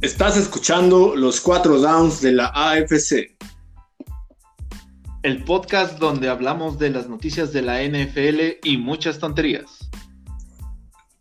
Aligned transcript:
Estás 0.00 0.36
escuchando 0.36 1.16
los 1.16 1.40
cuatro 1.40 1.80
downs 1.80 2.20
de 2.20 2.30
la 2.30 2.52
AFC. 2.54 3.36
El 5.24 5.42
podcast 5.42 5.98
donde 5.98 6.28
hablamos 6.28 6.78
de 6.78 6.90
las 6.90 7.08
noticias 7.08 7.52
de 7.52 7.62
la 7.62 7.82
NFL 7.82 8.58
y 8.62 8.76
muchas 8.76 9.18
tonterías. 9.18 9.90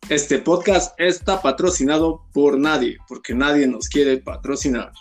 Este 0.09 0.37
podcast 0.37 0.93
está 0.99 1.41
patrocinado 1.41 2.27
por 2.33 2.59
nadie, 2.59 2.97
porque 3.07 3.33
nadie 3.33 3.65
nos 3.65 3.89
quiere 3.89 4.17
patrocinar. 4.17 4.91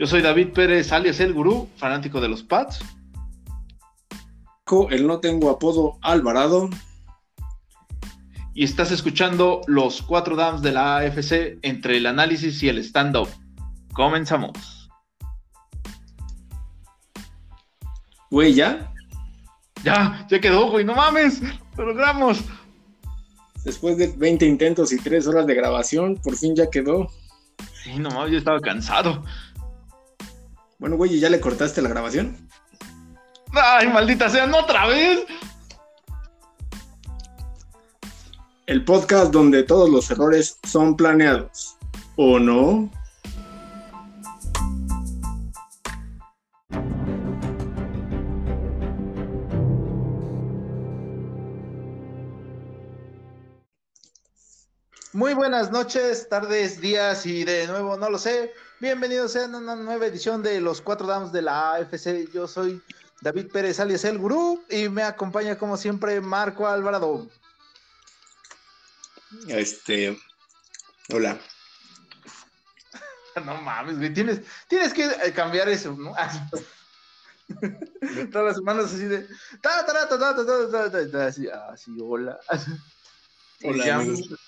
Yo 0.00 0.08
soy 0.08 0.20
David 0.20 0.48
Pérez, 0.52 0.90
alias 0.90 1.20
El 1.20 1.34
Gurú, 1.34 1.68
fanático 1.76 2.20
de 2.20 2.28
los 2.28 2.42
Pats. 2.42 2.80
El 4.90 5.06
no 5.06 5.20
tengo 5.20 5.48
apodo 5.48 5.98
Alvarado. 6.02 6.70
Y 8.54 8.64
estás 8.64 8.90
escuchando 8.90 9.62
los 9.66 10.02
cuatro 10.02 10.36
downs 10.36 10.62
de 10.62 10.72
la 10.72 10.98
AFC 10.98 11.58
entre 11.62 11.96
el 11.96 12.06
análisis 12.06 12.62
y 12.62 12.68
el 12.68 12.78
stand-up. 12.78 13.28
Comenzamos. 13.92 14.90
Güey, 18.30 18.54
¿ya? 18.54 18.92
Ya, 19.84 20.26
ya 20.30 20.40
quedó, 20.40 20.70
güey, 20.70 20.84
no 20.84 20.94
mames, 20.94 21.42
lo 21.76 21.86
logramos. 21.86 22.42
Después 23.64 23.96
de 23.96 24.08
20 24.16 24.46
intentos 24.46 24.92
y 24.92 24.98
3 24.98 25.26
horas 25.26 25.46
de 25.46 25.54
grabación, 25.54 26.16
por 26.16 26.36
fin 26.36 26.54
ya 26.54 26.70
quedó. 26.70 27.10
Sí, 27.82 27.98
no 27.98 28.10
mames, 28.10 28.32
yo 28.32 28.38
estaba 28.38 28.60
cansado. 28.60 29.24
Bueno, 30.78 30.96
güey, 30.96 31.18
¿ya 31.18 31.30
le 31.30 31.40
cortaste 31.40 31.80
la 31.80 31.88
grabación? 31.88 32.48
Ay, 33.52 33.88
maldita 33.88 34.28
sea, 34.28 34.46
no 34.46 34.58
otra 34.58 34.86
vez. 34.86 35.20
El 38.72 38.86
podcast 38.86 39.30
donde 39.30 39.64
todos 39.64 39.90
los 39.90 40.10
errores 40.10 40.58
son 40.66 40.96
planeados. 40.96 41.76
¿O 42.16 42.38
no? 42.38 42.90
Muy 55.12 55.34
buenas 55.34 55.70
noches, 55.70 56.26
tardes, 56.30 56.80
días 56.80 57.26
y 57.26 57.44
de 57.44 57.66
nuevo, 57.66 57.98
no 57.98 58.08
lo 58.08 58.16
sé. 58.16 58.54
Bienvenidos 58.80 59.36
a 59.36 59.44
una 59.54 59.76
nueva 59.76 60.06
edición 60.06 60.42
de 60.42 60.62
los 60.62 60.80
cuatro 60.80 61.06
damos 61.06 61.30
de 61.30 61.42
la 61.42 61.74
AFC. 61.74 62.32
Yo 62.32 62.48
soy 62.48 62.80
David 63.20 63.52
Pérez, 63.52 63.80
alias 63.80 64.06
El 64.06 64.16
Gurú, 64.16 64.62
y 64.70 64.88
me 64.88 65.02
acompaña 65.02 65.58
como 65.58 65.76
siempre 65.76 66.22
Marco 66.22 66.66
Alvarado. 66.66 67.28
Este, 69.48 70.18
hola. 71.12 71.38
No 73.46 73.62
mames, 73.62 73.96
güey, 73.96 74.12
tienes, 74.12 74.42
tienes 74.68 74.92
que 74.92 75.06
eh, 75.06 75.32
cambiar 75.34 75.66
eso, 75.66 75.96
¿no? 75.96 76.12
Todas 78.30 78.46
las 78.46 78.56
semanas 78.56 78.92
así 78.92 79.04
de. 79.04 79.26
Ta, 79.62 79.86
ta, 79.86 80.06
ta, 80.06 80.18
ta, 80.18 80.36
ta, 80.36 80.90
ta, 80.90 81.10
ta, 81.10 81.26
así, 81.26 81.48
así, 81.48 81.96
hola. 82.00 82.38
Hola, 83.64 83.76
me, 83.76 83.86
llamo, 83.86 84.02
amigos. 84.02 84.38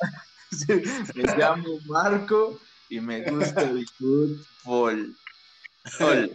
me 1.15 1.37
llamo 1.37 1.81
Marco 1.87 2.61
y 2.89 3.01
me 3.01 3.23
gusta 3.31 3.63
el 3.63 3.89
fútbol. 3.89 5.17
Hola. 6.01 6.29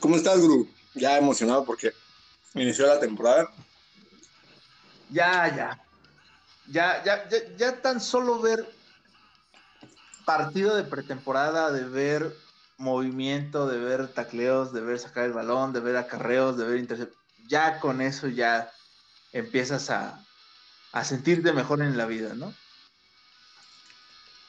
¿Cómo 0.00 0.16
estás, 0.16 0.40
Guru? 0.40 0.68
Ya 0.94 1.18
emocionado 1.18 1.64
porque 1.64 1.92
inició 2.54 2.86
la 2.86 2.98
temporada. 2.98 3.52
Ya, 5.10 5.54
ya. 5.56 5.86
Ya, 6.72 7.02
ya, 7.04 7.28
ya, 7.28 7.38
ya 7.56 7.82
tan 7.82 8.00
solo 8.00 8.40
ver 8.40 8.64
partido 10.24 10.76
de 10.76 10.84
pretemporada, 10.84 11.72
de 11.72 11.84
ver 11.84 12.36
movimiento, 12.78 13.66
de 13.66 13.78
ver 13.78 14.08
tacleos, 14.08 14.72
de 14.72 14.80
ver 14.80 14.98
sacar 14.98 15.24
el 15.24 15.32
balón, 15.32 15.72
de 15.72 15.80
ver 15.80 15.96
acarreos, 15.96 16.56
de 16.56 16.64
ver 16.66 16.78
intercepciones, 16.78 17.20
ya 17.46 17.80
con 17.80 18.00
eso 18.00 18.28
ya 18.28 18.72
empiezas 19.32 19.90
a, 19.90 20.24
a 20.92 21.04
sentirte 21.04 21.52
mejor 21.52 21.82
en 21.82 21.96
la 21.96 22.06
vida, 22.06 22.34
¿no? 22.34 22.54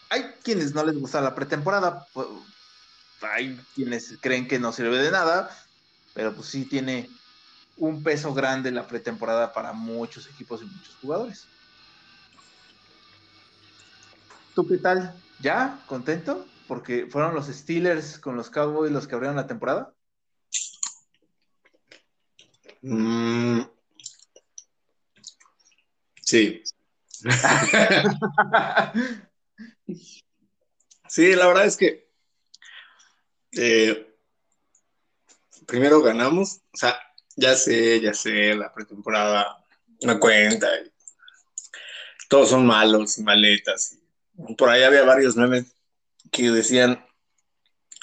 Hay 0.09 0.23
quienes 0.43 0.75
no 0.75 0.83
les 0.83 0.95
gusta 0.95 1.21
la 1.21 1.33
pretemporada, 1.33 2.07
hay 3.21 3.57
quienes 3.73 4.19
creen 4.21 4.47
que 4.47 4.59
no 4.59 4.71
sirve 4.71 4.97
de 4.97 5.11
nada, 5.11 5.49
pero 6.13 6.35
pues 6.35 6.47
sí 6.47 6.65
tiene 6.65 7.20
un 7.81 8.03
peso 8.03 8.31
grande 8.31 8.71
la 8.71 8.85
pretemporada 8.85 9.51
para 9.51 9.73
muchos 9.73 10.27
equipos 10.27 10.61
y 10.61 10.65
muchos 10.65 10.95
jugadores. 11.01 11.47
¿Tú 14.53 14.67
qué 14.67 14.77
tal? 14.77 15.19
¿Ya? 15.39 15.79
¿Contento? 15.87 16.45
Porque 16.67 17.07
fueron 17.07 17.33
los 17.33 17.47
Steelers 17.47 18.19
con 18.19 18.35
los 18.35 18.51
Cowboys 18.51 18.91
los 18.91 19.07
que 19.07 19.15
abrieron 19.15 19.35
la 19.35 19.47
temporada. 19.47 19.95
Mm, 22.83 23.61
sí. 26.21 26.63
Sí, 31.11 31.35
la 31.35 31.45
verdad 31.45 31.65
es 31.65 31.75
que 31.75 32.09
eh, 33.51 34.15
primero 35.67 36.01
ganamos, 36.01 36.61
o 36.73 36.77
sea, 36.77 36.97
ya 37.41 37.55
sé, 37.55 37.99
ya 37.99 38.13
sé, 38.13 38.53
la 38.53 38.71
pretemporada 38.71 39.65
no 40.01 40.19
cuenta, 40.19 40.69
todos 42.29 42.49
son 42.49 42.65
malos 42.65 43.17
y 43.17 43.23
maletas. 43.23 43.97
por 44.57 44.69
ahí 44.69 44.83
había 44.83 45.03
varios 45.03 45.35
memes 45.35 45.75
que 46.31 46.51
decían, 46.51 47.03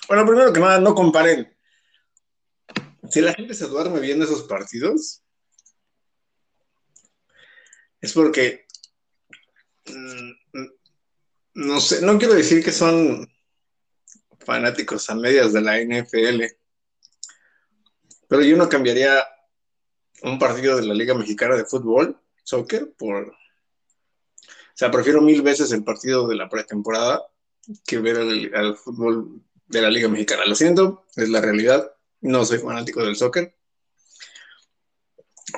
bueno, 0.08 0.26
primero 0.26 0.52
que 0.52 0.60
nada, 0.60 0.80
no 0.80 0.94
comparen. 0.94 1.56
Si 3.10 3.20
la 3.20 3.32
gente 3.32 3.54
se 3.54 3.66
duerme 3.66 4.00
viendo 4.00 4.24
esos 4.24 4.42
partidos, 4.42 5.22
es 8.00 8.12
porque, 8.12 8.66
mm, 9.86 10.66
no 11.54 11.80
sé, 11.80 12.02
no 12.02 12.18
quiero 12.18 12.34
decir 12.34 12.62
que 12.62 12.72
son 12.72 13.26
fanáticos 14.40 15.08
a 15.10 15.14
medias 15.14 15.52
de 15.52 15.60
la 15.60 15.78
NFL, 15.78 16.44
pero 18.28 18.42
yo 18.42 18.56
no 18.56 18.68
cambiaría 18.68 19.26
un 20.22 20.38
partido 20.38 20.76
de 20.76 20.86
la 20.86 20.94
Liga 20.94 21.14
Mexicana 21.14 21.56
de 21.56 21.64
Fútbol, 21.64 22.16
soccer, 22.44 22.92
por... 22.96 23.28
O 23.28 23.34
sea, 24.74 24.90
prefiero 24.90 25.20
mil 25.20 25.42
veces 25.42 25.72
el 25.72 25.82
partido 25.82 26.28
de 26.28 26.36
la 26.36 26.48
pretemporada 26.48 27.22
que 27.86 27.98
ver 27.98 28.16
el, 28.18 28.54
el 28.54 28.76
fútbol 28.76 29.42
de 29.66 29.82
la 29.82 29.90
Liga 29.90 30.08
Mexicana. 30.08 30.44
Lo 30.46 30.54
siento, 30.54 31.04
es 31.16 31.28
la 31.28 31.40
realidad. 31.40 31.92
No 32.20 32.44
soy 32.44 32.58
fanático 32.58 33.02
del 33.04 33.16
soccer. 33.16 33.54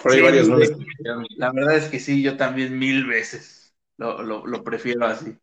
Por 0.02 0.12
ahí 0.12 0.18
Sí, 0.18 0.24
varios 0.24 0.48
memes. 0.48 0.72
La 1.36 1.52
verdad 1.52 1.76
es 1.76 1.88
que 1.88 2.00
sí, 2.00 2.22
yo 2.22 2.36
también 2.36 2.78
mil 2.78 3.06
veces 3.06 3.74
lo, 3.98 4.22
lo- 4.22 4.46
lo 4.46 4.64
prefiero 4.64 5.04
así. 5.06 5.36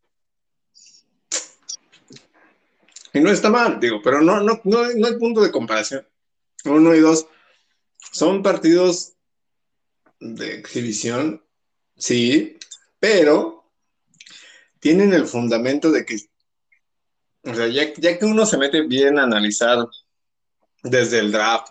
Y 3.13 3.19
no 3.19 3.31
está 3.31 3.49
mal, 3.49 3.79
digo, 3.79 3.99
pero 4.03 4.21
no, 4.21 4.41
no, 4.41 4.59
no, 4.63 4.83
no 4.95 5.07
hay 5.07 5.17
punto 5.17 5.41
de 5.41 5.51
comparación. 5.51 6.05
Uno 6.69 6.95
y 6.95 7.00
dos 7.00 7.28
son 8.11 8.44
partidos 8.44 9.13
de 10.19 10.55
exhibición, 10.55 11.44
sí, 11.95 12.57
pero 13.00 13.72
tienen 14.79 15.13
el 15.13 15.27
fundamento 15.27 15.91
de 15.91 16.06
que, 16.06 16.17
o 17.44 17.53
sea, 17.53 17.67
ya, 17.67 17.94
ya 17.95 18.17
que 18.17 18.25
uno 18.25 18.45
se 18.45 18.57
mete 18.57 18.81
bien 18.81 19.19
a 19.19 19.23
analizar 19.23 19.88
desde 20.83 21.19
el 21.19 21.31
draft 21.31 21.69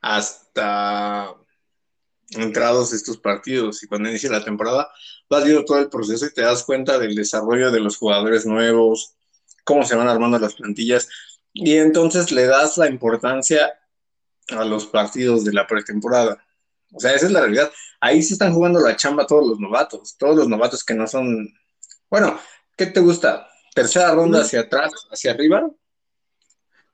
hasta 0.00 1.34
entrados 2.30 2.92
estos 2.92 3.18
partidos 3.18 3.82
y 3.82 3.86
cuando 3.88 4.08
inicia 4.08 4.30
la 4.30 4.44
temporada, 4.44 4.90
vas 5.28 5.44
viendo 5.44 5.64
todo 5.64 5.78
el 5.78 5.88
proceso 5.88 6.26
y 6.26 6.32
te 6.32 6.42
das 6.42 6.64
cuenta 6.64 6.98
del 6.98 7.14
desarrollo 7.14 7.70
de 7.70 7.80
los 7.80 7.96
jugadores 7.96 8.46
nuevos, 8.46 9.14
cómo 9.64 9.84
se 9.84 9.96
van 9.96 10.08
armando 10.08 10.38
las 10.38 10.54
plantillas 10.54 11.08
y 11.52 11.76
entonces 11.76 12.30
le 12.32 12.46
das 12.46 12.76
la 12.78 12.88
importancia 12.88 13.78
a 14.48 14.64
los 14.64 14.86
partidos 14.86 15.44
de 15.44 15.52
la 15.52 15.66
pretemporada. 15.66 16.44
O 16.92 17.00
sea, 17.00 17.12
esa 17.12 17.26
es 17.26 17.32
la 17.32 17.40
realidad. 17.40 17.70
Ahí 18.00 18.22
se 18.22 18.34
están 18.34 18.52
jugando 18.52 18.80
la 18.80 18.96
chamba 18.96 19.26
todos 19.26 19.46
los 19.46 19.60
novatos, 19.60 20.16
todos 20.16 20.36
los 20.36 20.48
novatos 20.48 20.84
que 20.84 20.94
no 20.94 21.06
son, 21.06 21.52
bueno, 22.08 22.38
¿qué 22.76 22.86
te 22.86 23.00
gusta? 23.00 23.48
¿Tercera 23.74 24.12
ronda 24.12 24.40
hacia 24.40 24.60
atrás, 24.60 24.92
hacia 25.10 25.32
arriba? 25.32 25.70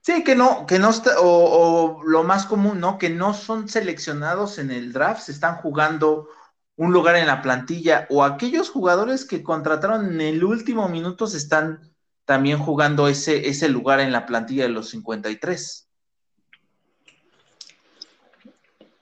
Sí, 0.01 0.23
que 0.23 0.35
no, 0.35 0.65
que 0.65 0.79
no 0.79 0.89
está, 0.89 1.19
o, 1.19 1.97
o 1.99 2.03
lo 2.03 2.23
más 2.23 2.45
común, 2.45 2.79
¿no? 2.79 2.97
Que 2.97 3.09
no 3.09 3.33
son 3.33 3.67
seleccionados 3.67 4.57
en 4.57 4.71
el 4.71 4.93
draft, 4.93 5.23
se 5.23 5.31
están 5.31 5.55
jugando 5.57 6.29
un 6.77 6.93
lugar 6.93 7.15
en 7.15 7.27
la 7.27 7.41
plantilla, 7.41 8.05
o 8.09 8.23
aquellos 8.23 8.69
jugadores 8.69 9.25
que 9.25 9.43
contrataron 9.43 10.13
en 10.13 10.21
el 10.21 10.43
último 10.43 10.87
minuto 10.87 11.25
se 11.25 11.37
están 11.37 11.96
también 12.27 12.59
jugando 12.59 13.07
ese, 13.07 13.47
ese 13.47 13.69
lugar 13.69 14.01
en 14.01 14.11
la 14.11 14.25
plantilla 14.25 14.63
de 14.63 14.69
los 14.69 14.89
53. 14.89 15.87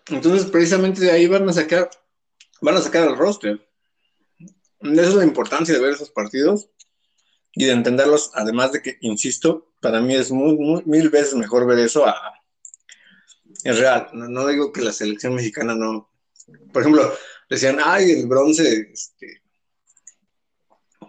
Entonces, 0.09 0.45
precisamente 0.51 1.01
de 1.01 1.09
ahí 1.09 1.25
van 1.25 1.49
a 1.49 1.53
sacar, 1.53 1.89
van 2.61 2.77
a 2.77 2.81
sacar 2.81 3.07
el 3.07 3.17
roster. 3.17 3.67
esa 4.79 5.01
es 5.01 5.15
la 5.15 5.23
importancia 5.23 5.73
de 5.73 5.81
ver 5.81 5.93
esos 5.93 6.11
partidos 6.11 6.69
y 7.53 7.65
de 7.65 7.71
entenderlos, 7.71 8.29
además 8.35 8.73
de 8.73 8.83
que, 8.83 8.99
insisto, 9.01 9.71
para 9.81 10.01
mí 10.01 10.13
es 10.13 10.29
muy, 10.29 10.83
mil 10.85 11.09
veces 11.09 11.33
mejor 11.33 11.65
ver 11.65 11.79
eso 11.79 12.05
a... 12.05 12.15
Es 13.63 13.79
real, 13.79 14.07
no, 14.13 14.45
digo 14.45 14.71
que 14.71 14.81
la 14.81 14.93
selección 14.93 15.33
mexicana 15.33 15.73
no... 15.73 16.11
Por 16.71 16.83
ejemplo, 16.83 17.11
decían, 17.49 17.79
ay, 17.83 18.11
el 18.11 18.27
bronce, 18.27 18.91
este, 18.93 19.41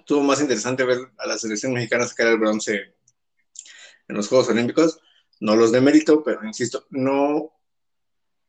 estuvo 0.06 0.22
más 0.22 0.40
interesante 0.40 0.84
ver 0.84 1.00
a 1.18 1.26
la 1.26 1.36
selección 1.36 1.72
mexicana 1.72 2.06
sacar 2.06 2.28
el 2.28 2.38
bronce 2.38 2.94
en 4.06 4.16
los 4.16 4.28
Juegos 4.28 4.48
Olímpicos, 4.48 5.00
no 5.40 5.56
los 5.56 5.72
de 5.72 5.80
mérito, 5.80 6.22
pero 6.22 6.44
insisto, 6.44 6.86
no 6.90 7.52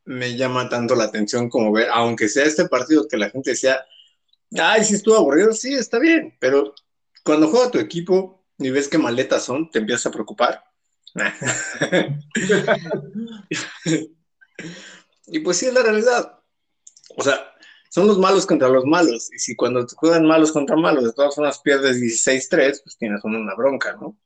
me 0.06 0.38
llama 0.38 0.70
tanto 0.70 0.94
la 0.94 1.06
atención 1.06 1.50
como 1.50 1.72
ver, 1.72 1.90
aunque 1.92 2.30
sea 2.30 2.46
este 2.46 2.68
partido 2.68 3.08
que 3.08 3.18
la 3.18 3.32
gente 3.32 3.50
decía, 3.50 3.84
ay, 4.56 4.84
si 4.84 4.94
estuvo 4.94 5.18
aburrido, 5.18 5.52
sí, 5.52 5.74
está 5.74 5.98
bien, 5.98 6.38
pero 6.40 6.76
cuando 7.24 7.48
juega 7.48 7.72
tu 7.72 7.80
equipo 7.80 8.46
y 8.60 8.70
ves 8.70 8.88
qué 8.88 9.00
maletas 9.00 9.44
son, 9.44 9.72
te 9.72 9.80
empiezas 9.80 10.06
a 10.06 10.12
preocupar. 10.12 10.64
y 15.26 15.40
pues 15.40 15.58
sí 15.58 15.66
es 15.66 15.74
la 15.74 15.82
realidad. 15.82 16.40
O 17.16 17.24
sea, 17.24 17.52
son 17.90 18.08
los 18.08 18.18
malos 18.18 18.46
contra 18.46 18.70
los 18.70 18.86
malos. 18.86 19.32
Y 19.34 19.40
si 19.40 19.56
cuando 19.56 19.86
te 19.86 19.96
juegan 19.96 20.26
malos 20.26 20.52
contra 20.52 20.76
malos, 20.76 21.04
de 21.04 21.14
todas 21.14 21.36
formas 21.36 21.60
pierdes 21.60 21.98
16-3, 21.98 22.82
pues 22.84 22.98
tienes 22.98 23.24
una 23.24 23.56
bronca, 23.56 23.94
¿no? 23.94 24.18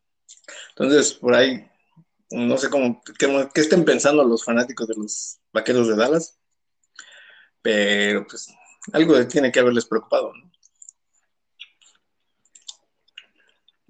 Entonces, 0.70 1.14
por 1.14 1.36
ahí, 1.36 1.70
no 2.32 2.58
sé 2.58 2.70
cómo, 2.70 3.02
qué, 3.20 3.62
estén 3.62 3.86
pensando 3.86 4.24
los 4.24 4.44
fanáticos 4.44 4.88
de 4.88 4.96
los 4.96 5.40
vaqueros 5.54 5.88
de 5.88 5.96
Dallas, 5.96 6.40
pero 7.62 8.26
pues 8.28 8.48
algo 8.94 9.28
tiene 9.28 9.52
que 9.52 9.60
haberles 9.60 9.86
preocupado, 9.86 10.34
¿no? 10.34 10.52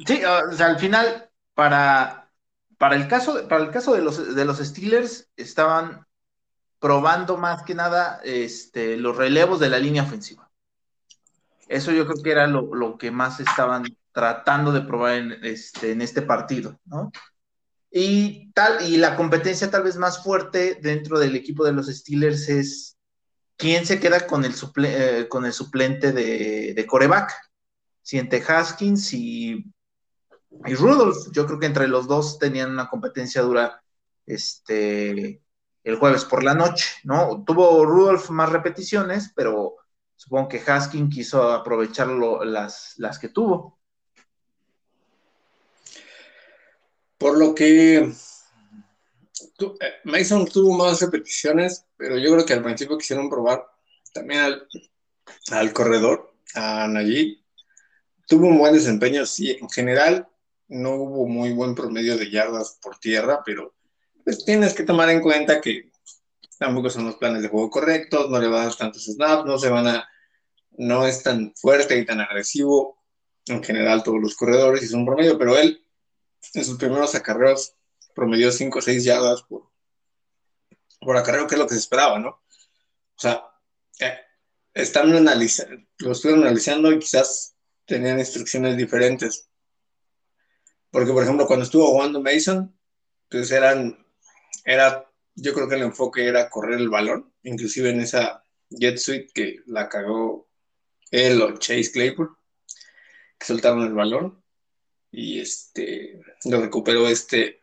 Sí, 0.06 0.24
o 0.26 0.52
sea, 0.54 0.66
al 0.66 0.80
final, 0.80 1.30
para, 1.54 2.32
para, 2.80 2.96
el, 2.96 3.08
caso, 3.08 3.48
para 3.48 3.64
el 3.64 3.72
caso 3.72 3.94
de 3.94 4.02
los, 4.02 4.36
de 4.36 4.46
los 4.46 4.58
Steelers, 4.58 5.30
estaban 5.36 6.08
probando 6.82 7.38
más 7.38 7.62
que 7.62 7.76
nada 7.76 8.20
este, 8.24 8.98
los 8.98 9.16
relevos 9.16 9.60
de 9.60 9.70
la 9.70 9.78
línea 9.78 10.02
ofensiva. 10.02 10.50
Eso 11.68 11.92
yo 11.92 12.06
creo 12.06 12.22
que 12.22 12.32
era 12.32 12.48
lo, 12.48 12.98
que 12.98 13.12
más 13.12 13.40
estaban 13.40 13.86
tratando 14.12 14.74
de 14.74 14.82
probar 14.82 15.14
en 15.14 15.32
este, 15.46 15.92
en 15.92 16.02
este 16.02 16.24
partido, 16.24 16.78
¿no? 16.86 17.12
Y, 17.92 18.52
tal, 18.54 18.84
y 18.90 18.98
la 18.98 19.16
competencia 19.16 19.70
tal 19.70 19.84
vez 19.84 19.96
más 19.98 20.24
fuerte 20.24 20.80
dentro 20.82 21.20
del 21.20 21.36
equipo 21.36 21.64
de 21.64 21.72
los 21.72 21.88
Steelers 21.88 22.50
es 22.50 22.98
quién 23.58 23.86
se 23.86 24.00
queda 24.00 24.26
con 24.26 24.44
el, 24.44 24.56
eh, 24.84 25.28
con 25.30 25.46
el 25.46 25.54
suplente 25.54 26.12
de, 26.12 26.74
de 26.74 26.88
coreback. 26.88 27.32
Siente 28.02 28.44
Haskins 28.46 29.14
y, 29.14 29.64
y 30.66 30.74
Rudolph. 30.74 31.32
Yo 31.32 31.46
creo 31.46 31.60
que 31.60 31.68
entre 31.68 31.88
los 31.88 32.08
dos 32.08 32.40
tenían 32.40 32.72
una 32.72 32.90
competencia 32.90 33.44
dura 33.44 33.84
este, 34.26 35.42
el 35.84 35.96
jueves 35.96 36.26
por 36.26 36.44
la 36.44 36.54
noche, 36.54 36.86
¿no? 37.04 37.44
Tuvo 37.46 37.86
Rudolph 37.86 38.30
más 38.30 38.50
repeticiones, 38.50 39.32
pero 39.36 39.78
supongo 40.16 40.50
que 40.50 40.60
Haskin 40.66 41.10
quiso 41.10 41.52
aprovechar 41.52 42.08
las, 42.08 42.96
las 42.98 43.20
que 43.20 43.30
tuvo. 43.30 43.80
Por 47.18 47.38
lo 47.38 47.54
que 47.54 47.98
eh, 47.98 48.14
Mason 50.06 50.46
tuvo 50.46 50.78
más 50.78 51.02
repeticiones, 51.02 51.86
pero 51.98 52.18
yo 52.18 52.32
creo 52.34 52.46
que 52.46 52.54
al 52.54 52.64
principio 52.64 52.98
quisieron 52.98 53.30
probar 53.30 53.66
también 54.14 54.42
al, 54.42 54.68
al 55.52 55.74
corredor, 55.74 56.34
a 56.56 56.88
Najee. 56.88 57.40
Tuvo 58.28 58.48
un 58.48 58.58
buen 58.58 58.74
desempeño, 58.74 59.26
sí, 59.26 59.58
en 59.60 59.70
general 59.70 60.28
no 60.68 60.96
hubo 60.96 61.28
muy 61.28 61.52
buen 61.52 61.76
promedio 61.76 62.18
de 62.18 62.30
yardas 62.30 62.80
por 62.82 62.98
tierra, 62.98 63.42
pero 63.46 63.74
pues 64.24 64.46
tienes 64.46 64.74
que 64.74 64.84
tomar 64.84 65.10
en 65.10 65.22
cuenta 65.22 65.62
que 65.62 65.92
tampoco 66.58 66.90
son 66.90 67.06
los 67.06 67.16
planes 67.16 67.42
de 67.42 67.48
juego 67.48 67.70
correctos, 67.70 68.30
no 68.30 68.40
le 68.40 68.48
van 68.48 68.62
a 68.62 68.66
dar 68.66 68.76
tantos 68.76 69.06
snaps, 69.06 69.46
no 69.46 69.58
se 69.58 69.70
van 69.70 69.88
a, 69.88 70.08
no 70.72 71.08
es 71.08 71.24
tan 71.24 71.54
fuerte 71.56 71.98
y 71.98 72.06
tan 72.06 72.22
agresivo 72.22 73.00
en 73.48 73.64
general 73.64 74.04
todos 74.04 74.22
los 74.22 74.36
corredores 74.36 74.84
y 74.84 74.88
son 74.88 75.06
promedio, 75.06 75.38
pero 75.38 75.58
él 75.58 75.86
en 76.54 76.66
sus 76.66 76.78
primeros 76.78 77.16
acarreos 77.16 77.76
promedió 78.14 78.52
5 78.52 78.80
o 78.80 78.82
6 78.82 79.04
yardas 79.04 79.44
por, 79.44 79.72
por 81.00 81.18
acarreo, 81.18 81.48
que 81.48 81.56
es 81.56 81.60
lo 81.60 81.68
que 81.68 81.74
se 81.74 81.80
esperaba, 81.80 82.20
¿no? 82.20 82.30
O 82.30 83.20
sea, 83.20 83.44
eh, 84.00 84.20
están 84.74 85.14
analizando, 85.16 85.84
lo 86.00 86.12
estuvieron 86.12 86.44
analizando 86.44 86.92
y 86.92 87.00
quizás 87.00 87.56
tenían 87.86 88.20
instrucciones 88.20 88.78
diferentes. 88.78 89.50
Porque, 90.90 91.12
por 91.12 91.24
ejemplo, 91.24 91.48
cuando 91.48 91.66
estuvo 91.66 91.88
jugando 91.88 92.22
Mason, 92.22 92.78
pues 93.30 93.52
eran 93.52 93.98
era, 94.66 95.10
yo 95.36 95.54
creo 95.54 95.68
que 95.68 95.76
el 95.76 95.84
enfoque 95.84 96.28
era 96.28 96.50
correr 96.50 96.80
el 96.80 96.90
balón, 96.90 97.32
inclusive 97.44 97.90
en 97.90 98.02
esa 98.02 98.44
jet 98.70 98.98
suite 98.98 99.30
que 99.34 99.60
la 99.66 99.90
cagó 99.90 100.48
él 101.12 101.42
o 101.42 101.58
Chase 101.58 101.92
Claypool, 101.92 102.36
que 103.38 103.46
soltaron 103.46 103.84
el 103.84 103.94
balón 103.94 104.42
y 105.12 105.40
este 105.40 106.22
lo 106.46 106.62
recuperó 106.62 107.08
este 107.08 107.60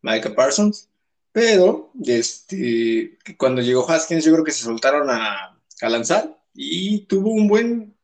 Micah 0.00 0.34
Parsons, 0.34 0.88
pero 1.32 1.92
este 2.04 3.18
cuando 3.36 3.60
llegó 3.60 3.88
Haskins 3.88 4.24
yo 4.24 4.32
creo 4.32 4.44
que 4.44 4.52
se 4.52 4.64
soltaron 4.64 5.10
a, 5.10 5.58
a 5.80 5.88
lanzar 5.88 6.38
y 6.54 7.00
tuvo 7.06 7.30
un 7.30 7.48
buen 7.48 7.96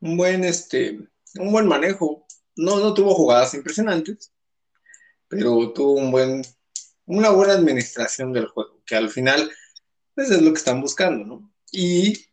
un 0.00 0.16
buen 0.16 0.44
este 0.44 0.98
un 1.36 1.52
buen 1.52 1.66
manejo. 1.66 2.26
No, 2.56 2.80
no 2.80 2.92
tuvo 2.92 3.14
jugadas 3.14 3.54
impresionantes, 3.54 4.32
pero 5.28 5.72
tuvo 5.72 5.92
un 5.92 6.10
buen 6.10 6.42
una 7.08 7.30
buena 7.30 7.54
administración 7.54 8.32
del 8.32 8.48
juego, 8.48 8.82
que 8.86 8.94
al 8.94 9.08
final 9.08 9.50
pues, 10.14 10.30
es 10.30 10.42
lo 10.42 10.52
que 10.52 10.58
están 10.58 10.80
buscando, 10.80 11.24
¿no? 11.24 11.52
Y, 11.72 12.28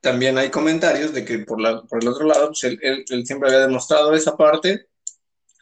también 0.00 0.36
hay 0.36 0.50
comentarios 0.50 1.14
de 1.14 1.24
que 1.24 1.38
por, 1.38 1.58
la, 1.58 1.82
por 1.82 2.02
el 2.02 2.08
otro 2.08 2.26
lado, 2.26 2.48
pues, 2.48 2.64
él, 2.64 3.04
siempre 3.24 3.48
había 3.48 3.66
demostrado 3.66 4.12
esa 4.14 4.36
parte, 4.36 4.88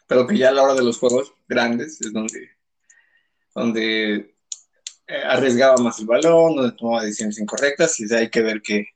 pero 0.09 0.27
que 0.27 0.37
ya 0.37 0.49
a 0.49 0.53
la 0.53 0.65
hora 0.65 0.75
de 0.75 0.83
los 0.83 0.99
juegos 0.99 1.33
grandes 1.49 2.01
es 2.01 2.13
donde, 2.13 2.51
donde 3.55 4.35
eh, 5.07 5.23
arriesgaba 5.25 5.77
más 5.77 6.01
el 6.01 6.07
balón, 6.07 6.57
donde 6.57 6.77
tomaba 6.77 7.05
decisiones 7.05 7.39
incorrectas, 7.39 8.01
y 8.01 8.13
hay 8.13 8.29
que 8.29 8.43
ver 8.43 8.61
qué, 8.61 8.87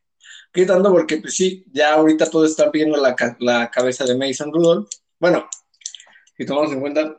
tanto, 0.67 0.91
porque 0.91 1.19
pues 1.19 1.35
sí, 1.35 1.65
ya 1.71 1.95
ahorita 1.95 2.29
todo 2.29 2.45
está 2.45 2.69
viendo 2.71 2.97
la, 2.97 3.15
la 3.39 3.71
cabeza 3.71 4.05
de 4.05 4.17
Mason 4.17 4.53
Rudolph. 4.53 4.89
Bueno, 5.21 5.49
si 6.37 6.47
tomamos 6.47 6.73
en 6.73 6.81
cuenta 6.81 7.17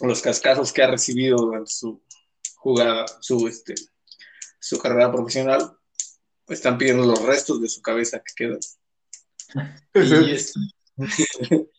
los 0.00 0.20
cascazos 0.20 0.72
que 0.72 0.82
ha 0.82 0.90
recibido 0.90 1.36
durante 1.36 1.70
su 1.70 2.02
jugada, 2.56 3.06
su, 3.20 3.46
este, 3.46 3.74
su 4.58 4.78
carrera 4.78 5.12
profesional, 5.12 5.76
están 6.48 6.78
pidiendo 6.78 7.04
los 7.04 7.22
restos 7.22 7.60
de 7.60 7.68
su 7.68 7.80
cabeza 7.82 8.22
que 8.22 8.34
quedan. 8.34 8.60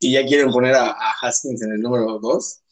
Y, 0.00 0.12
ya 0.12 0.24
quieren 0.24 0.50
poner 0.50 0.74
a, 0.74 0.96
Haskins 1.20 1.62
en 1.62 1.72
el 1.72 1.80
número 1.80 2.18
2. 2.18 2.62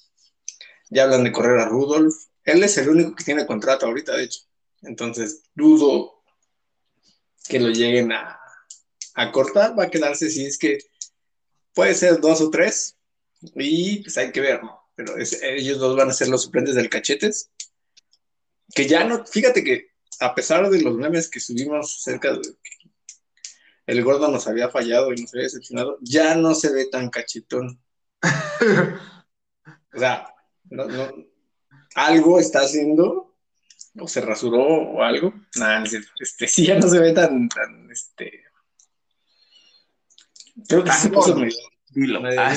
Ya 0.91 1.05
hablan 1.05 1.25
de 1.25 1.33
correr 1.33 1.59
a 1.59 1.69
Rudolph. 1.69 2.15
Él 2.45 2.63
es 2.63 2.77
el 2.79 2.89
único 2.89 3.15
que 3.15 3.25
tiene 3.25 3.47
contrato 3.47 3.87
ahorita, 3.87 4.17
de 4.17 4.25
hecho. 4.25 4.41
Entonces, 4.83 5.43
dudo 5.55 6.23
que 7.49 7.61
lo 7.61 7.69
lleguen 7.69 8.13
a, 8.13 8.41
a 9.15 9.33
cortar. 9.33 9.79
Va 9.79 9.85
a 9.85 9.91
quedarse 9.91 10.31
si 10.31 10.47
es 10.47 10.59
que 10.59 10.79
puede 11.75 11.95
ser 11.95 12.21
dos 12.21 12.41
o 12.41 12.51
tres, 12.51 12.97
y 13.55 14.03
pues 14.03 14.17
hay 14.19 14.33
que 14.33 14.41
ver, 14.41 14.63
¿no? 14.63 14.81
Pero 14.95 15.15
ellos 15.17 15.79
dos 15.79 15.97
van 15.97 16.11
a 16.11 16.15
ser 16.15 16.29
los 16.29 16.43
suplentes 16.43 16.75
del 16.75 16.91
Cachetes. 16.91 17.51
Que 18.75 18.87
ya 18.87 19.05
no, 19.05 19.25
fíjate 19.27 19.65
que 19.65 19.93
a 20.21 20.35
pesar 20.35 20.69
de 20.71 20.81
los 20.81 20.95
memes 20.95 21.29
que 21.29 21.41
subimos 21.41 22.03
cerca 22.03 22.33
de 22.33 22.41
que 22.41 22.91
el 23.87 24.05
gordo 24.05 24.29
nos 24.29 24.47
había 24.47 24.69
fallado 24.69 25.13
y 25.13 25.21
nos 25.21 25.35
había 25.35 25.45
decepcionado, 25.45 25.99
ya 26.01 26.35
no 26.37 26.55
se 26.55 26.73
ve 26.73 26.87
tan 26.87 27.11
cachetón. 27.11 27.83
o 29.95 29.99
sea, 29.99 30.33
algo 31.95 32.39
está 32.39 32.61
haciendo, 32.61 33.35
o 33.99 34.09
se 34.09 34.21
rasuró 34.21 34.63
o 34.63 35.03
algo. 35.03 35.35
Nada, 35.57 35.85
este, 36.21 36.47
sí, 36.47 36.67
ya 36.67 36.79
no 36.79 36.89
se 36.89 36.99
ve 36.99 37.13
tan, 37.13 37.49
tan, 37.49 37.91
este. 37.91 38.45
Creo 40.69 40.85
que 40.85 40.91
Ah, 42.39 42.55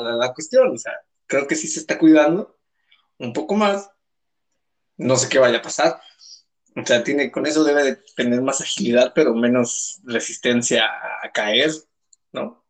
la, 0.00 0.32
cuestión, 0.32 0.70
o 0.72 0.78
sea, 0.78 0.92
creo 1.26 1.46
que 1.46 1.54
sí 1.54 1.66
se 1.68 1.80
está 1.80 1.98
cuidando 1.98 2.58
un 3.18 3.32
poco 3.32 3.54
más. 3.54 3.90
No 4.96 5.16
sé 5.16 5.28
qué 5.28 5.38
vaya 5.38 5.58
a 5.58 5.62
pasar. 5.62 6.00
O 6.76 6.86
sea, 6.86 7.04
tiene, 7.04 7.30
con 7.30 7.46
eso 7.46 7.64
debe 7.64 7.84
de 7.84 8.02
tener 8.16 8.40
más 8.40 8.60
agilidad, 8.60 9.12
pero 9.14 9.34
menos 9.34 10.00
resistencia 10.04 10.84
a 11.22 11.30
caer, 11.30 11.70
¿no? 12.32 12.64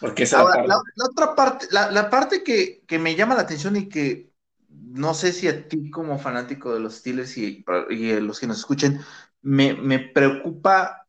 Porque 0.00 0.24
esa 0.24 0.44
la, 0.44 0.80
otra 1.10 1.34
parte, 1.34 1.66
la, 1.70 2.10
parte 2.10 2.44
que, 2.44 2.84
me 2.98 3.16
llama 3.16 3.34
la 3.34 3.42
atención 3.42 3.76
y 3.76 3.88
que 3.88 4.30
no 4.68 5.14
sé 5.14 5.32
si 5.32 5.48
a 5.48 5.66
ti 5.66 5.90
como 5.90 6.18
fanático 6.18 6.72
de 6.72 6.80
los 6.80 6.96
Steelers 6.96 7.36
y, 7.36 7.64
y 7.90 8.20
los 8.20 8.38
que 8.38 8.46
nos 8.46 8.58
escuchen, 8.58 9.00
me, 9.42 9.74
me 9.74 9.98
preocupa, 9.98 11.08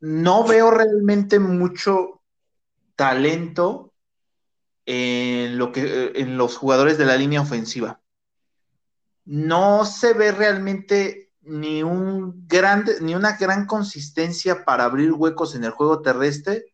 no 0.00 0.46
veo 0.46 0.70
realmente 0.70 1.38
mucho 1.38 2.21
talento 2.96 3.92
en, 4.86 5.58
lo 5.58 5.72
que, 5.72 6.12
en 6.14 6.36
los 6.36 6.56
jugadores 6.56 6.98
de 6.98 7.06
la 7.06 7.16
línea 7.16 7.40
ofensiva. 7.40 8.00
No 9.24 9.84
se 9.84 10.14
ve 10.14 10.32
realmente 10.32 11.32
ni 11.42 11.82
un 11.82 12.46
ni 13.00 13.14
una 13.14 13.36
gran 13.36 13.66
consistencia 13.66 14.64
para 14.64 14.84
abrir 14.84 15.12
huecos 15.12 15.54
en 15.54 15.64
el 15.64 15.70
juego 15.70 16.02
terrestre, 16.02 16.66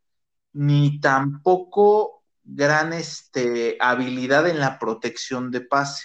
ni 0.52 1.00
tampoco 1.00 2.22
gran 2.44 2.92
este, 2.92 3.76
habilidad 3.80 4.48
en 4.48 4.58
la 4.58 4.78
protección 4.78 5.50
de 5.50 5.60
pase. 5.60 6.04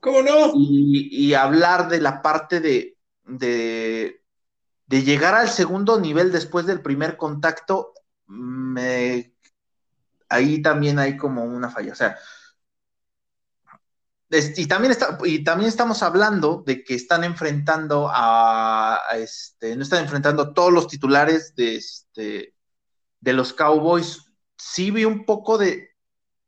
¿Cómo 0.00 0.22
no? 0.22 0.52
Y, 0.54 1.34
hablar 1.34 1.88
de 1.88 2.00
la 2.00 2.22
parte 2.22 2.60
de, 2.60 2.96
de, 3.24 4.22
de, 4.86 5.02
llegar 5.02 5.34
al 5.34 5.48
segundo 5.48 6.00
nivel 6.00 6.32
después 6.32 6.66
del 6.66 6.80
primer 6.80 7.16
contacto, 7.16 7.92
ahí 10.28 10.62
también 10.62 10.98
hay 10.98 11.16
como 11.16 11.44
una 11.44 11.70
falla. 11.70 11.92
O 11.92 11.96
sea, 11.96 12.16
y 14.30 14.66
también, 14.66 14.92
está, 14.92 15.18
y 15.24 15.42
también 15.42 15.68
estamos 15.68 16.04
hablando 16.04 16.62
de 16.64 16.84
que 16.84 16.94
están 16.94 17.24
enfrentando 17.24 18.08
a, 18.12 19.00
este, 19.14 19.74
no 19.74 19.82
están 19.82 20.04
enfrentando 20.04 20.42
a 20.42 20.54
todos 20.54 20.72
los 20.72 20.86
titulares 20.86 21.54
de, 21.56 21.76
este, 21.76 22.54
de 23.20 23.32
los 23.32 23.52
Cowboys. 23.52 24.32
Sí 24.56 24.92
vi 24.92 25.04
un 25.04 25.24
poco 25.24 25.58
de, 25.58 25.90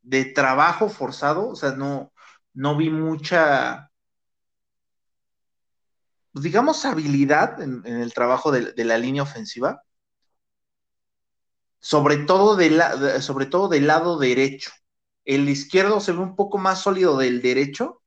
de 0.02 0.24
trabajo 0.26 0.88
forzado, 0.88 1.48
o 1.48 1.56
sea, 1.56 1.72
no, 1.72 2.12
no 2.54 2.76
vi 2.76 2.90
mucha, 2.90 3.90
digamos, 6.32 6.84
habilidad 6.84 7.60
en, 7.60 7.84
el 7.86 8.12
trabajo 8.12 8.52
de, 8.52 8.84
la 8.84 8.98
línea 8.98 9.22
ofensiva, 9.22 9.82
sobre 11.82 12.16
todo, 12.16 12.58
sobre 13.20 13.44
todo 13.44 13.68
del 13.68 13.86
lado 13.86 14.18
derecho 14.18 14.70
el 15.24 15.48
izquierdo 15.48 16.00
se 16.00 16.12
ve 16.12 16.18
un 16.18 16.36
poco 16.36 16.58
más 16.58 16.82
sólido 16.82 17.16
del 17.16 17.42
derecho. 17.42 18.02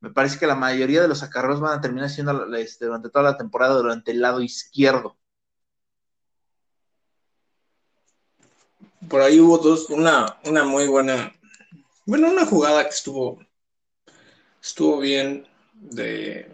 Me 0.00 0.10
parece 0.10 0.38
que 0.38 0.46
la 0.46 0.54
mayoría 0.54 1.02
de 1.02 1.08
los 1.08 1.22
acarreos 1.22 1.60
van 1.60 1.78
a 1.78 1.80
terminar 1.80 2.10
siendo 2.10 2.54
este, 2.56 2.86
durante 2.86 3.10
toda 3.10 3.24
la 3.24 3.36
temporada 3.36 3.74
durante 3.74 4.10
el 4.10 4.20
lado 4.20 4.40
izquierdo. 4.40 5.16
Por 9.08 9.20
ahí 9.20 9.38
hubo 9.38 9.58
dos, 9.58 9.88
una, 9.90 10.38
una 10.44 10.64
muy 10.64 10.88
buena, 10.88 11.32
bueno, 12.04 12.28
una 12.28 12.44
jugada 12.44 12.82
que 12.82 12.90
estuvo, 12.90 13.38
estuvo 14.60 14.98
bien 14.98 15.46
de 15.74 16.52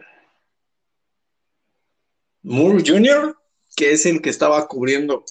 Moore 2.42 2.82
Jr., 2.86 3.38
que 3.74 3.92
es 3.92 4.04
el 4.04 4.20
que 4.20 4.28
estaba 4.28 4.68
cubriendo, 4.68 5.24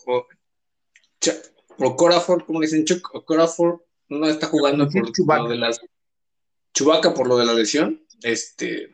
o, 1.77 1.95
Corafor, 1.95 2.45
como 2.45 2.61
dicen 2.61 2.85
Chuck, 2.85 3.13
o 3.13 3.23
Corafor, 3.25 3.85
no 4.09 4.27
está 4.27 4.47
jugando 4.47 4.87
por 4.89 5.39
lo 5.39 5.49
de 5.49 5.57
las 5.57 5.79
Chubaca 6.73 7.13
por 7.13 7.27
lo 7.27 7.37
de 7.37 7.45
la 7.45 7.53
lesión. 7.53 8.05
Este. 8.21 8.91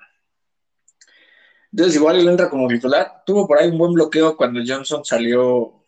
Entonces, 1.72 1.96
igual 1.96 2.20
él 2.20 2.28
entra 2.28 2.50
como 2.50 2.68
titular. 2.68 3.24
Tuvo 3.26 3.48
por 3.48 3.60
ahí 3.60 3.70
un 3.70 3.78
buen 3.78 3.94
bloqueo 3.94 4.36
cuando 4.36 4.62
Johnson 4.66 5.06
salió 5.06 5.84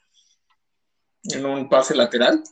en 1.24 1.46
un 1.46 1.70
pase 1.70 1.96
lateral. 1.96 2.44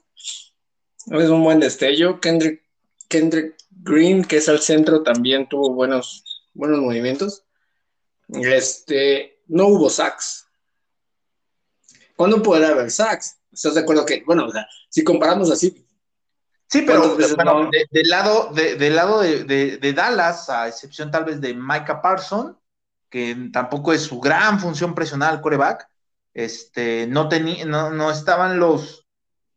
Es 1.08 1.30
un 1.30 1.44
buen 1.44 1.60
destello. 1.60 2.20
Kendrick, 2.20 2.64
Kendrick 3.08 3.56
Green, 3.70 4.24
que 4.24 4.38
es 4.38 4.50
al 4.50 4.60
centro, 4.60 5.04
también 5.04 5.48
tuvo 5.48 5.74
buenos, 5.74 6.50
buenos 6.54 6.80
movimientos. 6.80 7.44
Este, 8.30 9.42
no 9.48 9.68
hubo 9.68 9.90
sacks. 9.90 10.48
¿Cuándo 12.16 12.42
podrá 12.42 12.70
haber 12.70 12.90
sacks? 12.90 13.37
¿Estás 13.58 13.74
de 13.74 13.82
acuerdo 13.82 14.06
que, 14.06 14.22
bueno, 14.24 14.46
o 14.46 14.52
sea, 14.52 14.68
si 14.88 15.04
comparamos 15.04 15.50
así, 15.50 15.84
Sí, 16.70 16.84
pero 16.86 17.16
del 17.16 18.10
lado, 18.10 18.52
de, 18.54 18.90
lado 18.90 19.22
de, 19.22 19.94
Dallas, 19.96 20.50
a 20.50 20.68
excepción 20.68 21.10
tal 21.10 21.24
vez 21.24 21.40
de 21.40 21.54
Micah 21.54 22.02
Parson, 22.02 22.60
que 23.10 23.50
tampoco 23.54 23.94
es 23.94 24.02
su 24.02 24.20
gran 24.20 24.60
función 24.60 24.94
presionar 24.94 25.34
al 25.34 25.42
coreback, 25.42 25.90
este, 26.34 27.08
no, 27.08 27.30
no, 27.66 27.90
no 27.90 28.12
estaban 28.12 28.60
los, 28.60 29.08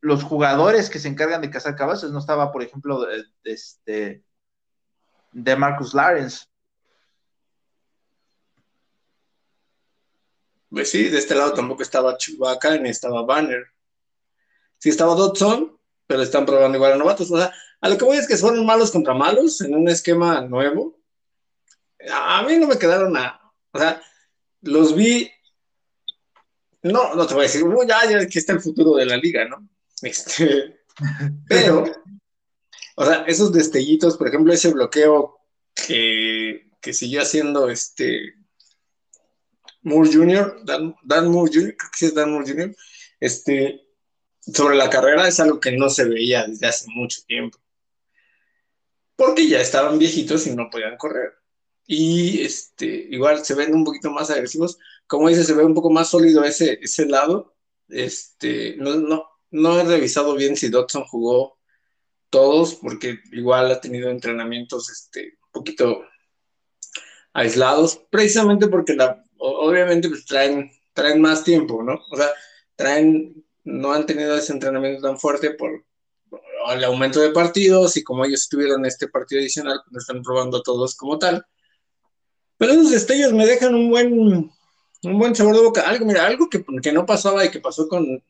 los 0.00 0.22
jugadores 0.22 0.88
que 0.88 1.00
se 1.00 1.08
encargan 1.08 1.40
de 1.42 1.50
cazar 1.50 1.74
cabezas, 1.74 2.12
no 2.12 2.20
estaba, 2.20 2.52
por 2.52 2.62
ejemplo, 2.62 3.04
de, 3.04 3.24
este, 3.42 4.24
de 5.32 5.56
Marcus 5.56 5.92
Lawrence. 5.92 6.46
Pues 10.70 10.88
sí, 10.90 11.08
de 11.08 11.18
este 11.18 11.34
lado 11.34 11.52
tampoco 11.52 11.82
estaba 11.82 12.16
Chewbacca 12.16 12.78
ni 12.78 12.88
estaba 12.88 13.24
Banner. 13.24 13.66
Sí 14.80 14.88
estaba 14.88 15.14
Dodson, 15.14 15.78
pero 16.06 16.22
están 16.22 16.46
probando 16.46 16.76
igual 16.76 16.94
a 16.94 16.96
novatos. 16.96 17.30
O 17.30 17.36
sea, 17.36 17.54
a 17.80 17.88
lo 17.88 17.96
que 17.96 18.04
voy 18.04 18.16
es 18.16 18.26
que 18.26 18.36
fueron 18.36 18.66
malos 18.66 18.90
contra 18.90 19.14
malos 19.14 19.60
en 19.60 19.74
un 19.74 19.88
esquema 19.88 20.40
nuevo. 20.40 20.98
A 22.12 22.42
mí 22.42 22.56
no 22.56 22.66
me 22.66 22.78
quedaron 22.78 23.16
a. 23.16 23.40
O 23.72 23.78
sea, 23.78 24.02
los 24.62 24.96
vi. 24.96 25.30
No, 26.82 27.14
no 27.14 27.26
te 27.26 27.34
voy 27.34 27.44
a 27.44 27.46
decir, 27.46 27.62
ya, 27.86 28.10
ya 28.10 28.20
aquí 28.20 28.38
está 28.38 28.54
el 28.54 28.60
futuro 28.60 28.96
de 28.96 29.04
la 29.04 29.18
liga, 29.18 29.46
¿no? 29.46 29.68
Este, 30.00 30.80
pero, 31.48 31.84
o 32.96 33.04
sea, 33.04 33.24
esos 33.26 33.52
destellitos, 33.52 34.16
por 34.16 34.28
ejemplo, 34.28 34.50
ese 34.50 34.72
bloqueo 34.72 35.40
que, 35.74 36.70
que 36.80 36.94
siguió 36.94 37.20
haciendo 37.20 37.68
este 37.68 38.34
Moore 39.82 40.10
Jr., 40.10 40.60
Dan, 40.64 40.96
Dan 41.02 41.30
Moore 41.30 41.50
Jr., 41.52 41.76
creo 41.76 41.90
que 41.90 41.98
sí 41.98 42.06
es 42.06 42.14
Dan 42.14 42.32
Moore 42.32 42.50
Jr., 42.50 42.74
este, 43.20 43.86
sobre 44.40 44.76
la 44.76 44.90
carrera 44.90 45.28
es 45.28 45.38
algo 45.40 45.60
que 45.60 45.72
no 45.72 45.90
se 45.90 46.04
veía 46.04 46.46
desde 46.46 46.66
hace 46.66 46.86
mucho 46.88 47.22
tiempo. 47.26 47.58
Porque 49.16 49.48
ya 49.48 49.60
estaban 49.60 49.98
viejitos 49.98 50.46
y 50.46 50.54
no 50.54 50.70
podían 50.70 50.96
correr. 50.96 51.34
Y 51.86 52.42
este, 52.42 52.86
igual 52.86 53.44
se 53.44 53.54
ven 53.54 53.74
un 53.74 53.84
poquito 53.84 54.10
más 54.10 54.30
agresivos. 54.30 54.78
Como 55.06 55.28
dice, 55.28 55.44
se 55.44 55.54
ve 55.54 55.64
un 55.64 55.74
poco 55.74 55.90
más 55.90 56.08
sólido 56.08 56.44
ese, 56.44 56.78
ese 56.80 57.06
lado. 57.06 57.54
Este, 57.88 58.76
no, 58.76 58.94
no, 58.96 59.28
no 59.50 59.80
he 59.80 59.84
revisado 59.84 60.34
bien 60.34 60.56
si 60.56 60.68
Dodson 60.68 61.04
jugó 61.04 61.58
todos, 62.30 62.76
porque 62.76 63.18
igual 63.32 63.70
ha 63.70 63.80
tenido 63.80 64.08
entrenamientos 64.08 64.88
este, 64.88 65.38
un 65.46 65.50
poquito 65.52 66.04
aislados, 67.32 68.00
precisamente 68.10 68.68
porque 68.68 68.94
la, 68.94 69.22
obviamente 69.38 70.08
pues 70.08 70.24
traen, 70.24 70.70
traen 70.92 71.20
más 71.20 71.44
tiempo, 71.44 71.82
¿no? 71.82 72.00
O 72.10 72.16
sea, 72.16 72.30
traen 72.76 73.44
no 73.64 73.92
han 73.92 74.06
tenido 74.06 74.36
ese 74.36 74.52
entrenamiento 74.52 75.02
tan 75.02 75.18
fuerte 75.18 75.50
por 75.50 75.84
el 76.72 76.84
aumento 76.84 77.20
de 77.20 77.30
partidos 77.30 77.96
y 77.96 78.04
como 78.04 78.24
ellos 78.24 78.48
tuvieron 78.48 78.84
este 78.86 79.08
partido 79.08 79.40
adicional, 79.40 79.80
pues 79.90 80.02
están 80.02 80.22
probando 80.22 80.62
todos 80.62 80.94
como 80.94 81.18
tal. 81.18 81.44
Pero 82.56 82.72
esos 82.72 82.90
destellos 82.90 83.32
me 83.32 83.46
dejan 83.46 83.74
un 83.74 83.90
buen, 83.90 84.12
un 85.02 85.18
buen 85.18 85.34
sabor 85.34 85.56
de 85.56 85.62
boca. 85.62 85.82
Algo, 85.82 86.04
mira, 86.04 86.26
algo 86.26 86.48
que, 86.48 86.64
que 86.82 86.92
no 86.92 87.06
pasaba 87.06 87.44
y 87.44 87.50
que 87.50 87.60
pasó 87.60 87.88
con, 87.88 88.22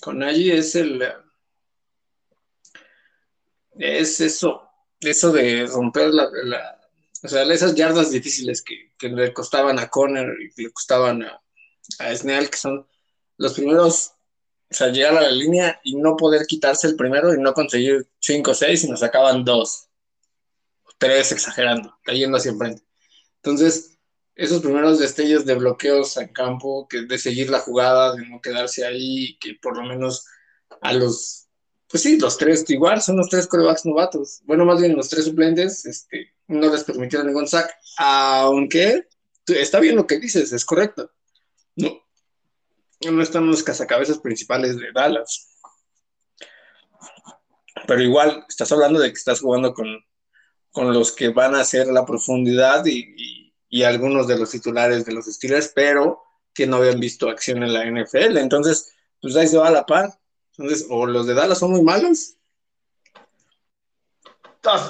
con 0.00 0.22
allí 0.22 0.50
es 0.50 0.74
el 0.74 1.02
es 3.80 4.20
eso, 4.20 4.68
eso 5.00 5.32
de 5.32 5.66
romper 5.66 6.12
la, 6.12 6.78
o 7.22 7.28
sea, 7.28 7.42
esas 7.44 7.74
yardas 7.74 8.10
difíciles 8.10 8.62
que, 8.62 8.92
que, 8.98 9.08
le 9.08 9.32
costaban 9.32 9.78
a 9.78 9.88
Conner 9.88 10.28
y 10.40 10.50
que 10.52 10.62
le 10.64 10.72
costaban 10.72 11.22
a, 11.22 11.40
a 11.98 12.14
Snell, 12.14 12.50
que 12.50 12.58
son 12.58 12.86
los 13.38 13.54
primeros 13.54 14.12
o 14.70 14.74
sea, 14.74 14.88
llegar 14.88 15.16
a 15.16 15.22
la 15.22 15.30
línea 15.30 15.80
y 15.82 15.96
no 15.96 16.16
poder 16.16 16.46
quitarse 16.46 16.86
el 16.86 16.96
primero 16.96 17.34
y 17.34 17.38
no 17.38 17.52
conseguir 17.54 18.08
cinco 18.20 18.52
o 18.52 18.54
seis 18.54 18.84
y 18.84 18.88
nos 18.88 19.00
sacaban 19.00 19.44
dos, 19.44 19.88
tres 20.98 21.32
exagerando, 21.32 21.96
cayendo 22.04 22.36
hacia 22.36 22.52
enfrente. 22.52 22.82
Entonces, 23.42 23.98
esos 24.36 24.62
primeros 24.62 24.98
destellos 24.98 25.44
de 25.44 25.54
bloqueos 25.54 26.16
en 26.18 26.28
campo, 26.28 26.86
que 26.88 27.02
de 27.02 27.18
seguir 27.18 27.50
la 27.50 27.58
jugada, 27.58 28.14
de 28.14 28.26
no 28.26 28.40
quedarse 28.40 28.86
ahí, 28.86 29.36
que 29.38 29.54
por 29.60 29.76
lo 29.76 29.82
menos 29.82 30.24
a 30.80 30.92
los, 30.92 31.48
pues 31.88 32.02
sí, 32.04 32.18
los 32.18 32.38
tres, 32.38 32.64
igual 32.68 33.02
son 33.02 33.16
los 33.16 33.28
tres 33.28 33.48
corebacks 33.48 33.84
novatos, 33.86 34.40
bueno, 34.44 34.64
más 34.64 34.80
bien 34.80 34.96
los 34.96 35.08
tres 35.08 35.24
suplentes, 35.24 35.84
este, 35.84 36.32
no 36.46 36.70
les 36.70 36.84
permitieron 36.84 37.26
ningún 37.26 37.48
sack, 37.48 37.74
aunque 37.98 39.08
está 39.46 39.80
bien 39.80 39.96
lo 39.96 40.06
que 40.06 40.20
dices, 40.20 40.52
es 40.52 40.64
correcto. 40.64 41.10
No, 41.76 42.00
no 43.08 43.22
están 43.22 43.46
los 43.46 43.62
cazacabezas 43.62 44.18
principales 44.18 44.76
de 44.76 44.92
Dallas. 44.92 45.56
Pero 47.86 48.02
igual, 48.02 48.44
estás 48.48 48.70
hablando 48.72 49.00
de 49.00 49.08
que 49.08 49.18
estás 49.18 49.40
jugando 49.40 49.72
con, 49.72 50.04
los 50.92 51.12
que 51.12 51.30
van 51.30 51.54
a 51.54 51.60
hacer 51.60 51.86
la 51.86 52.04
profundidad 52.04 52.84
y, 52.86 53.52
algunos 53.84 54.26
de 54.26 54.38
los 54.38 54.50
titulares 54.50 55.06
de 55.06 55.12
los 55.12 55.26
Steelers, 55.26 55.72
pero 55.74 56.20
que 56.52 56.66
no 56.66 56.76
habían 56.76 57.00
visto 57.00 57.30
acción 57.30 57.62
en 57.62 57.72
la 57.72 57.84
NFL. 57.84 58.36
Entonces, 58.36 58.92
pues 59.22 59.34
ahí 59.36 59.48
se 59.48 59.56
va 59.56 59.68
a 59.68 59.72
la 59.72 59.86
par. 59.86 60.10
Entonces, 60.56 60.86
o 60.90 61.06
los 61.06 61.26
de 61.26 61.34
Dallas 61.34 61.58
son 61.58 61.70
muy 61.70 61.82
malos. 61.82 62.36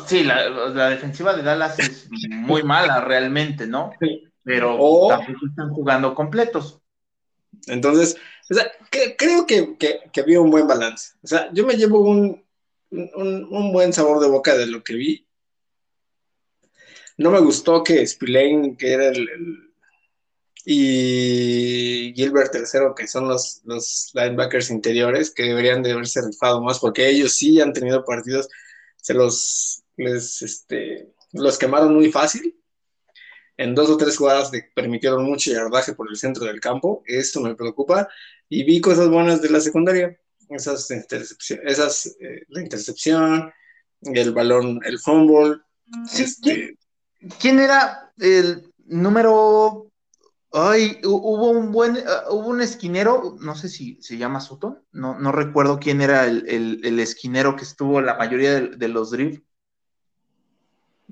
Sí, 0.07 0.25
la, 0.25 0.91
defensiva 0.91 1.37
de 1.37 1.43
Dallas 1.43 1.79
es 1.79 2.09
muy 2.11 2.65
mala 2.65 3.03
realmente, 3.03 3.67
¿no? 3.67 3.93
pero 4.43 5.09
tampoco 5.09 5.47
están 5.47 5.71
jugando 5.71 6.15
completos. 6.15 6.81
Entonces, 7.67 8.17
o 8.51 8.55
sea, 8.55 8.71
creo 9.17 9.47
que, 9.47 9.77
había 10.21 10.41
un 10.41 10.51
buen 10.51 10.67
balance. 10.67 11.13
O 11.23 11.27
sea, 11.27 11.51
yo 11.53 11.67
me 11.67 11.77
llevo 11.77 12.01
un, 12.01 12.45
buen 12.91 13.93
sabor 13.93 14.21
de 14.21 14.29
boca 14.29 14.57
de 14.57 14.67
lo 14.67 14.83
que 14.83 14.95
vi. 14.95 15.27
No 17.17 17.31
me 17.31 17.41
gustó 17.41 17.85
que 17.85 18.07
Spillane, 18.07 18.77
que 18.77 18.93
era 18.93 19.09
el, 19.09 19.29
y 20.65 22.13
Gilbert 22.15 22.53
tercero, 22.53 22.95
que 22.95 23.07
son 23.07 23.29
los, 23.29 23.61
los 23.65 24.11
linebackers 24.15 24.71
interiores, 24.71 25.31
que 25.31 25.45
deberían 25.45 25.83
de 25.83 25.93
haberse 25.93 26.21
rifado 26.23 26.61
más, 26.61 26.79
porque 26.79 27.09
ellos 27.09 27.33
sí 27.33 27.61
han 27.61 27.73
tenido 27.73 28.05
partidos, 28.05 28.49
se 28.97 29.15
los, 29.15 29.83
les, 29.97 30.43
este, 30.43 31.13
los 31.33 31.59
quemaron 31.59 31.95
muy 31.95 32.11
fácil. 32.11 32.60
En 33.61 33.75
dos 33.75 33.91
o 33.91 33.99
tres 33.99 34.17
jugadas 34.17 34.51
le 34.55 34.71
permitieron 34.75 35.23
mucho 35.23 35.51
yardaje 35.51 35.93
por 35.93 36.09
el 36.09 36.17
centro 36.17 36.47
del 36.47 36.61
campo. 36.61 37.03
Esto 37.05 37.43
me 37.43 37.55
preocupa. 37.55 38.09
Y 38.49 38.65
vi 38.65 38.81
cosas 38.81 39.11
buenas 39.11 39.43
de 39.43 39.51
la 39.51 39.61
secundaria. 39.61 40.19
Esas 40.49 40.91
intercepciones, 40.91 41.71
esas, 41.71 42.07
eh, 42.21 42.47
la 42.49 42.63
intercepción, 42.63 43.53
el 44.01 44.33
balón, 44.33 44.81
el 44.83 44.99
fumble. 44.99 45.59
Este, 46.11 46.79
¿Quién 47.39 47.61
era 47.61 48.11
el 48.19 48.73
número 48.87 49.91
Ay, 50.53 50.99
hubo 51.05 51.51
un 51.51 51.71
buen, 51.71 51.99
ah, 51.99 52.25
hubo 52.31 52.49
un 52.49 52.61
esquinero, 52.61 53.37
no 53.41 53.55
sé 53.55 53.69
si 53.69 54.03
se 54.03 54.17
llama 54.17 54.41
Sutton, 54.41 54.83
no, 54.91 55.17
no 55.17 55.31
recuerdo 55.31 55.79
quién 55.79 56.01
era 56.01 56.27
el, 56.27 56.99
esquinero 56.99 57.55
que 57.55 57.63
estuvo 57.63 58.01
la 58.01 58.17
mayoría 58.17 58.61
de, 58.61 58.89
los 58.89 59.13
drift. 59.13 59.45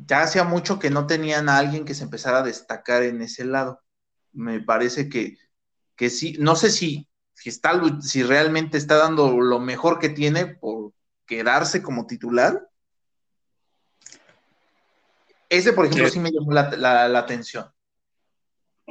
Ya 0.06 0.22
hacía 0.22 0.44
mucho 0.44 0.78
que 0.78 0.90
no 0.90 1.06
tenían 1.06 1.48
a 1.48 1.58
alguien 1.58 1.84
que 1.84 1.94
se 1.94 2.04
empezara 2.04 2.38
a 2.38 2.42
destacar 2.42 3.02
en 3.02 3.22
ese 3.22 3.44
lado. 3.44 3.82
Me 4.32 4.60
parece 4.60 5.08
que, 5.08 5.36
que 5.96 6.10
sí, 6.10 6.36
no 6.38 6.56
sé 6.56 6.70
si, 6.70 7.08
si, 7.34 7.48
está, 7.48 7.80
si 8.00 8.22
realmente 8.22 8.78
está 8.78 8.96
dando 8.96 9.40
lo 9.40 9.58
mejor 9.58 9.98
que 9.98 10.08
tiene 10.08 10.46
por 10.46 10.92
quedarse 11.26 11.82
como 11.82 12.06
titular. 12.06 12.68
Ese, 15.48 15.72
por 15.72 15.86
ejemplo, 15.86 16.08
sí, 16.08 16.20
me 16.20 16.30
llamó 16.30 16.52
la 16.52 17.18
atención. 17.18 17.70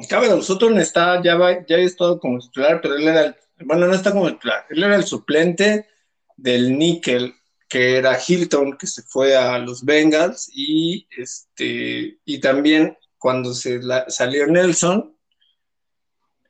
Cabe 0.05 0.41
Sutton 0.41 0.79
está, 0.79 1.21
ya, 1.23 1.35
va, 1.35 1.65
ya 1.65 1.77
ha 1.77 1.79
estado 1.79 2.19
como 2.19 2.39
titular, 2.39 2.79
pero 2.81 2.95
él 2.95 3.07
era, 3.07 3.21
el, 3.21 3.35
bueno, 3.65 3.87
no 3.87 3.93
está 3.93 4.11
como 4.11 4.31
titular, 4.31 4.65
él 4.69 4.83
era 4.83 4.95
el 4.95 5.03
suplente 5.03 5.87
del 6.35 6.77
Nickel, 6.77 7.33
que 7.67 7.97
era 7.97 8.17
Hilton, 8.25 8.77
que 8.77 8.87
se 8.87 9.03
fue 9.03 9.35
a 9.35 9.57
los 9.59 9.83
Bengals, 9.83 10.49
y, 10.53 11.07
este, 11.17 12.19
y 12.23 12.39
también 12.39 12.97
cuando 13.17 13.53
se 13.53 13.81
salió 14.07 14.47
Nelson, 14.47 15.17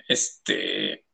este, 0.07 1.05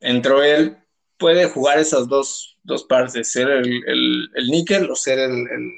entró 0.00 0.42
él, 0.42 0.78
puede 1.16 1.46
jugar 1.46 1.78
esas 1.78 2.08
dos, 2.08 2.58
dos 2.62 2.84
partes, 2.84 3.30
ser 3.30 3.48
el, 3.48 3.82
el, 3.86 4.30
el 4.34 4.46
níquel 4.48 4.90
o 4.90 4.96
ser 4.96 5.18
el, 5.18 5.32
el, 5.32 5.70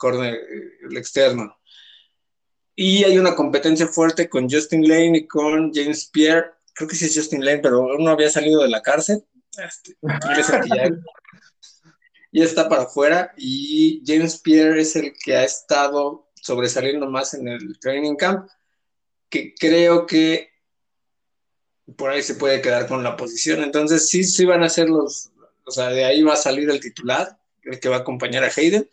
corner, 0.00 0.40
el 0.88 0.96
externo. 0.96 1.56
Y 2.74 3.04
hay 3.04 3.18
una 3.18 3.36
competencia 3.36 3.86
fuerte 3.86 4.28
con 4.28 4.48
Justin 4.48 4.88
Lane 4.88 5.18
y 5.18 5.26
con 5.26 5.72
James 5.72 6.08
Pierre. 6.10 6.46
Creo 6.72 6.88
que 6.88 6.96
sí 6.96 7.04
es 7.04 7.14
Justin 7.14 7.44
Lane, 7.44 7.58
pero 7.58 7.82
uno 7.82 8.10
había 8.10 8.30
salido 8.30 8.62
de 8.62 8.70
la 8.70 8.80
cárcel. 8.80 9.22
Este, 9.58 9.96
ya, 12.32 12.44
está 12.44 12.68
para 12.68 12.82
afuera. 12.82 13.32
Y 13.36 14.02
James 14.06 14.38
Pierre 14.38 14.80
es 14.80 14.96
el 14.96 15.12
que 15.12 15.36
ha 15.36 15.44
estado 15.44 16.28
sobresaliendo 16.34 17.08
más 17.10 17.34
en 17.34 17.48
el 17.48 17.78
training 17.78 18.16
camp. 18.16 18.48
Que 19.28 19.54
creo 19.54 20.06
que 20.06 20.50
por 21.96 22.10
ahí 22.10 22.22
se 22.22 22.34
puede 22.34 22.60
quedar 22.60 22.86
con 22.86 23.02
la 23.02 23.16
posición. 23.16 23.62
Entonces, 23.62 24.08
sí, 24.08 24.24
sí 24.24 24.44
van 24.44 24.62
a 24.62 24.68
ser 24.68 24.88
los. 24.88 25.30
O 25.64 25.70
sea, 25.70 25.88
de 25.90 26.04
ahí 26.04 26.22
va 26.22 26.34
a 26.34 26.36
salir 26.36 26.68
el 26.70 26.80
titular, 26.80 27.38
el 27.62 27.78
que 27.78 27.88
va 27.88 27.96
a 27.96 28.00
acompañar 28.00 28.44
a 28.44 28.50
Hayden. 28.54 28.88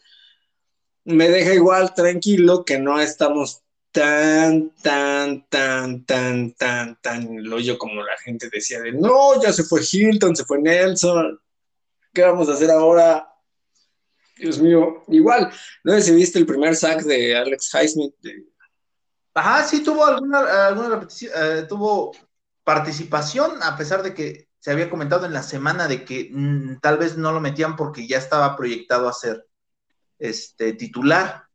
Me 1.06 1.30
deja 1.30 1.54
igual 1.54 1.94
tranquilo 1.94 2.66
que 2.66 2.78
no 2.78 3.00
estamos 3.00 3.64
tan, 3.92 4.70
tan, 4.82 5.48
tan, 5.48 6.06
tan, 6.06 6.54
tan, 6.54 7.02
tan 7.02 7.44
lo 7.44 7.60
yo 7.60 7.78
como 7.78 8.04
la 8.04 8.18
gente 8.18 8.50
decía 8.52 8.80
de 8.82 8.92
no, 8.92 9.42
ya 9.42 9.52
se 9.52 9.64
fue 9.64 9.82
Hilton, 9.90 10.36
se 10.36 10.46
fue 10.46 10.62
Nelson, 10.62 11.40
¿qué 12.14 12.22
vamos 12.22 12.50
a 12.50 12.54
hacer 12.54 12.70
ahora? 12.70 13.28
Dios 14.39 14.60
mío, 14.60 15.04
igual, 15.08 15.52
no 15.84 15.93
sé 15.93 16.02
si 16.02 16.15
viste 16.15 16.39
el 16.39 16.45
primer 16.45 16.76
sack 16.76 17.02
de 17.04 17.36
Alex 17.36 17.71
Highsmith. 17.73 18.13
Ajá, 19.34 19.63
sí 19.63 19.84
tuvo 19.84 20.06
alguna, 20.06 20.67
alguna 20.67 20.89
repetición, 20.89 21.32
eh, 21.36 21.65
tuvo 21.67 22.12
participación, 22.63 23.62
a 23.62 23.78
pesar 23.78 24.04
de 24.04 24.13
que 24.13 24.47
se 24.60 24.71
había 24.71 24.89
comentado 24.89 25.26
en 25.26 25.34
la 25.34 25.43
semana 25.43 25.88
de 25.88 26.04
que 26.04 26.30
mm, 26.32 26.80
tal 26.82 26.97
vez 26.97 27.17
no 27.17 27.32
lo 27.32 27.39
metían 27.39 27.76
porque 27.76 28.08
ya 28.08 28.17
estaba 28.17 28.56
proyectado 28.56 29.08
a 29.08 29.13
ser 29.13 29.45
este 30.19 30.73
titular 30.73 31.47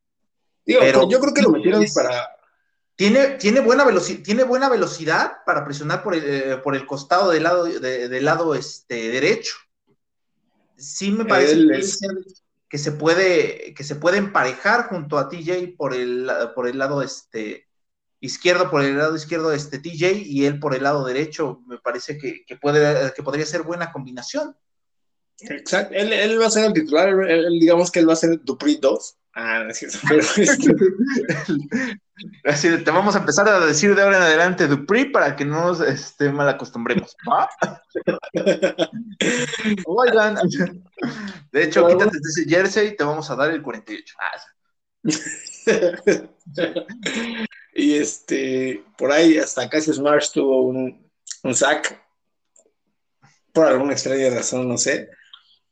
pero 0.64 1.08
yo 1.08 1.20
creo 1.20 1.34
que 1.34 1.42
lo 1.42 1.50
metieron 1.50 1.84
para. 1.94 2.28
Tiene, 2.94 3.30
tiene, 3.38 3.60
buena 3.60 3.86
tiene 4.22 4.44
buena 4.44 4.68
velocidad 4.68 5.38
para 5.46 5.64
presionar 5.64 6.02
por 6.02 6.14
el, 6.14 6.22
eh, 6.24 6.56
por 6.58 6.76
el 6.76 6.86
costado 6.86 7.30
del 7.30 7.42
lado, 7.42 7.64
del 7.64 8.24
lado 8.24 8.54
este, 8.54 9.10
derecho. 9.10 9.54
Sí 10.76 11.10
me 11.10 11.24
parece 11.24 11.54
que, 11.54 11.82
se 12.78 12.92
puede, 12.92 13.74
que 13.74 13.84
se 13.84 13.96
puede 13.96 14.18
emparejar 14.18 14.88
junto 14.88 15.18
a 15.18 15.28
TJ 15.28 15.76
por 15.76 15.94
el, 15.94 16.30
por 16.54 16.68
el 16.68 16.78
lado 16.78 17.02
este, 17.02 17.68
izquierdo, 18.20 18.70
por 18.70 18.82
el 18.82 18.96
lado 18.96 19.14
izquierdo 19.14 19.52
este 19.52 19.78
TJ 19.78 20.22
y 20.24 20.46
él 20.46 20.58
por 20.58 20.74
el 20.74 20.82
lado 20.82 21.04
derecho. 21.04 21.60
Me 21.66 21.78
parece 21.78 22.18
que, 22.18 22.56
puede, 22.56 23.12
que 23.14 23.22
podría 23.22 23.46
ser 23.46 23.62
buena 23.62 23.92
combinación. 23.92 24.56
Exacto, 25.38 25.94
él, 25.94 26.40
va 26.40 26.46
a 26.46 26.50
ser 26.50 26.66
el 26.66 26.72
titular, 26.72 27.14
digamos 27.50 27.90
que 27.90 27.98
él 28.00 28.08
va 28.08 28.12
a 28.12 28.16
ser 28.16 28.40
Dupri 28.42 28.76
2 28.76 29.18
Ah, 29.34 29.66
es 29.68 29.78
cierto, 29.78 29.98
pero 30.08 30.22
Así 32.44 32.68
te 32.84 32.90
vamos 32.90 33.16
a 33.16 33.20
empezar 33.20 33.48
a 33.48 33.64
decir 33.64 33.94
de 33.94 34.02
ahora 34.02 34.18
en 34.18 34.24
adelante 34.24 34.68
Dupri 34.68 35.06
para 35.06 35.34
que 35.34 35.44
no 35.44 35.64
nos 35.64 35.80
este, 35.80 36.30
mal 36.30 36.48
acostumbremos. 36.48 37.16
Oigan, 39.86 40.36
de 41.50 41.64
hecho, 41.64 41.88
quítate 41.88 42.18
ese 42.18 42.48
jersey 42.48 42.88
y 42.88 42.96
te 42.96 43.04
vamos 43.04 43.30
a 43.30 43.36
dar 43.36 43.50
el 43.50 43.62
48. 43.62 44.14
Ah, 44.20 44.32
y 47.74 47.96
este, 47.96 48.84
por 48.96 49.10
ahí 49.10 49.36
hasta 49.38 49.68
Cassius 49.68 49.98
Marsh 49.98 50.30
tuvo 50.32 50.62
un, 50.62 51.10
un 51.42 51.54
sack 51.54 52.00
por 53.52 53.66
alguna 53.66 53.92
extraña 53.92 54.30
razón, 54.30 54.68
no 54.68 54.78
sé. 54.78 55.10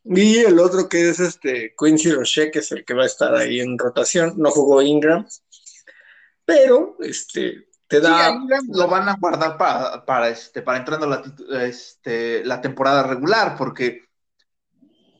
Y 0.05 0.39
el 0.39 0.59
otro 0.59 0.89
que 0.89 1.11
es 1.11 1.21
este 1.21 1.75
Quincy 1.79 2.13
Roche, 2.13 2.51
que 2.51 2.61
es 2.61 2.73
el 2.73 2.85
que 2.85 2.95
va 2.95 3.03
a 3.03 3.07
estar 3.07 3.35
ahí 3.35 3.61
en 3.61 3.79
rotación. 3.79 4.35
No 4.37 4.51
jugó 4.51 4.81
Ingram, 4.83 5.27
pero 6.45 6.97
este 7.01 7.67
te 7.87 8.01
da. 8.01 8.39
lo 8.69 8.87
van 8.87 9.09
a 9.09 9.17
guardar 9.21 9.59
para, 9.59 10.05
para, 10.05 10.29
este, 10.29 10.63
para 10.63 10.79
entrando 10.79 11.07
la, 11.07 11.23
este, 11.67 12.45
la 12.45 12.61
temporada 12.61 13.03
regular, 13.03 13.57
porque 13.59 14.05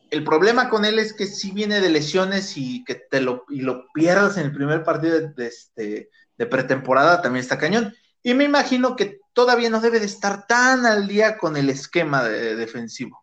el 0.09 0.23
problema 0.23 0.69
con 0.69 0.85
él 0.85 0.97
es 0.97 1.13
que 1.13 1.25
si 1.25 1.51
viene 1.51 1.81
de 1.81 1.89
lesiones 1.89 2.55
y 2.55 2.83
que 2.85 2.95
te 2.95 3.19
lo, 3.19 3.43
y 3.49 3.61
lo 3.61 3.87
pierdas 3.93 4.37
en 4.37 4.45
el 4.45 4.53
primer 4.53 4.83
partido 4.83 5.19
de, 5.19 5.47
este, 5.47 6.09
de 6.37 6.45
pretemporada, 6.45 7.21
también 7.21 7.43
está 7.43 7.57
cañón. 7.57 7.93
Y 8.23 8.33
me 8.33 8.45
imagino 8.45 8.95
que 8.95 9.19
todavía 9.33 9.69
no 9.69 9.81
debe 9.81 9.99
de 9.99 10.05
estar 10.05 10.47
tan 10.47 10.85
al 10.85 11.07
día 11.07 11.37
con 11.37 11.57
el 11.57 11.69
esquema 11.69 12.23
defensivo. 12.23 13.21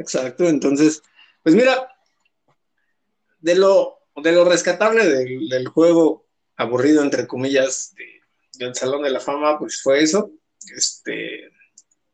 Exacto, 0.00 0.48
entonces, 0.48 1.02
pues 1.42 1.54
mira, 1.54 1.86
de 3.38 3.54
lo, 3.54 3.98
de 4.16 4.32
lo 4.32 4.46
rescatable 4.46 5.04
del, 5.04 5.68
juego 5.68 6.26
aburrido, 6.56 7.02
entre 7.02 7.26
comillas, 7.26 7.94
del 8.54 8.74
Salón 8.74 9.02
de 9.02 9.10
la 9.10 9.20
Fama, 9.20 9.58
pues 9.58 9.82
fue 9.82 10.02
eso. 10.02 10.30
Este, 10.74 11.50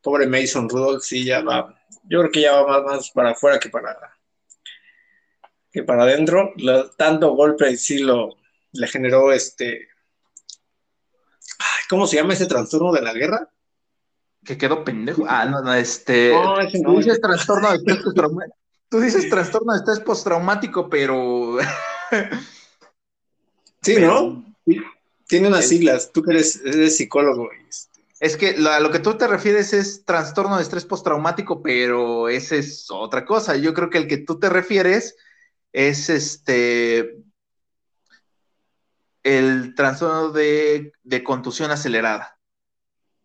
pobre 0.01 0.27
Mason 0.27 0.67
Rudolph, 0.67 1.01
sí, 1.01 1.23
ya 1.23 1.41
va, 1.41 1.81
yo 2.03 2.19
creo 2.19 2.31
que 2.31 2.41
ya 2.41 2.61
va 2.61 2.83
más, 2.83 3.09
para 3.11 3.31
afuera 3.31 3.57
que 3.57 3.69
para, 3.69 3.97
que 5.71 5.83
para 5.83 6.03
adentro. 6.03 6.53
tanto 6.97 7.35
golpe 7.35 7.77
sí 7.77 7.99
lo, 7.99 8.35
le 8.73 8.87
generó 8.87 9.31
este, 9.31 9.87
¿cómo 11.89 12.05
se 12.05 12.17
llama 12.17 12.33
ese 12.33 12.47
trastorno 12.47 12.91
de 12.91 13.01
la 13.01 13.13
guerra? 13.13 13.49
Que 14.47 14.57
quedó 14.57 14.85
pendejo. 14.85 15.25
Ah, 15.27 15.45
no, 15.45 15.61
no, 15.61 15.73
este. 15.73 16.33
tú 16.83 16.97
dices 16.97 17.19
trastorno 17.19 17.69
de 17.69 17.75
estrés 17.75 17.97
postraumático. 17.97 18.55
Tú 18.89 19.01
dices 19.01 19.29
trastorno 19.29 19.73
de 19.73 19.79
estrés 19.79 19.99
postraumático, 19.99 20.89
pero. 20.89 21.57
sí, 23.81 23.97
¿no? 23.99 24.45
Tiene 25.27 25.49
unas 25.49 25.67
siglas. 25.67 26.09
Tú 26.13 26.23
que 26.23 26.31
eres, 26.31 26.61
psicólogo. 26.95 27.49
Este. 27.67 28.01
Es 28.21 28.37
que 28.37 28.55
a 28.65 28.79
lo 28.79 28.89
que 28.89 28.99
tú 28.99 29.15
te 29.15 29.27
refieres 29.27 29.73
es 29.73 30.05
trastorno 30.05 30.55
de 30.55 30.63
estrés 30.63 30.85
postraumático, 30.85 31.61
pero 31.61 32.29
ese 32.29 32.59
es 32.59 32.89
otra 32.89 33.25
cosa. 33.25 33.57
Yo 33.57 33.73
creo 33.73 33.89
que 33.89 33.97
el 33.97 34.07
que 34.07 34.19
tú 34.19 34.39
te 34.39 34.47
refieres 34.47 35.17
es 35.73 36.09
este 36.09 37.17
el 39.23 39.75
trastorno 39.75 40.31
de, 40.31 40.93
de 41.03 41.23
contusión 41.25 41.71
acelerada. 41.71 42.36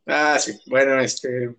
Ah, 0.06 0.38
sí. 0.38 0.58
Bueno, 0.66 1.00
este. 1.00 1.54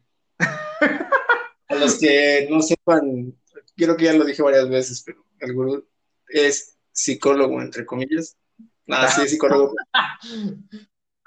a 1.67 1.75
los 1.75 1.99
que 1.99 2.47
no 2.49 2.61
sepan, 2.61 3.33
creo 3.75 3.95
que 3.95 4.05
ya 4.05 4.13
lo 4.13 4.25
dije 4.25 4.41
varias 4.41 4.69
veces, 4.69 5.03
pero 5.05 5.25
el 5.39 5.53
gurú 5.53 5.87
es 6.27 6.77
psicólogo, 6.91 7.61
entre 7.61 7.85
comillas. 7.85 8.37
Ah, 8.89 9.07
sí, 9.07 9.21
es 9.21 9.31
psicólogo. 9.31 9.73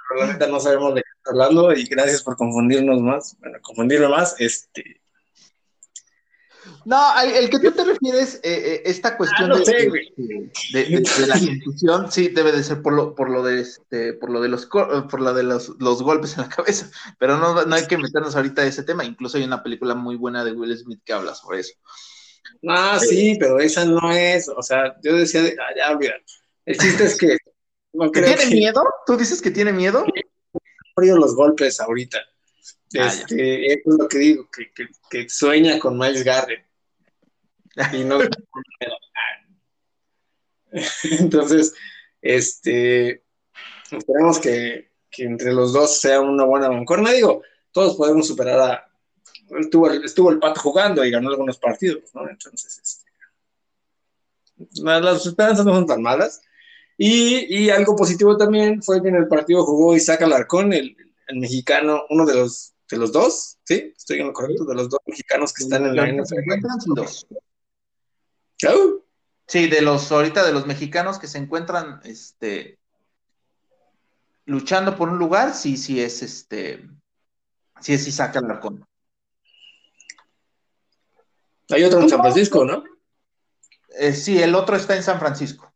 pero 0.09 0.39
la 0.39 0.47
no 0.47 0.61
sabemos 0.61 0.95
de 0.95 1.03
qué 1.03 1.11
está 1.17 1.31
hablando 1.31 1.73
y 1.73 1.85
gracias 1.85 2.23
por 2.23 2.37
confundirnos 2.37 3.01
más. 3.01 3.37
Bueno, 3.41 3.59
confundirme 3.63 4.09
más, 4.09 4.37
este. 4.39 5.01
No, 6.89 7.21
el 7.21 7.51
que 7.51 7.59
tú 7.59 7.73
te 7.73 7.85
refieres, 7.85 8.37
eh, 8.45 8.75
eh, 8.77 8.83
esta 8.85 9.17
cuestión 9.17 9.51
Ah, 9.51 9.55
no 9.55 9.59
de, 9.59 9.65
sé, 9.65 9.73
de- 9.75 9.89
güey. 9.89 10.13
de- 10.17 10.85
de- 10.85 11.01
de 11.01 11.27
la 11.27 11.35
contusión, 11.39 12.13
sí, 12.13 12.29
debe 12.29 12.53
de 12.53 12.63
ser 12.63 12.81
por 12.81 12.93
lo, 12.93 13.13
por 13.17 13.29
lo 13.29 13.43
de 13.43 13.61
este, 13.61 14.13
por 14.13 14.31
lo 14.31 14.41
de 14.41 14.49
los 14.49 14.67
co- 14.67 15.09
por 15.09 15.21
lo 15.21 15.35
de 15.35 15.43
los, 15.43 15.71
los 15.81 16.03
golpes 16.05 16.35
en 16.37 16.43
la 16.43 16.49
cabeza. 16.57 16.89
Pero 17.19 17.39
no, 17.39 17.65
no 17.65 17.75
hay 17.75 17.87
que 17.89 17.99
meternos 17.99 18.37
ahorita 18.37 18.63
a 18.63 18.67
ese 18.67 18.85
tema. 18.85 19.05
Incluso 19.05 19.37
hay 19.37 19.43
una 19.43 19.65
película 19.65 19.97
muy 19.97 20.15
buena 20.15 20.45
de 20.45 20.53
Will 20.53 20.79
Smith 20.79 21.01
que 21.05 21.13
habla 21.13 21.35
sobre 21.35 21.59
eso. 21.61 21.75
Ah, 22.69 23.01
sí, 23.01 23.37
pero 23.41 23.59
esa 23.59 23.85
no 23.85 24.13
es. 24.13 24.49
O 24.49 24.63
sea, 24.63 24.95
yo 25.03 25.17
decía, 25.17 25.43
de, 25.43 25.57
ah, 25.61 25.75
ya, 25.77 25.91
olvídalo. 25.91 26.23
El 26.67 26.79
chiste 26.79 27.05
es 27.05 27.19
que 27.19 27.37
no 27.95 28.13
creo 28.13 28.27
¿Tiene 28.27 28.49
que 28.49 28.55
miedo? 28.57 28.83
¿Tú 29.07 29.17
dices 29.17 29.43
que 29.43 29.51
tiene 29.51 29.73
miedo? 29.73 30.05
frío 30.95 31.17
los 31.17 31.35
golpes 31.35 31.81
ahorita. 31.81 32.19
Ah. 32.99 33.07
Este, 33.09 33.73
eso 33.73 33.91
es 33.91 33.99
lo 33.99 34.09
que 34.09 34.19
digo, 34.19 34.49
que, 34.57 34.71
que, 34.73 34.89
que 35.11 35.29
sueña 35.29 35.81
con 35.81 35.99
Miles 35.99 36.23
Garrett. 36.23 36.65
Y 37.93 38.05
no. 38.05 38.19
Entonces, 41.11 41.75
este, 42.21 43.23
esperemos 43.91 44.39
que, 44.39 44.91
que 45.11 45.25
entre 45.25 45.53
los 45.53 45.73
dos 45.73 46.01
sea 46.01 46.21
una 46.21 46.45
buena 46.45 46.71
mancorna. 46.71 47.13
Digo, 47.13 47.43
todos 47.73 47.97
podemos 47.97 48.27
superar 48.27 48.61
a. 48.61 48.93
Estuvo, 49.61 49.91
estuvo 49.91 50.31
el 50.31 50.39
pato 50.41 50.61
jugando 50.61 51.05
y 51.05 51.11
ganó 51.11 51.29
algunos 51.31 51.59
partidos, 51.59 52.13
¿no? 52.15 52.29
Entonces, 52.29 52.79
este, 52.83 53.11
la- 54.83 55.01
las 55.01 55.25
esperanzas 55.25 55.65
no 55.65 55.75
son 55.75 55.87
tan 55.87 56.03
malas. 56.03 56.41
Y, 56.99 57.55
y 57.65 57.71
algo 57.71 57.95
positivo 57.95 58.37
también 58.37 58.83
fue 58.83 59.03
que 59.03 59.09
en 59.09 59.17
el 59.17 59.29
partido 59.29 59.65
jugó 59.65 59.95
Isaac 59.95 60.23
Alarcón, 60.23 60.73
el, 60.73 60.97
el 61.29 61.37
mexicano, 61.39 62.05
uno 62.09 62.25
de 62.25 62.35
los, 62.35 62.73
de 62.91 62.97
los 62.97 63.13
dos, 63.13 63.59
¿sí? 63.65 63.93
Estoy 63.97 64.21
en 64.21 64.29
lo 64.29 64.33
correcto, 64.33 64.65
de 64.65 64.75
los 64.75 64.89
dos 64.89 65.01
mexicanos 65.07 65.53
que 65.53 65.65
están 65.65 65.85
en 65.87 65.95
la 65.95 66.09
NFL. 66.09 66.61
dos. 66.95 67.27
Sí, 69.47 69.69
de 69.69 69.81
los 69.83 70.11
ahorita 70.11 70.45
de 70.45 70.53
los 70.53 70.67
mexicanos 70.67 71.19
que 71.19 71.29
se 71.29 71.39
encuentran 71.39 72.01
este 72.05 72.79
luchando 74.45 74.97
por 74.97 75.09
un 75.09 75.19
lugar, 75.19 75.55
sí, 75.55 75.77
sí 75.77 76.01
es 76.01 76.23
este 76.23 76.89
sí 77.81 77.93
es 77.95 78.07
Isaac 78.09 78.37
Alarcón. 78.37 78.85
Hay 81.71 81.83
otro 81.85 82.01
en 82.01 82.09
San 82.09 82.21
Francisco, 82.21 82.65
¿no? 82.65 82.85
Eh, 83.99 84.13
sí, 84.13 84.41
el 84.41 84.55
otro 84.55 84.77
está 84.77 84.95
en 84.97 85.03
San 85.03 85.19
Francisco. 85.19 85.73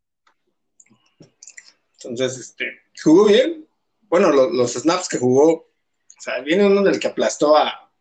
Entonces, 2.02 2.38
este, 2.38 2.82
jugó 3.02 3.26
bien. 3.26 3.66
Bueno, 4.02 4.30
lo- 4.30 4.50
los 4.50 4.72
snaps 4.74 5.08
que 5.08 5.18
jugó, 5.18 5.52
o 5.52 6.20
sea, 6.20 6.40
viene 6.40 6.66
uno 6.66 6.82
del 6.82 6.98
que 6.98 7.08
aplastó 7.08 7.56
a. 7.56 7.92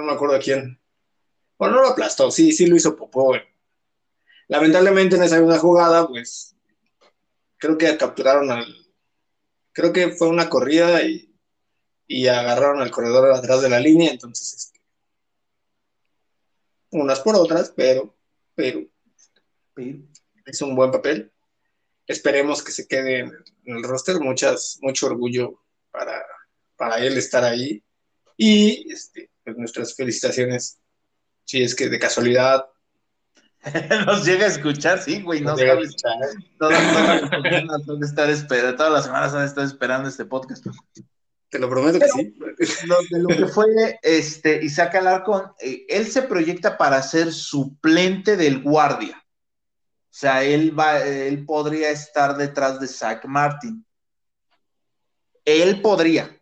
no 0.00 0.06
me 0.06 0.12
acuerdo 0.12 0.36
a 0.36 0.40
quién. 0.40 0.80
Bueno, 1.58 1.76
no 1.76 1.82
lo 1.82 1.88
aplastó, 1.88 2.30
sí, 2.30 2.52
sí 2.52 2.66
lo 2.66 2.76
hizo 2.76 2.96
popó. 2.96 3.24
güey. 3.26 3.42
Lamentablemente 4.48 5.16
en 5.16 5.22
esa 5.22 5.36
segunda 5.36 5.58
jugada, 5.58 6.08
pues, 6.08 6.56
creo 7.58 7.78
que 7.78 7.96
capturaron 7.96 8.50
al. 8.50 8.66
Creo 9.72 9.92
que 9.92 10.10
fue 10.10 10.28
una 10.28 10.48
corrida 10.48 11.02
y, 11.02 11.32
y 12.06 12.26
agarraron 12.26 12.80
al 12.82 12.90
corredor 12.90 13.32
atrás 13.32 13.62
de 13.62 13.68
la 13.68 13.78
línea, 13.78 14.10
entonces, 14.10 14.52
este, 14.54 14.80
unas 16.90 17.20
por 17.20 17.36
otras, 17.36 17.72
pero, 17.76 18.16
pero 18.54 18.84
hizo 20.46 20.66
un 20.66 20.74
buen 20.74 20.90
papel. 20.90 21.32
Esperemos 22.06 22.62
que 22.62 22.72
se 22.72 22.88
quede 22.88 23.20
en 23.20 23.32
el 23.64 23.82
roster. 23.84 24.18
Muchas, 24.18 24.78
mucho 24.82 25.06
orgullo 25.06 25.62
para, 25.90 26.24
para 26.76 26.98
él 27.04 27.16
estar 27.16 27.44
ahí. 27.44 27.82
Y 28.36 28.92
este, 28.92 29.30
pues 29.50 29.58
nuestras 29.58 29.94
felicitaciones. 29.94 30.78
Si 31.44 31.62
es 31.62 31.74
que 31.74 31.88
de 31.88 31.98
casualidad 31.98 32.64
Nos 34.06 34.24
llega 34.24 34.46
a 34.46 34.48
escuchar, 34.48 35.02
sí, 35.02 35.20
güey, 35.22 35.40
no 35.40 35.50
nos 35.50 35.60
llega 35.60 35.74
a 35.74 35.80
escuchar, 35.80 36.12
Todas, 36.58 36.92
todas 36.92 37.08
las 37.08 37.30
semanas 37.30 37.88
han 37.88 38.00
de 38.00 38.06
estar 38.06 38.30
esperando, 38.30 38.76
todas 38.76 38.92
las 38.92 39.04
semanas 39.04 39.34
han 39.34 39.44
estar 39.44 39.64
esperando 39.64 40.08
este 40.08 40.24
podcast. 40.24 40.66
te 41.50 41.58
lo 41.58 41.68
prometo 41.68 41.98
que 41.98 42.08
sí. 42.08 42.34
Lo, 42.86 42.96
de 43.10 43.22
lo 43.22 43.28
que 43.28 43.46
fue 43.46 43.98
este 44.02 44.64
Isaac 44.64 44.94
Alarcón, 44.94 45.52
eh, 45.60 45.84
él 45.88 46.06
se 46.06 46.22
proyecta 46.22 46.78
para 46.78 47.02
ser 47.02 47.32
suplente 47.32 48.36
del 48.36 48.62
guardia. 48.62 49.16
O 49.18 50.12
sea, 50.12 50.42
él 50.42 50.78
va, 50.78 51.00
él 51.00 51.44
podría 51.44 51.90
estar 51.90 52.36
detrás 52.36 52.80
de 52.80 52.88
Zach 52.88 53.24
Martin. 53.26 53.84
Él 55.44 55.82
podría. 55.82 56.34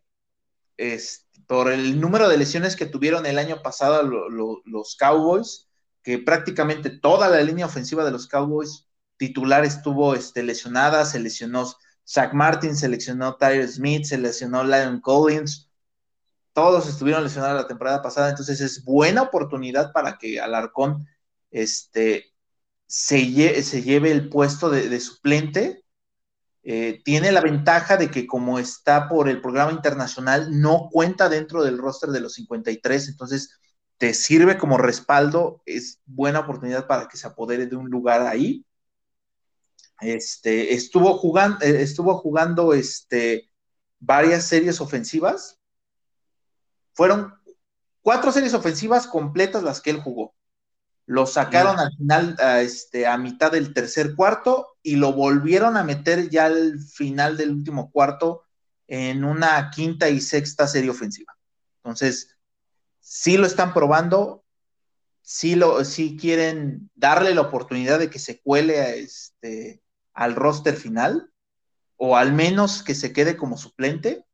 Este, 0.77 1.27
por 1.48 1.72
el 1.72 2.00
número 2.00 2.28
de 2.30 2.38
lesiones 2.38 2.76
que 2.76 2.87
tuvieron 2.87 3.26
el 3.26 3.38
año 3.40 3.62
pasado 3.62 4.04
lo- 4.04 4.30
lo- 4.30 4.62
los 4.66 4.96
Cowboys, 4.96 5.68
que 6.04 6.18
prácticamente 6.20 6.90
toda 6.90 7.28
la 7.30 7.42
línea 7.42 7.66
ofensiva 7.66 8.04
de 8.06 8.12
los 8.12 8.28
Cowboys 8.28 8.87
titular 9.18 9.64
estuvo 9.66 10.14
este, 10.16 10.44
lesionada, 10.44 11.06
se 11.06 11.20
lesionó 11.20 11.66
Zach 12.08 12.34
Martin, 12.34 12.76
se 12.76 12.88
lesionó 12.90 13.37
Tyler 13.37 13.68
Smith, 13.68 14.06
se 14.06 14.18
lesionó 14.18 14.64
Lion 14.64 15.00
Collins, 15.02 15.70
todos 16.54 16.88
estuvieron 16.88 17.24
lesionados 17.24 17.62
la 17.62 17.68
temporada 17.68 18.02
pasada, 18.02 18.30
entonces 18.30 18.61
es 18.61 18.84
buena 18.84 19.22
oportunidad 19.22 19.92
para 19.92 20.18
que 20.18 20.40
Alarcón 20.40 21.06
este, 21.50 22.26
se, 22.87 23.32
lle 23.32 23.62
se 23.62 23.82
lleve 23.82 24.12
el 24.12 24.30
puesto 24.30 24.70
de 24.70 25.00
suplente. 25.00 25.84
Eh, 26.70 27.00
tiene 27.02 27.33
la 27.33 27.40
ventaja 27.40 27.96
de 27.96 28.11
que 28.11 28.26
como 28.26 28.59
está 28.59 29.09
por 29.09 29.31
el 29.31 29.40
programa 29.40 29.72
internacional, 29.72 30.61
no 30.61 30.90
cuenta 30.92 31.31
dentro 31.31 31.64
del 31.64 31.78
roster 31.78 32.11
de 32.11 32.20
los 32.20 32.35
53, 32.35 33.09
entonces 33.09 33.59
te 33.96 34.12
sirve 34.12 34.59
como 34.59 34.76
respaldo, 34.76 35.62
es 35.64 36.02
buena 36.04 36.40
oportunidad 36.40 36.87
para 36.87 37.09
que 37.09 37.16
se 37.16 37.26
apodere 37.26 37.64
de 37.64 37.76
un 37.76 37.88
lugar 37.88 38.26
ahí. 38.26 38.66
Este, 40.02 40.74
estuvo 40.74 41.16
jugando, 41.16 41.64
eh, 41.64 41.81
estuvo 41.81 42.18
jugando 42.18 42.74
este, 42.74 43.50
varias 43.98 44.44
series 44.44 44.83
ofensivas. 44.83 45.59
Fueron 46.92 47.33
cuatro 48.02 48.31
series 48.31 48.52
ofensivas 48.52 49.07
completas 49.07 49.62
las 49.62 49.81
que 49.81 49.88
él 49.88 50.02
jugó. 50.02 50.35
Lo 51.09 51.25
sacaron 51.25 51.79
al 51.79 51.90
final, 51.97 52.37
a, 52.38 52.61
este, 52.61 53.07
a 53.07 53.16
mitad 53.16 53.51
del 53.51 53.73
tercer 53.73 54.14
cuarto 54.14 54.77
y 54.83 54.97
lo 54.97 55.14
volvieron 55.14 55.79
a 55.79 55.83
meter 55.83 56.29
ya 56.29 56.44
al 56.44 56.79
final 56.81 57.38
del 57.38 57.51
último 57.51 57.90
cuarto 57.90 58.44
en 58.87 59.25
una 59.25 59.71
quinta 59.71 60.11
y 60.11 60.21
sexta 60.21 60.66
serie 60.66 60.90
ofensiva. 60.90 61.35
Entonces, 61.79 62.37
sí 63.01 63.38
lo 63.38 63.47
están 63.47 63.73
probando, 63.73 64.44
sí, 65.23 65.55
lo, 65.55 65.83
sí 65.87 66.18
quieren 66.21 66.90
darle 66.94 67.35
la 67.35 67.40
oportunidad 67.40 67.99
de 67.99 68.11
que 68.11 68.18
se 68.18 68.42
cuele 68.42 68.79
a 68.79 68.90
este, 68.90 69.83
al 70.12 70.35
roster 70.35 70.77
final, 70.77 71.33
o 71.97 72.18
al 72.18 72.35
menos 72.35 72.83
que 72.83 72.94
se 72.94 73.14
quede 73.14 73.38
como 73.38 73.57
suplente, 73.57 74.27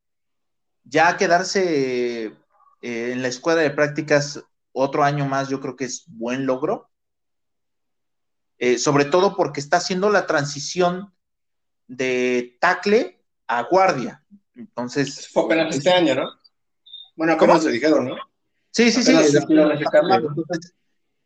ya 0.83 1.15
quedarse 1.15 2.25
eh, 2.25 2.33
en 2.81 3.21
la 3.21 3.29
escuadra 3.29 3.61
de 3.61 3.71
prácticas 3.71 4.43
otro 4.75 5.03
año 5.03 5.25
más, 5.25 5.47
yo 5.49 5.61
creo 5.61 5.75
que 5.75 5.85
es 5.85 6.03
buen 6.07 6.45
logro, 6.45 6.89
eh, 8.57 8.77
sobre 8.77 9.05
todo 9.05 9.35
porque 9.35 9.61
está 9.61 9.77
haciendo 9.77 10.09
la 10.09 10.27
transición 10.27 11.13
de 11.87 12.57
tackle 12.59 13.23
a 13.47 13.63
guardia. 13.63 14.23
Entonces. 14.53 15.29
Fue 15.29 15.45
apenas 15.45 15.75
este 15.75 15.89
año, 15.91 16.15
¿no? 16.15 16.29
Bueno, 17.15 17.37
como 17.37 17.57
se 17.59 17.71
dijeron, 17.71 18.05
¿no? 18.05 18.15
Sí, 18.71 18.91
sí, 18.91 19.01
sí. 19.03 19.15
Apenas 19.37 19.79
cambio. 19.89 20.29
Entonces, 20.29 20.73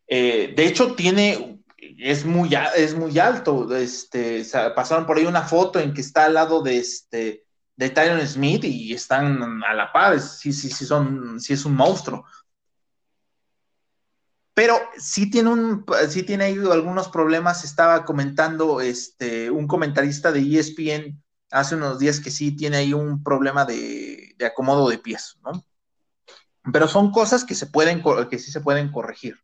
eh, 0.07 0.53
de 0.55 0.65
hecho, 0.67 0.93
tiene, 0.93 1.63
es 1.97 2.25
muy, 2.25 2.49
es 2.75 2.95
muy 2.95 3.17
alto. 3.17 3.75
Este, 3.75 4.45
pasaron 4.75 5.07
por 5.07 5.17
ahí 5.17 5.25
una 5.25 5.41
foto 5.41 5.79
en 5.79 5.93
que 5.93 6.01
está 6.01 6.25
al 6.25 6.35
lado 6.35 6.61
de 6.61 6.77
este 6.77 7.45
de 7.79 7.89
Tyron 7.89 8.27
Smith 8.27 8.65
y 8.65 8.93
están 8.93 9.63
a 9.63 9.73
la 9.73 9.89
par. 9.93 10.19
Sí, 10.19 10.51
sí, 10.51 10.69
sí, 10.69 10.85
son, 10.85 11.39
sí 11.39 11.53
es 11.53 11.63
un 11.63 11.75
monstruo. 11.75 12.25
Pero 14.59 14.77
sí 14.97 15.31
tiene 15.31 15.51
un, 15.51 15.85
sí 16.09 16.23
tiene 16.23 16.43
ahí 16.43 16.57
algunos 16.69 17.07
problemas. 17.07 17.63
Estaba 17.63 18.03
comentando 18.03 18.81
este, 18.81 19.49
un 19.49 19.67
comentarista 19.67 20.33
de 20.33 20.41
ESPN 20.41 21.23
hace 21.49 21.75
unos 21.75 21.97
días 21.97 22.19
que 22.19 22.29
sí 22.29 22.53
tiene 22.53 22.75
ahí 22.75 22.93
un 22.93 23.23
problema 23.23 23.63
de, 23.63 24.35
de 24.37 24.45
acomodo 24.45 24.89
de 24.89 24.97
pies, 24.97 25.37
¿no? 25.45 25.63
Pero 26.73 26.89
son 26.89 27.13
cosas 27.13 27.45
que 27.45 27.55
se 27.55 27.67
pueden, 27.67 28.03
que 28.29 28.37
sí 28.37 28.51
se 28.51 28.59
pueden 28.59 28.91
corregir. 28.91 29.37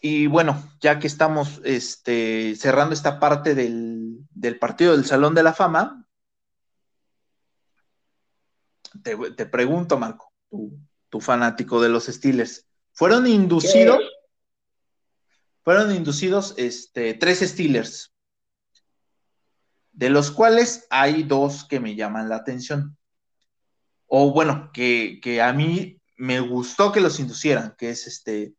y 0.00 0.26
bueno, 0.26 0.62
ya 0.80 0.98
que 0.98 1.06
estamos 1.06 1.60
este, 1.64 2.56
cerrando 2.56 2.94
esta 2.94 3.20
parte 3.20 3.54
del, 3.54 4.26
partido 4.58 4.92
del 4.96 5.04
Salón 5.04 5.34
de 5.34 5.42
la 5.42 5.52
Fama, 5.52 6.07
te, 9.02 9.46
pregunto, 9.46 9.98
Marco, 9.98 10.32
tu, 11.08 11.20
fanático 11.20 11.80
de 11.80 11.88
los 11.88 12.06
Steelers, 12.06 12.66
¿fueron 12.92 13.26
inducidos? 13.26 14.00
Fueron 15.62 15.94
inducidos 15.94 16.54
este, 16.56 17.14
tres 17.14 17.40
Steelers, 17.40 18.14
de 19.92 20.10
los 20.10 20.30
cuales 20.30 20.86
hay 20.90 21.24
dos 21.24 21.66
que 21.66 21.80
me 21.80 21.94
llaman 21.94 22.28
la 22.28 22.36
atención. 22.36 22.96
O 24.06 24.32
bueno, 24.32 24.70
que, 24.72 25.20
que 25.22 25.42
a 25.42 25.52
mí 25.52 26.00
me 26.16 26.40
gustó 26.40 26.92
que 26.92 27.00
los 27.00 27.20
inducieran, 27.20 27.74
que 27.76 27.90
es 27.90 28.06
este 28.06 28.54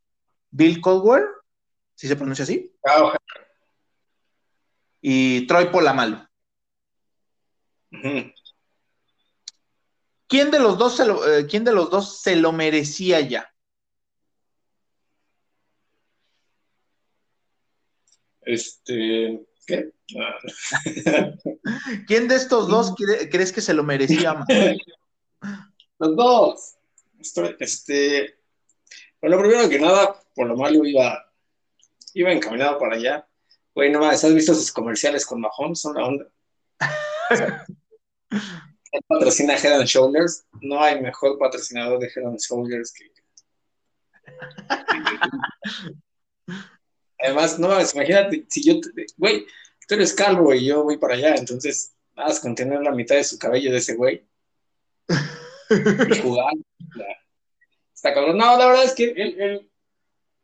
Bill 0.52 0.82
Caldwell, 0.82 1.26
si 1.96 2.08
se 2.08 2.16
pronuncia 2.16 2.44
así. 2.44 2.72
Ah, 2.86 3.18
y 5.02 5.48
Troy 5.48 5.66
Polamalu. 5.72 6.18
¿Quién 10.30 10.52
de 10.52 10.60
los 10.60 10.78
dos 10.78 10.96
se 10.96 11.06
lo, 11.06 11.28
eh, 11.28 11.48
¿quién 11.48 11.64
de 11.64 11.74
los 11.74 11.90
dos 11.90 12.22
se 12.22 12.36
lo 12.36 12.52
merecía 12.52 13.20
ya? 13.20 13.52
Este, 18.42 19.44
¿qué? 19.66 19.92
Ah. 20.20 20.40
¿Quién 22.08 22.28
de 22.28 22.36
estos 22.36 22.68
dos 22.68 22.94
crees 22.96 23.52
que 23.52 23.62
se 23.62 23.74
lo 23.74 23.84
merecía 23.84 24.36
más? 24.36 24.48
Los 26.00 26.16
dos. 26.16 26.76
Este, 27.60 28.38
bueno, 29.20 29.40
primero 29.40 29.68
que 29.68 29.80
nada, 29.80 30.16
por 30.36 30.48
lo 30.48 30.56
malo 30.56 30.86
iba, 30.86 31.34
iba 32.14 32.32
encaminado 32.32 32.78
para 32.78 32.96
allá. 32.96 33.28
Güey, 33.74 33.92
no 33.92 34.00
más, 34.00 34.24
¿has 34.24 34.34
visto 34.34 34.54
sus 34.54 34.72
comerciales 34.72 35.26
con 35.26 35.42
Mahomes? 35.42 35.82
Son 35.82 35.96
la 35.96 36.06
onda. 36.06 36.32
patrocina 39.08 39.56
Head 39.56 39.80
and 39.80 39.88
Shoulders. 39.88 40.46
No 40.62 40.82
hay 40.82 41.02
mejor 41.02 41.38
patrocinador 41.38 42.00
de 42.00 42.08
Head 42.08 42.26
and 42.26 42.40
Shoulders 42.40 42.94
que. 42.94 43.12
Además, 47.20 47.60
no 47.60 47.80
imagínate, 47.80 48.46
si 48.48 48.64
yo, 48.64 48.80
güey, 49.18 49.46
tú 49.88 49.96
eres 49.96 50.14
calvo 50.14 50.54
y 50.54 50.66
yo 50.66 50.84
voy 50.84 50.98
para 50.98 51.16
allá, 51.16 51.36
entonces, 51.36 51.94
vas 52.16 52.40
con 52.40 52.56
tener 52.56 52.82
la 52.82 52.92
mitad 52.92 53.16
de 53.16 53.26
su 53.26 53.38
cabello 53.38 53.72
de 53.72 53.78
ese 53.78 53.96
güey. 53.96 54.26
y 55.70 55.70
jugar. 56.22 56.54
Está 57.94 58.14
cabrón. 58.14 58.38
No, 58.38 58.58
la 58.58 58.68
verdad 58.68 58.86
es 58.86 58.94
que 58.94 59.12
él, 59.12 59.70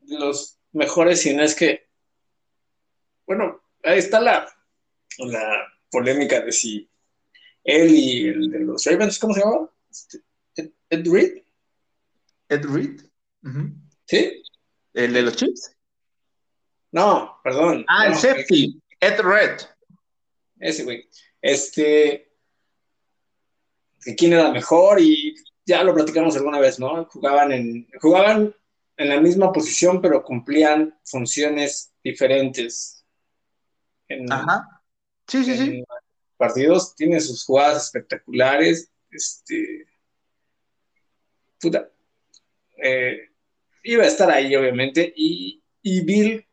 los 0.01 0.59
mejores, 0.73 1.21
si 1.21 1.33
no 1.33 1.43
es 1.43 1.55
que, 1.55 1.87
bueno, 3.25 3.61
ahí 3.83 3.99
está 3.99 4.19
la, 4.19 4.45
la 5.19 5.67
polémica 5.89 6.41
de 6.41 6.51
si 6.51 6.89
él 7.65 7.91
y 7.91 8.27
el 8.27 8.51
de 8.51 8.59
los 8.59 8.85
Ravens, 8.85 9.19
¿cómo 9.19 9.33
se 9.33 9.41
llama? 9.41 9.69
Este, 9.89 10.21
Ed, 10.89 11.11
Reed. 11.11 11.43
Ed 12.47 12.65
Reed. 12.65 13.01
¿Sí? 14.05 14.43
¿El 14.93 15.13
de 15.13 15.21
los 15.23 15.35
Chips? 15.35 15.75
No, 16.91 17.39
perdón. 17.43 17.83
Ah, 17.89 18.07
el 18.07 18.15
safety, 18.15 18.81
Ed 18.99 19.19
Reed. 19.19 19.61
Ese 20.59 20.83
güey. 20.83 21.09
Este, 21.41 22.31
quién 24.15 24.33
era 24.33 24.51
mejor 24.51 25.01
y 25.01 25.35
ya 25.65 25.83
lo 25.83 25.93
platicamos 25.93 26.35
alguna 26.35 26.59
vez, 26.59 26.79
¿no? 26.79 27.05
Jugaban 27.05 27.51
en, 27.51 27.87
jugaban 27.99 28.55
en 28.97 29.09
la 29.09 29.19
misma 29.19 29.51
posición, 29.51 30.01
pero 30.01 30.23
cumplían 30.23 30.97
funciones 31.03 31.93
diferentes. 32.03 33.03
Ajá. 34.29 34.83
Sí, 35.27 35.43
sí, 35.43 35.57
sí. 35.57 35.83
Partidos 36.37 36.95
tiene 36.95 37.19
sus 37.19 37.45
jugadas 37.45 37.85
espectaculares. 37.85 38.91
Este. 39.09 39.87
Puta. 41.59 41.89
Eh, 42.83 43.29
iba 43.83 44.03
a 44.03 44.07
estar 44.07 44.29
ahí, 44.29 44.55
obviamente. 44.55 45.13
Y, 45.15 45.63
y 45.81 46.01
Bill, 46.01 46.45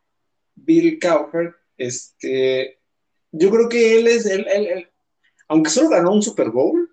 Bill 0.55 0.99
Cowher, 0.99 1.55
este. 1.77 2.79
Yo 3.31 3.49
creo 3.49 3.67
que 3.67 3.99
él 3.99 4.07
es. 4.07 4.25
el 4.25 4.89
aunque 5.49 5.69
solo 5.69 5.89
ganó 5.89 6.13
un 6.13 6.21
Super 6.21 6.49
Bowl, 6.49 6.89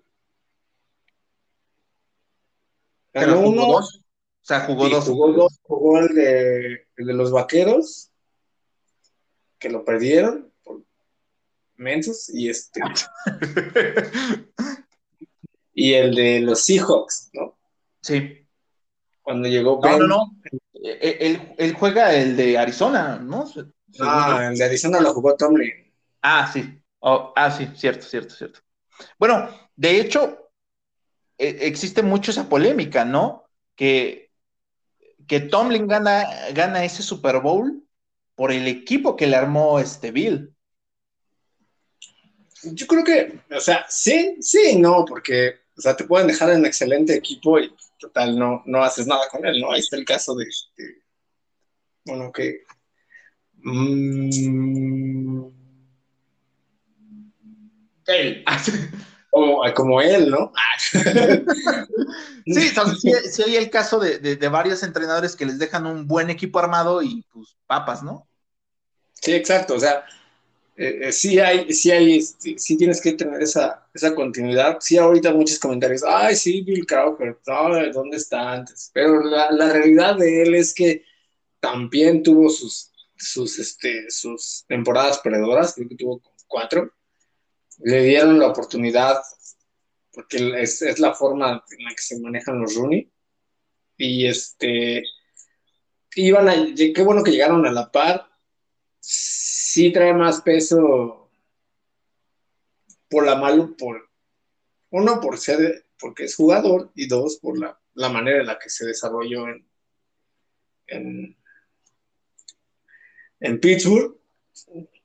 Ganó 3.13 3.41
uno. 3.41 3.65
Dos. 3.65 3.97
O 3.97 4.45
sea, 4.45 4.61
jugó 4.61 4.89
dos. 4.89 5.05
Jugó 5.05 5.33
dos. 5.33 5.59
Jugó 5.63 5.99
el 5.99 6.15
de, 6.15 6.87
el 6.95 7.05
de 7.07 7.13
los 7.13 7.31
vaqueros, 7.31 8.11
que 9.59 9.69
lo 9.69 9.83
perdieron 9.83 10.50
mensos, 11.81 12.29
y 12.33 12.49
este. 12.49 12.81
y 15.73 15.93
el 15.93 16.15
de 16.15 16.39
los 16.41 16.63
Seahawks, 16.63 17.31
¿no? 17.33 17.57
Sí. 18.01 18.47
Cuando 19.21 19.47
llegó 19.47 19.79
No, 19.83 19.97
no, 19.97 20.07
no. 20.07 20.37
E, 20.73 20.97
e, 21.01 21.55
él, 21.57 21.73
juega 21.73 22.13
el 22.13 22.35
de 22.35 22.57
Arizona, 22.57 23.17
¿no? 23.17 23.45
Ah, 23.99 24.47
el 24.49 24.57
de 24.57 24.63
Arizona 24.63 24.99
lo 24.99 25.13
jugó 25.13 25.35
Tomlin. 25.35 25.71
Ah, 26.21 26.49
sí. 26.51 26.81
Oh, 26.99 27.33
ah, 27.35 27.51
sí, 27.51 27.67
cierto, 27.75 28.05
cierto, 28.05 28.33
cierto. 28.35 28.61
Bueno, 29.19 29.49
de 29.75 29.99
hecho, 29.99 30.51
e, 31.37 31.67
existe 31.67 32.01
mucho 32.03 32.31
esa 32.31 32.49
polémica, 32.49 33.05
¿no? 33.05 33.45
Que, 33.75 34.31
que 35.27 35.39
Tomlin 35.39 35.87
gana, 35.87 36.25
gana 36.53 36.83
ese 36.83 37.03
Super 37.03 37.39
Bowl 37.41 37.83
por 38.35 38.51
el 38.51 38.67
equipo 38.67 39.15
que 39.15 39.27
le 39.27 39.35
armó 39.35 39.79
este 39.79 40.11
Bill. 40.11 40.50
Yo 42.63 42.87
creo 42.87 43.03
que, 43.03 43.39
o 43.55 43.59
sea, 43.59 43.85
sí, 43.89 44.37
sí, 44.41 44.77
no, 44.77 45.05
porque, 45.05 45.61
o 45.77 45.81
sea, 45.81 45.95
te 45.95 46.03
pueden 46.03 46.27
dejar 46.27 46.51
en 46.51 46.65
excelente 46.65 47.15
equipo 47.15 47.59
y 47.59 47.73
total, 47.99 48.37
no, 48.37 48.63
no 48.65 48.83
haces 48.83 49.07
nada 49.07 49.27
con 49.29 49.45
él, 49.45 49.61
¿no? 49.61 49.71
Ahí 49.71 49.79
está 49.79 49.95
el 49.95 50.05
caso 50.05 50.35
de 50.35 50.45
este, 50.45 51.01
bueno, 52.05 52.31
que... 52.31 52.63
Mm, 53.63 55.47
él. 58.07 58.45
como, 59.75 60.01
él, 60.01 60.29
¿no? 60.29 60.51
sí, 62.45 62.71
sí, 63.31 63.43
hay 63.43 63.55
el 63.55 63.69
caso 63.69 63.99
de, 63.99 64.49
varios 64.49 64.83
entrenadores 64.83 65.35
que 65.35 65.45
les 65.45 65.59
dejan 65.59 65.85
un 65.85 66.07
buen 66.07 66.29
equipo 66.29 66.59
armado 66.59 67.01
y 67.01 67.23
pues 67.31 67.55
papas, 67.65 68.03
¿no? 68.03 68.27
Sí, 69.13 69.33
exacto, 69.33 69.75
o 69.75 69.79
sea, 69.79 70.03
eh, 70.83 71.07
eh, 71.07 71.11
sí 71.11 71.39
hay, 71.39 71.71
sí 71.73 71.91
hay, 71.91 72.17
este, 72.17 72.57
sí, 72.57 72.77
tienes 72.77 73.01
que 73.01 73.13
tener 73.13 73.41
esa, 73.41 73.87
esa 73.93 74.15
continuidad. 74.15 74.77
Sí, 74.79 74.97
ahorita 74.97 75.33
muchos 75.33 75.59
comentarios, 75.59 76.03
ay, 76.03 76.35
sí, 76.35 76.61
Bill 76.61 76.85
Crawford, 76.85 77.35
¿dónde 77.93 78.17
está 78.17 78.53
antes? 78.53 78.91
Pero 78.93 79.21
la, 79.23 79.51
la, 79.51 79.71
realidad 79.71 80.17
de 80.17 80.43
él 80.43 80.55
es 80.55 80.73
que 80.73 81.03
también 81.59 82.23
tuvo 82.23 82.49
sus, 82.49 82.91
sus, 83.15 83.59
este, 83.59 84.09
sus 84.09 84.65
temporadas 84.67 85.19
perdedoras, 85.19 85.73
creo 85.73 85.87
que 85.89 85.95
tuvo 85.95 86.21
cuatro 86.47 86.91
le 87.83 88.03
dieron 88.03 88.39
la 88.39 88.47
oportunidad, 88.47 89.21
porque 90.13 90.61
es, 90.61 90.81
es, 90.81 90.99
la 90.99 91.13
forma 91.13 91.63
en 91.77 91.85
la 91.85 91.91
que 91.91 92.01
se 92.01 92.19
manejan 92.19 92.59
los 92.59 92.75
Rooney. 92.75 93.11
Y 93.97 94.27
este, 94.27 95.03
iban 96.15 96.49
a, 96.49 96.55
qué 96.75 97.01
bueno 97.03 97.23
que 97.23 97.31
llegaron 97.31 97.65
a 97.65 97.71
la 97.71 97.91
par. 97.91 98.27
Sí 99.73 99.89
trae 99.89 100.13
más 100.13 100.41
peso 100.41 101.29
por 103.09 103.25
la 103.25 103.35
malo, 103.35 103.73
por 103.77 104.09
uno 104.89 105.21
por 105.21 105.37
ser, 105.37 105.85
porque 105.97 106.25
es 106.25 106.35
jugador, 106.35 106.91
y 106.93 107.07
dos 107.07 107.37
por 107.37 107.57
la, 107.57 107.79
la 107.93 108.09
manera 108.09 108.41
en 108.41 108.47
la 108.47 108.59
que 108.59 108.69
se 108.69 108.85
desarrolló 108.85 109.47
en, 109.47 109.65
en, 110.87 111.37
en 113.39 113.59
Pittsburgh. 113.61 114.19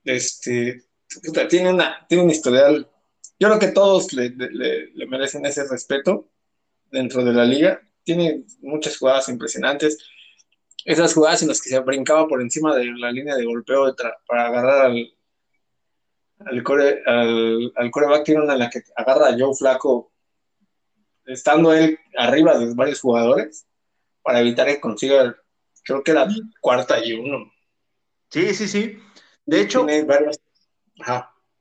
Este, 0.02 0.82
tiene, 1.48 1.72
una, 1.72 2.04
tiene 2.08 2.24
un 2.24 2.30
historial. 2.30 2.90
Yo 3.38 3.46
creo 3.46 3.60
que 3.60 3.68
todos 3.68 4.12
le, 4.14 4.30
merecen 5.06 5.46
ese 5.46 5.62
respeto 5.68 6.28
dentro 6.90 7.24
de 7.24 7.32
la 7.32 7.44
liga. 7.44 7.80
Tiene 8.02 8.42
muchas 8.62 8.98
jugadas 8.98 9.28
impresionantes. 9.28 9.96
Esas 10.86 11.14
jugadas 11.14 11.42
en 11.42 11.48
las 11.48 11.60
que 11.60 11.68
se 11.68 11.80
brincaba 11.80 12.28
por 12.28 12.40
encima 12.40 12.72
de 12.76 12.84
la 12.84 13.10
línea 13.10 13.34
de 13.34 13.44
golpeo 13.44 13.92
para 14.24 14.46
agarrar 14.46 14.86
al, 14.86 15.12
al, 16.46 16.62
core, 16.62 17.02
al, 17.04 17.90
coreback, 17.90 18.22
tiene 18.22 18.42
una 18.42 18.52
en 18.52 18.60
la 18.60 18.70
que 18.70 18.84
agarra 18.94 19.26
a 19.26 19.36
Joe 19.36 19.52
Flaco 19.52 20.12
estando 21.24 21.74
él 21.74 21.98
arriba 22.16 22.56
de 22.56 22.72
varios 22.72 23.00
jugadores 23.00 23.66
para 24.22 24.38
evitar 24.38 24.68
que 24.68 24.80
consiga, 24.80 25.36
creo 25.82 26.04
que 26.04 26.12
la 26.12 26.28
cuarta 26.60 27.04
y 27.04 27.14
uno. 27.14 27.50
Sí, 28.30 28.54
sí, 28.54 28.68
sí. 28.68 28.98
De 29.44 29.62
hecho, 29.62 29.84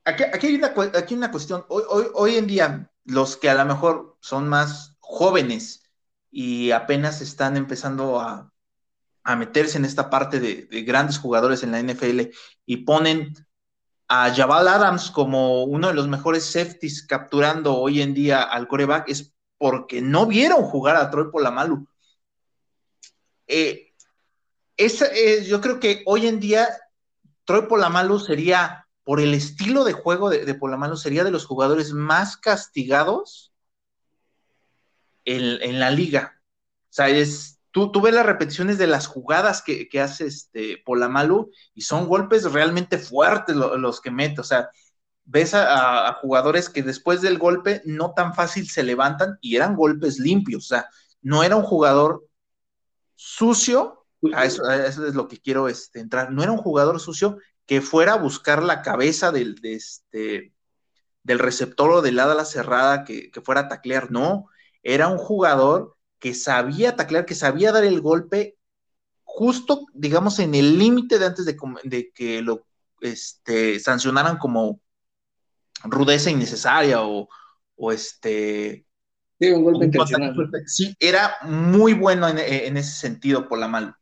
Aquí, 0.04 0.22
aquí, 0.22 0.46
hay 0.46 0.54
una, 0.54 0.72
aquí 0.94 1.14
una 1.14 1.32
cuestión. 1.32 1.64
Hoy, 1.68 1.82
hoy, 1.88 2.06
hoy 2.14 2.36
en 2.36 2.46
día, 2.46 2.92
los 3.04 3.36
que 3.36 3.50
a 3.50 3.54
lo 3.54 3.64
mejor 3.64 4.16
son 4.20 4.46
más 4.46 4.96
jóvenes 5.00 5.82
y 6.30 6.70
apenas 6.70 7.20
están 7.20 7.56
empezando 7.56 8.20
a, 8.20 8.52
a 9.26 9.34
meterse 9.34 9.76
en 9.76 9.84
esta 9.84 10.08
parte 10.08 10.38
de, 10.38 10.82
grandes 10.82 11.18
jugadores 11.18 11.62
en 11.64 11.72
la 11.72 11.80
NFL 11.82 12.30
y 12.64 12.76
ponen 12.78 13.34
a 14.08 14.32
Jabal 14.32 14.68
Adams 14.68 15.10
como 15.10 15.64
uno 15.64 15.88
de 15.88 15.94
los 15.94 16.06
mejores 16.06 16.44
safeties 16.44 17.04
capturando 17.04 17.76
hoy 17.76 18.00
en 18.00 18.14
día 18.14 18.42
al 18.42 18.68
coreback 18.68 19.08
es 19.08 19.34
porque 19.58 20.00
no 20.00 20.26
vieron 20.26 20.62
jugar 20.62 20.96
a 20.96 21.10
Troy 21.10 21.30
Polamalu. 21.32 21.88
Eh, 23.48 23.92
yo 25.48 25.60
creo 25.60 25.80
que 25.80 26.02
hoy 26.06 26.28
en 26.28 26.38
día 26.38 26.68
Troy 27.44 27.66
Polamalu 27.66 28.20
sería, 28.20 28.86
por 29.02 29.20
el 29.20 29.34
estilo 29.34 29.82
de 29.82 29.92
juego 29.92 30.30
de, 30.30 30.44
de 30.44 30.54
Polamalu, 30.54 30.96
sería 30.96 31.24
de 31.24 31.32
los 31.32 31.46
jugadores 31.46 31.92
más 31.92 32.36
castigados 32.36 33.52
en, 35.24 35.80
la 35.80 35.90
liga. 35.90 36.40
O 36.84 36.92
sea, 36.92 37.08
es, 37.08 37.55
tú, 37.76 38.00
ves 38.00 38.14
las 38.14 38.24
repeticiones 38.24 38.78
de 38.78 38.86
las 38.86 39.06
jugadas 39.06 39.62
que, 39.62 40.00
hace 40.00 40.26
este 40.26 40.82
Polamalu 40.84 41.50
y 41.74 41.82
son 41.82 42.08
golpes 42.08 42.50
realmente 42.50 42.96
fuertes 42.96 43.54
los 43.54 44.00
que 44.00 44.10
mete. 44.10 44.40
O 44.40 44.44
sea, 44.44 44.70
ves 45.24 45.52
a, 45.52 46.10
jugadores 46.22 46.70
que 46.70 46.82
después 46.82 47.20
del 47.20 47.38
golpe 47.38 47.82
no 47.84 48.14
tan 48.14 48.34
fácil 48.34 48.68
se 48.70 48.82
levantan 48.82 49.36
y 49.42 49.56
eran 49.56 49.76
golpes 49.76 50.18
limpios. 50.18 50.64
O 50.64 50.68
sea, 50.68 50.88
no 51.20 51.42
era 51.42 51.56
un 51.56 51.64
jugador 51.64 52.26
sucio. 53.14 54.06
A 54.34 54.46
eso, 54.46 54.68
es 54.70 55.14
lo 55.14 55.28
que 55.28 55.38
quiero 55.38 55.68
este, 55.68 56.00
entrar. 56.00 56.32
No 56.32 56.42
era 56.42 56.52
un 56.52 56.58
jugador 56.58 56.98
sucio 56.98 57.36
que 57.66 57.82
fuera 57.82 58.14
a 58.14 58.18
buscar 58.18 58.62
la 58.62 58.80
cabeza 58.80 59.32
del, 59.32 59.60
este, 59.62 60.54
del 61.22 61.38
receptor 61.38 61.90
o 61.90 62.02
del 62.02 62.18
ala 62.18 62.46
cerrada 62.46 63.04
que, 63.04 63.30
que 63.30 63.42
fuera 63.42 63.62
a 63.62 63.68
taclear. 63.68 64.10
No, 64.10 64.46
era 64.82 65.08
un 65.08 65.18
jugador 65.18 65.95
que 66.18 66.34
sabía 66.34 66.96
taclear, 66.96 67.26
que 67.26 67.34
sabía 67.34 67.72
dar 67.72 67.84
el 67.84 68.00
golpe 68.00 68.56
justo, 69.22 69.86
digamos, 69.92 70.38
en 70.38 70.54
el 70.54 70.78
límite 70.78 71.18
de 71.18 71.26
antes 71.26 71.44
de, 71.44 72.12
que 72.14 72.42
lo 72.42 72.66
este, 73.00 73.78
sancionaran 73.80 74.38
como 74.38 74.80
rudeza 75.84 76.30
innecesaria 76.30 77.02
o, 77.02 77.28
este... 77.92 78.86
Sí, 79.38 79.50
un 79.50 79.64
golpe 79.64 79.84
intencional. 79.84 80.34
Sí, 80.64 80.96
era 80.98 81.36
muy 81.42 81.92
bueno 81.92 82.26
en, 82.28 82.76
ese 82.76 82.92
sentido, 82.92 83.46
por 83.46 83.58
la 83.58 83.68
mal. 83.68 83.94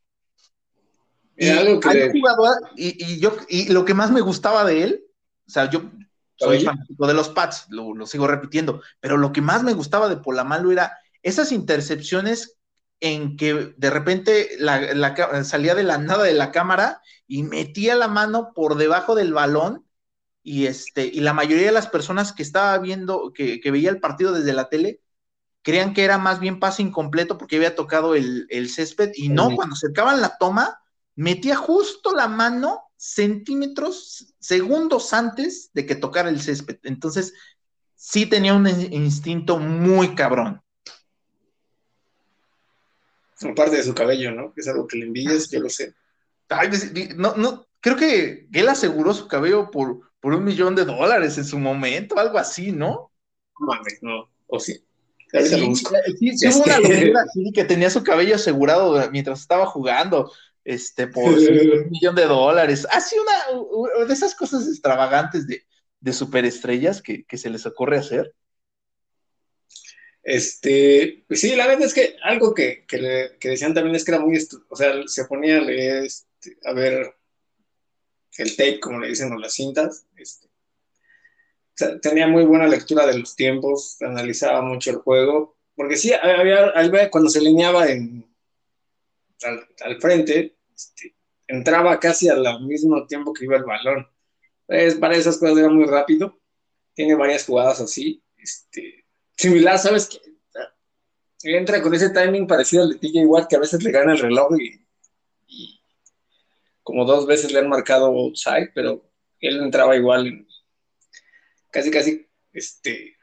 Y, 2.77 3.03
y, 3.03 3.19
yo, 3.19 3.35
y 3.49 3.73
lo 3.73 3.83
que 3.83 3.93
más 3.93 4.11
me 4.11 4.21
gustaba 4.21 4.63
de 4.63 4.83
él, 4.83 5.05
o 5.45 5.49
sea, 5.49 5.69
yo 5.69 5.91
soy 6.37 6.63
fanático 6.63 7.07
de 7.07 7.13
los 7.13 7.29
Pats, 7.29 7.67
lo, 7.69 8.05
sigo 8.05 8.27
repitiendo, 8.27 8.81
pero 8.99 9.17
lo 9.17 9.31
que 9.31 9.41
más 9.41 9.63
me 9.63 9.73
gustaba 9.73 10.09
de 10.09 10.17
Polamalu 10.17 10.71
era 10.71 10.97
esas 11.25 11.51
intercepciones 11.51 12.57
en 13.01 13.35
que 13.35 13.73
de 13.75 13.89
repente 13.89 14.49
la, 14.59 15.43
salía 15.43 15.75
de 15.75 15.83
la 15.83 15.97
nada 15.97 16.23
de 16.23 16.33
la 16.33 16.51
cámara 16.51 17.01
y 17.27 17.43
metía 17.43 17.95
la 17.95 18.07
mano 18.07 18.53
por 18.53 18.75
debajo 18.75 19.15
del 19.15 19.33
balón 19.33 19.85
y 20.43 20.67
este 20.67 21.05
y 21.05 21.19
la 21.19 21.33
mayoría 21.33 21.65
de 21.65 21.71
las 21.73 21.87
personas 21.87 22.31
que 22.31 22.43
estaba 22.43 22.77
viendo 22.77 23.33
que, 23.33 23.59
veía 23.71 23.89
el 23.89 23.99
partido 23.99 24.31
desde 24.31 24.53
la 24.53 24.69
tele 24.69 25.01
creían 25.61 25.93
que 25.93 26.03
era 26.03 26.17
más 26.19 26.39
bien 26.39 26.59
pase 26.59 26.83
incompleto 26.83 27.37
porque 27.37 27.57
había 27.57 27.75
tocado 27.75 28.15
el, 28.15 28.45
el 28.49 28.69
césped 28.69 29.11
y 29.15 29.29
no, 29.29 29.55
cuando 29.55 29.73
acercaban 29.73 30.21
la 30.21 30.37
toma 30.37 30.79
metía 31.15 31.55
justo 31.55 32.13
la 32.13 32.27
mano 32.27 32.83
centímetros, 32.97 34.33
segundos 34.39 35.13
antes 35.13 35.71
de 35.73 35.85
que 35.85 35.95
tocara 35.95 36.29
el 36.29 36.41
césped. 36.41 36.77
Entonces, 36.83 37.33
sí 37.95 38.25
tenía 38.25 38.53
un 38.53 38.67
instinto 38.67 39.57
muy 39.57 40.15
cabrón. 40.15 40.61
Aparte 43.51 43.77
de 43.77 43.83
su 43.83 43.93
cabello, 43.93 44.31
¿no? 44.31 44.53
Que 44.53 44.61
es 44.61 44.67
algo 44.67 44.87
que 44.87 44.97
le 44.97 45.05
envidias, 45.05 45.49
yo 45.49 45.59
lo 45.59 45.69
sé. 45.69 45.93
no, 47.15 47.35
no, 47.35 47.67
creo 47.79 47.95
que 47.95 48.47
él 48.51 48.67
aseguró 48.67 49.13
su 49.13 49.27
cabello 49.27 49.69
por, 49.71 49.99
por 50.19 50.33
un 50.33 50.43
millón 50.43 50.75
de 50.75 50.85
dólares 50.85 51.37
en 51.37 51.45
su 51.45 51.59
momento, 51.59 52.17
algo 52.17 52.37
así, 52.37 52.71
¿no? 52.71 53.11
No 53.59 53.67
mames, 53.67 53.99
no, 54.01 54.29
o 54.47 54.59
sí. 54.59 54.81
Sí, 55.31 56.37
sí, 56.37 56.47
hubo 56.47 56.63
una 56.63 56.79
locura 56.79 57.21
así 57.27 57.51
que 57.53 57.65
tenía 57.65 57.89
su 57.89 58.03
cabello 58.03 58.35
asegurado 58.35 59.09
mientras 59.11 59.41
estaba 59.41 59.65
jugando 59.65 60.31
este, 60.63 61.07
por 61.07 61.25
un 61.25 61.35
millón 61.91 62.15
de 62.15 62.25
dólares. 62.25 62.87
Así 62.91 63.15
una, 63.19 64.05
de 64.05 64.13
esas 64.13 64.35
cosas 64.35 64.67
extravagantes 64.67 65.45
de, 65.47 65.63
superestrellas 66.13 67.01
que, 67.01 67.25
se 67.37 67.49
les 67.49 67.65
ocurre 67.65 67.97
hacer. 67.97 68.33
Este, 70.25 71.23
pues 71.27 71.39
sí, 71.39 71.55
la 71.55 71.67
verdad 71.67 71.85
es 71.85 71.93
que 71.93 72.15
algo 72.23 72.55
que, 72.55 72.83
decían 73.39 73.75
también 73.75 73.95
es 73.95 74.03
que 74.03 74.11
era 74.11 74.19
muy, 74.19 74.35
o 74.69 74.75
sea, 74.75 74.95
se 75.05 75.25
ponía 75.25 75.59
a 75.59 75.61
leer, 75.61 76.03
este, 76.03 76.57
a 76.65 76.73
ver 76.73 77.15
el 78.39 78.55
tape, 78.57 78.79
como 78.79 78.99
le 78.99 79.09
dicen, 79.09 79.31
o 79.31 79.37
las 79.37 79.53
cintas, 79.53 80.07
este, 80.17 80.49
tenía 82.01 82.27
muy 82.27 82.43
buena 82.43 82.65
lectura 82.65 83.05
de 83.05 83.19
los 83.19 83.35
tiempos, 83.35 84.01
analizaba 84.01 84.63
mucho 84.63 84.89
el 84.89 84.97
juego, 84.97 85.57
porque 85.75 85.95
sí, 85.95 86.11
había, 86.11 87.11
cuando 87.11 87.29
se 87.29 87.41
lineaba 87.41 87.87
en, 87.87 88.25
al, 89.43 90.01
frente, 90.01 90.57
este, 90.73 91.15
entraba 91.45 91.99
casi 91.99 92.29
al 92.29 92.65
mismo 92.65 93.05
tiempo 93.05 93.31
que 93.31 93.45
iba 93.45 93.57
el 93.57 93.63
balón. 93.63 94.07
Pues, 94.65 94.95
para 94.95 95.15
esas 95.15 95.37
cosas 95.37 95.59
era 95.59 95.69
muy 95.69 95.85
rápido. 95.85 96.39
Tiene 96.95 97.13
varias 97.13 97.45
jugadas 97.45 97.79
así. 97.81 98.23
Este, 98.37 99.04
similar, 99.35 99.79
¿sabes? 99.79 100.07
Que, 100.07 100.19
entra 101.57 101.81
con 101.81 101.93
ese 101.93 102.09
timing 102.09 102.47
parecido 102.47 102.83
al 102.83 102.89
de 102.89 102.97
TJ 102.97 103.25
Watt, 103.27 103.47
que 103.47 103.55
a 103.55 103.59
veces 103.59 103.83
le 103.83 103.91
gana 103.91 104.13
el 104.13 104.19
reloj 104.19 104.49
y, 104.57 104.81
como 106.81 107.05
dos 107.05 107.27
veces 107.27 107.51
le 107.51 107.59
han 107.59 107.69
marcado 107.69 108.07
outside, 108.07 108.71
pero 108.73 109.03
él 109.39 109.61
entraba 109.61 109.95
igual. 109.95 110.47
casi, 111.71 111.91
casi, 111.91 112.27
este, 112.53 113.15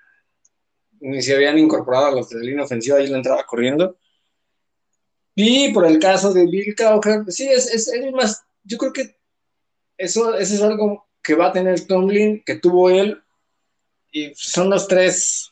ni 1.01 1.21
se 1.21 1.35
habían 1.35 1.59
incorporado 1.59 2.07
a 2.07 2.13
los 2.13 2.29
de 2.29 2.39
la 2.39 2.45
línea 2.45 2.65
ofensiva, 2.65 2.99
ahí 2.99 3.09
le 3.09 3.17
entraba 3.17 3.45
corriendo. 3.45 3.99
Y 5.35 5.73
por 5.73 5.87
el 5.87 5.99
caso 5.99 6.33
de 6.33 6.47
Bill 6.47 6.75
Cowher, 6.77 7.25
sí, 7.29 7.49
es, 7.49 7.73
es, 7.73 7.91
más, 8.13 8.45
yo 8.65 8.79
creo 8.79 8.93
que 8.93 9.17
eso, 9.97 10.35
eso, 10.35 10.55
es 10.55 10.63
algo 10.63 11.09
que 11.23 11.35
va 11.35 11.49
a 11.49 11.53
tener 11.53 11.87
Tomlin, 11.87 12.43
que 12.45 12.57
tuvo 12.57 12.91
él, 12.91 13.23
y 14.11 14.33
son 14.35 14.71
los 14.71 14.87
tres. 14.87 15.52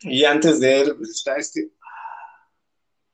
Y 0.00 0.24
antes 0.24 0.60
de 0.60 0.80
él, 0.80 0.96
pues 0.96 1.10
está 1.10 1.36
este. 1.36 1.70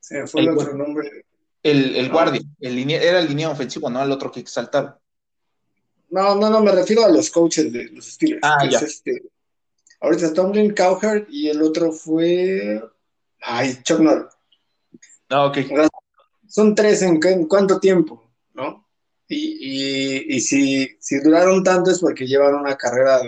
Se 0.00 0.20
me 0.20 0.26
fue 0.26 0.42
el, 0.42 0.50
otro 0.50 0.74
nombre. 0.74 1.24
El, 1.62 1.96
el 1.96 2.10
guardia, 2.10 2.42
el 2.60 2.90
era 2.90 3.20
el 3.20 3.28
línea 3.28 3.50
ofensivo, 3.50 3.88
no 3.88 4.02
el 4.02 4.12
otro 4.12 4.30
que 4.30 4.40
exaltaron. 4.40 4.94
No, 6.10 6.34
no, 6.36 6.50
no, 6.50 6.62
me 6.62 6.72
refiero 6.72 7.04
a 7.04 7.08
los 7.08 7.30
coaches 7.30 7.72
de 7.72 7.84
los 7.86 8.04
Steelers. 8.06 8.40
Ah, 8.42 8.68
ya. 8.70 8.78
Este, 8.78 9.22
ahorita 10.00 10.32
Tomlin, 10.32 10.74
Cowherd 10.74 11.26
y 11.28 11.48
el 11.48 11.62
otro 11.62 11.90
fue. 11.90 12.82
Ay, 13.40 13.80
Chuck 13.82 14.00
Norris. 14.00 14.32
Ah, 15.28 15.46
ok. 15.46 15.58
Son 16.46 16.74
tres 16.74 17.02
en, 17.02 17.18
cuánto 17.48 17.80
tiempo, 17.80 18.30
¿no? 18.52 18.86
Y, 19.26 20.40
si, 20.40 20.88
duraron 21.22 21.64
tanto 21.64 21.90
es 21.90 21.98
porque 21.98 22.26
llevan 22.26 22.54
una 22.54 22.76
carrera 22.76 23.20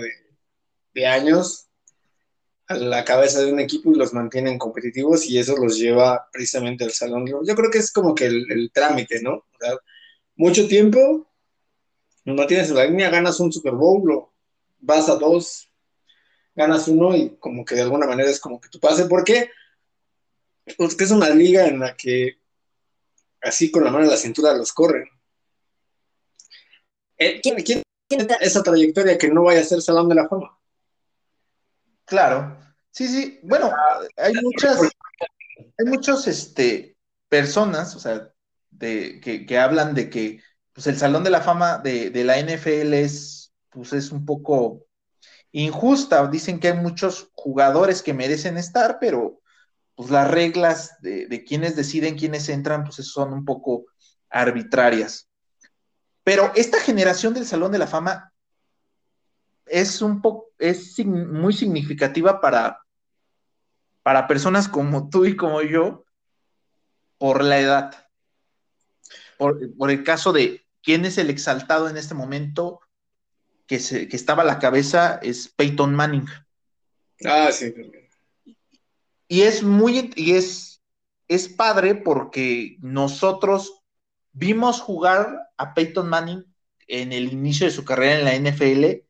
de, 0.94 1.06
años 1.06 1.65
a 2.68 2.74
la 2.74 3.04
cabeza 3.04 3.40
de 3.40 3.52
un 3.52 3.60
equipo 3.60 3.92
y 3.92 3.96
los 3.96 4.12
mantienen 4.12 4.58
competitivos 4.58 5.26
y 5.26 5.38
eso 5.38 5.56
los 5.56 5.78
lleva 5.78 6.28
precisamente 6.32 6.84
al 6.84 6.90
salón. 6.90 7.26
Yo 7.26 7.54
creo 7.54 7.70
que 7.70 7.78
es 7.78 7.92
como 7.92 8.14
que 8.14 8.26
el, 8.26 8.70
trámite, 8.72 9.22
¿no? 9.22 9.44
mucho 10.34 10.66
tiempo, 10.68 11.26
no 12.24 12.46
tienes 12.46 12.70
la 12.70 12.84
línea, 12.84 13.10
ganas 13.10 13.40
un 13.40 13.52
Super 13.52 13.72
Bowl, 13.72 14.26
vas 14.80 15.08
a 15.08 15.16
dos, 15.16 15.70
ganas 16.54 16.88
uno 16.88 17.16
y 17.16 17.36
como 17.36 17.64
que 17.64 17.74
de 17.74 17.82
alguna 17.82 18.06
manera 18.06 18.30
es 18.30 18.40
como 18.40 18.60
que 18.60 18.68
tu 18.68 18.80
pase. 18.80 19.06
¿Por 19.06 19.24
qué? 19.24 19.50
Pues 20.76 20.96
que 20.96 21.04
es 21.04 21.10
una 21.10 21.30
liga 21.30 21.66
en 21.66 21.80
la 21.80 21.96
que 21.96 22.38
así 23.42 23.70
con 23.70 23.84
la 23.84 23.90
mano 23.90 24.04
en 24.04 24.10
la 24.10 24.16
cintura 24.16 24.52
los 24.54 24.72
corren. 24.72 25.08
Eh, 27.18 27.40
¿Quién, 27.40 27.56
quién, 27.62 27.82
esa 28.40 28.62
trayectoria 28.62 29.16
que 29.16 29.28
no 29.28 29.44
vaya 29.44 29.60
a 29.60 29.64
ser 29.64 29.80
Salón 29.80 30.08
de 30.08 30.16
la 30.16 30.28
Fama? 30.28 30.58
Claro, 32.04 32.56
sí, 32.96 33.08
sí. 33.08 33.40
Bueno, 33.42 33.70
hay 34.16 34.32
muchas, 34.42 34.80
hay 35.78 35.84
muchos, 35.84 36.26
este, 36.26 36.96
personas, 37.28 37.94
o 37.94 37.98
sea, 37.98 38.30
de, 38.70 39.20
que, 39.20 39.58
hablan 39.58 39.94
de 39.94 40.08
que 40.08 40.42
pues, 40.72 40.86
el 40.86 40.96
Salón 40.96 41.22
de 41.22 41.30
la 41.30 41.42
Fama 41.42 41.78
de, 41.78 42.10
de, 42.10 42.24
la 42.24 42.38
NFL 42.38 42.94
es, 42.94 43.52
pues, 43.70 43.92
es 43.92 44.12
un 44.12 44.24
poco 44.24 44.86
injusta. 45.52 46.26
Dicen 46.28 46.58
que 46.58 46.68
hay 46.68 46.78
muchos 46.78 47.30
jugadores 47.34 48.02
que 48.02 48.14
merecen 48.14 48.56
estar, 48.56 48.98
pero 48.98 49.40
pues 49.94 50.10
las 50.10 50.30
reglas 50.30 51.00
de, 51.00 51.26
de 51.26 51.44
quienes 51.44 51.76
deciden 51.76 52.18
quiénes 52.18 52.48
entran, 52.48 52.84
pues 52.84 52.96
son 52.96 53.32
un 53.32 53.44
poco 53.44 53.86
arbitrarias. 54.28 55.28
Pero 56.22 56.52
esta 56.54 56.80
generación 56.80 57.34
del 57.34 57.46
Salón 57.46 57.72
de 57.72 57.78
la 57.78 57.86
Fama 57.86 58.32
es 59.66 60.00
un 60.02 60.20
poco, 60.22 60.52
es 60.58 60.98
muy 61.04 61.52
significativa 61.52 62.40
para, 62.40 62.78
para 64.06 64.28
personas 64.28 64.68
como 64.68 65.10
tú 65.10 65.24
y 65.24 65.34
como 65.34 65.62
yo 65.62 66.04
por 67.18 67.42
la 67.42 67.58
edad. 67.58 68.08
por, 69.36 69.58
el 69.90 70.04
caso 70.04 70.32
de 70.32 70.64
quién 70.80 71.04
es 71.04 71.18
el 71.18 71.28
exaltado 71.28 71.88
en 71.88 71.96
este 71.96 72.14
momento 72.14 72.78
que, 73.66 73.80
se, 73.80 74.06
que 74.06 74.14
estaba 74.14 74.44
a 74.44 74.46
la 74.46 74.60
cabeza 74.60 75.18
es 75.24 75.48
Peyton 75.48 75.92
Manning. 75.92 76.24
Ah, 77.24 77.50
sí. 77.50 77.74
Y 79.26 79.40
es 79.40 79.64
muy, 79.64 80.12
y 80.14 80.34
es, 80.34 80.84
es 81.26 81.48
padre 81.48 81.96
porque 81.96 82.76
nosotros 82.78 83.82
vimos 84.30 84.80
jugar 84.80 85.48
a 85.56 85.74
Peyton 85.74 86.08
Manning 86.08 86.44
en 86.86 87.12
el 87.12 87.32
inicio 87.32 87.66
de 87.66 87.72
su 87.72 87.84
carrera 87.84 88.20
en 88.20 88.44
la 88.44 88.50
NFL 88.50 89.02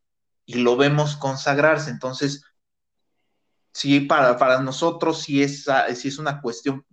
y 0.47 0.55
lo 0.55 0.79
vemos 0.79 1.17
consagrarse. 1.17 1.91
Entonces, 1.91 2.45
sí, 3.77 4.01
para, 4.01 4.39
para 4.39 4.59
nosotros 4.63 5.21
sí 5.21 5.43
es, 5.43 5.67
sí 5.97 6.09
es 6.09 6.19
una 6.19 6.41
cuestión 6.41 6.87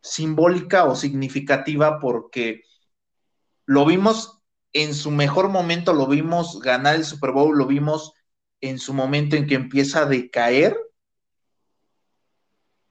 simbólica 0.00 0.86
o 0.86 0.96
significativa 0.96 2.00
porque 2.00 2.62
lo 3.66 3.84
vimos 3.84 4.40
en 4.72 4.94
su 4.94 5.10
mejor 5.10 5.50
momento, 5.50 5.92
lo 5.92 6.06
vimos 6.06 6.60
ganar 6.60 6.94
el 6.94 7.04
Super 7.04 7.32
Bowl, 7.32 7.58
lo 7.58 7.66
vimos 7.66 8.14
en 8.62 8.78
su 8.78 8.94
momento 8.94 9.36
en 9.36 9.46
que 9.46 9.54
empieza 9.54 10.00
a 10.02 10.06
decaer 10.06 10.78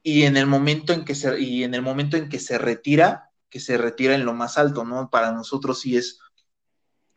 y 0.04 0.24
en 0.24 0.38
el 0.38 0.46
momento 0.46 0.94
en 0.94 1.06
que 1.06 1.16
se, 1.16 1.40
y 1.42 1.64
en 1.64 1.74
el 1.74 1.82
momento 1.82 2.18
en 2.18 2.30
que 2.30 2.38
se 2.38 2.60
retira, 2.60 3.32
que 3.50 3.60
se 3.60 3.80
retira 3.80 4.14
en 4.14 4.26
lo 4.26 4.36
más 4.36 4.60
alto, 4.60 4.86
¿no? 4.86 5.10
Para 5.10 5.32
nosotros 5.32 5.82
sí 5.82 5.98
es, 5.98 6.20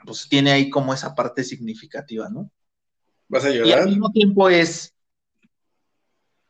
pues 0.03 0.31
tiene 0.31 0.51
ahí 0.51 0.71
como 0.71 0.95
esa 0.95 1.15
parte 1.15 1.45
significativa, 1.45 2.31
¿no? 2.31 2.51
¿Vas 3.29 3.45
a 3.45 3.51
llorar? 3.51 3.67
Y 3.67 3.73
al 3.73 3.89
mismo 3.91 4.11
tiempo 4.13 4.49
es 4.49 4.95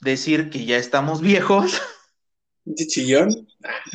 decir 0.00 0.50
que 0.50 0.64
ya 0.64 0.76
estamos 0.76 1.20
viejos. 1.20 1.80
chillón? 2.74 3.30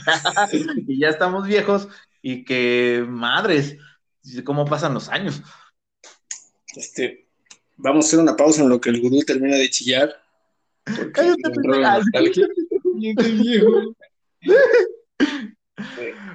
y 0.87 0.99
ya 0.99 1.09
estamos 1.09 1.47
viejos 1.47 1.87
y 2.21 2.45
que, 2.45 3.05
madres, 3.07 3.77
cómo 4.43 4.65
pasan 4.65 4.93
los 4.93 5.09
años. 5.09 5.41
Este, 6.75 7.27
vamos 7.77 8.05
a 8.05 8.07
hacer 8.07 8.19
una 8.19 8.35
pausa 8.35 8.63
en 8.63 8.69
lo 8.69 8.79
que 8.79 8.89
el 8.89 9.01
gurú 9.01 9.19
termina 9.21 9.57
de 9.57 9.69
chillar. 9.69 10.15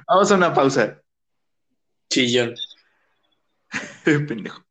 Vamos 0.07 0.31
a 0.31 0.35
una 0.35 0.53
pausa. 0.53 1.01
Chillón. 2.09 2.55
Pendejo. 4.03 4.63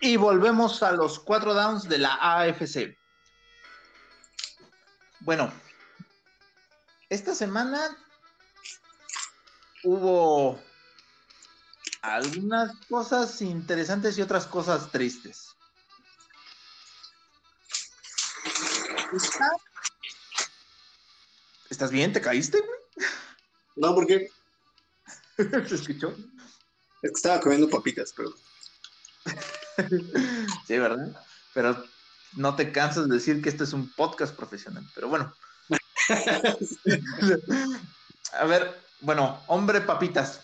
Y 0.00 0.16
volvemos 0.16 0.82
a 0.82 0.92
los 0.92 1.18
cuatro 1.18 1.52
downs 1.52 1.88
de 1.88 1.98
la 1.98 2.14
AFC. 2.14 2.96
Bueno, 5.20 5.52
esta 7.10 7.34
semana 7.34 7.96
hubo 9.84 10.58
algunas 12.00 12.74
cosas 12.86 13.42
interesantes 13.42 14.16
y 14.16 14.22
otras 14.22 14.46
cosas 14.46 14.90
tristes. 14.90 15.54
¿Estás 21.68 21.90
bien? 21.90 22.12
¿Te 22.12 22.20
caíste, 22.20 22.58
güey? 22.60 23.08
No, 23.76 23.94
¿por 23.94 24.06
qué? 24.06 24.30
¿Se 25.68 25.74
escuchó? 25.74 26.14
Es 27.02 27.10
que 27.10 27.16
estaba 27.16 27.40
comiendo 27.40 27.68
papitas, 27.68 28.12
pero. 28.16 28.34
sí, 30.66 30.78
¿verdad? 30.78 31.16
Pero 31.54 31.84
no 32.34 32.56
te 32.56 32.72
cansas 32.72 33.08
de 33.08 33.14
decir 33.14 33.42
que 33.42 33.48
este 33.48 33.64
es 33.64 33.72
un 33.72 33.90
podcast 33.94 34.34
profesional. 34.34 34.84
Pero 34.94 35.08
bueno. 35.08 35.34
A 38.32 38.44
ver, 38.44 38.80
bueno, 39.00 39.42
hombre 39.46 39.80
papitas. 39.80 40.40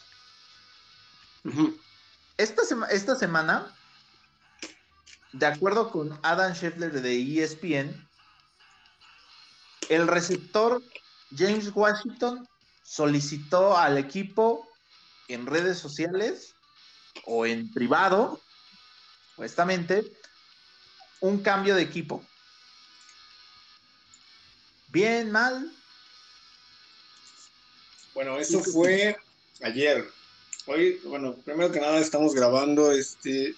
esta, 2.36 2.62
esta 2.90 3.16
semana, 3.16 3.74
de 5.32 5.46
acuerdo 5.46 5.90
con 5.90 6.18
Adam 6.22 6.54
Scheffler 6.54 7.00
de 7.00 7.42
ESPN, 7.42 8.08
el 9.88 10.08
receptor 10.08 10.82
James 11.36 11.70
Washington 11.74 12.46
solicitó 12.82 13.76
al 13.76 13.98
equipo 13.98 14.66
en 15.28 15.46
redes 15.46 15.78
sociales 15.78 16.54
o 17.24 17.46
en 17.46 17.72
privado 17.72 18.40
supuestamente, 19.36 20.02
un 21.20 21.42
cambio 21.42 21.74
de 21.74 21.82
equipo. 21.82 22.24
Bien, 24.88 25.30
mal. 25.30 25.70
Bueno, 28.14 28.38
eso 28.38 28.62
fue 28.64 29.14
ayer. 29.60 30.08
Hoy, 30.64 30.98
bueno, 31.04 31.34
primero 31.44 31.70
que 31.70 31.80
nada 31.80 31.98
estamos 31.98 32.34
grabando 32.34 32.90
este 32.92 33.54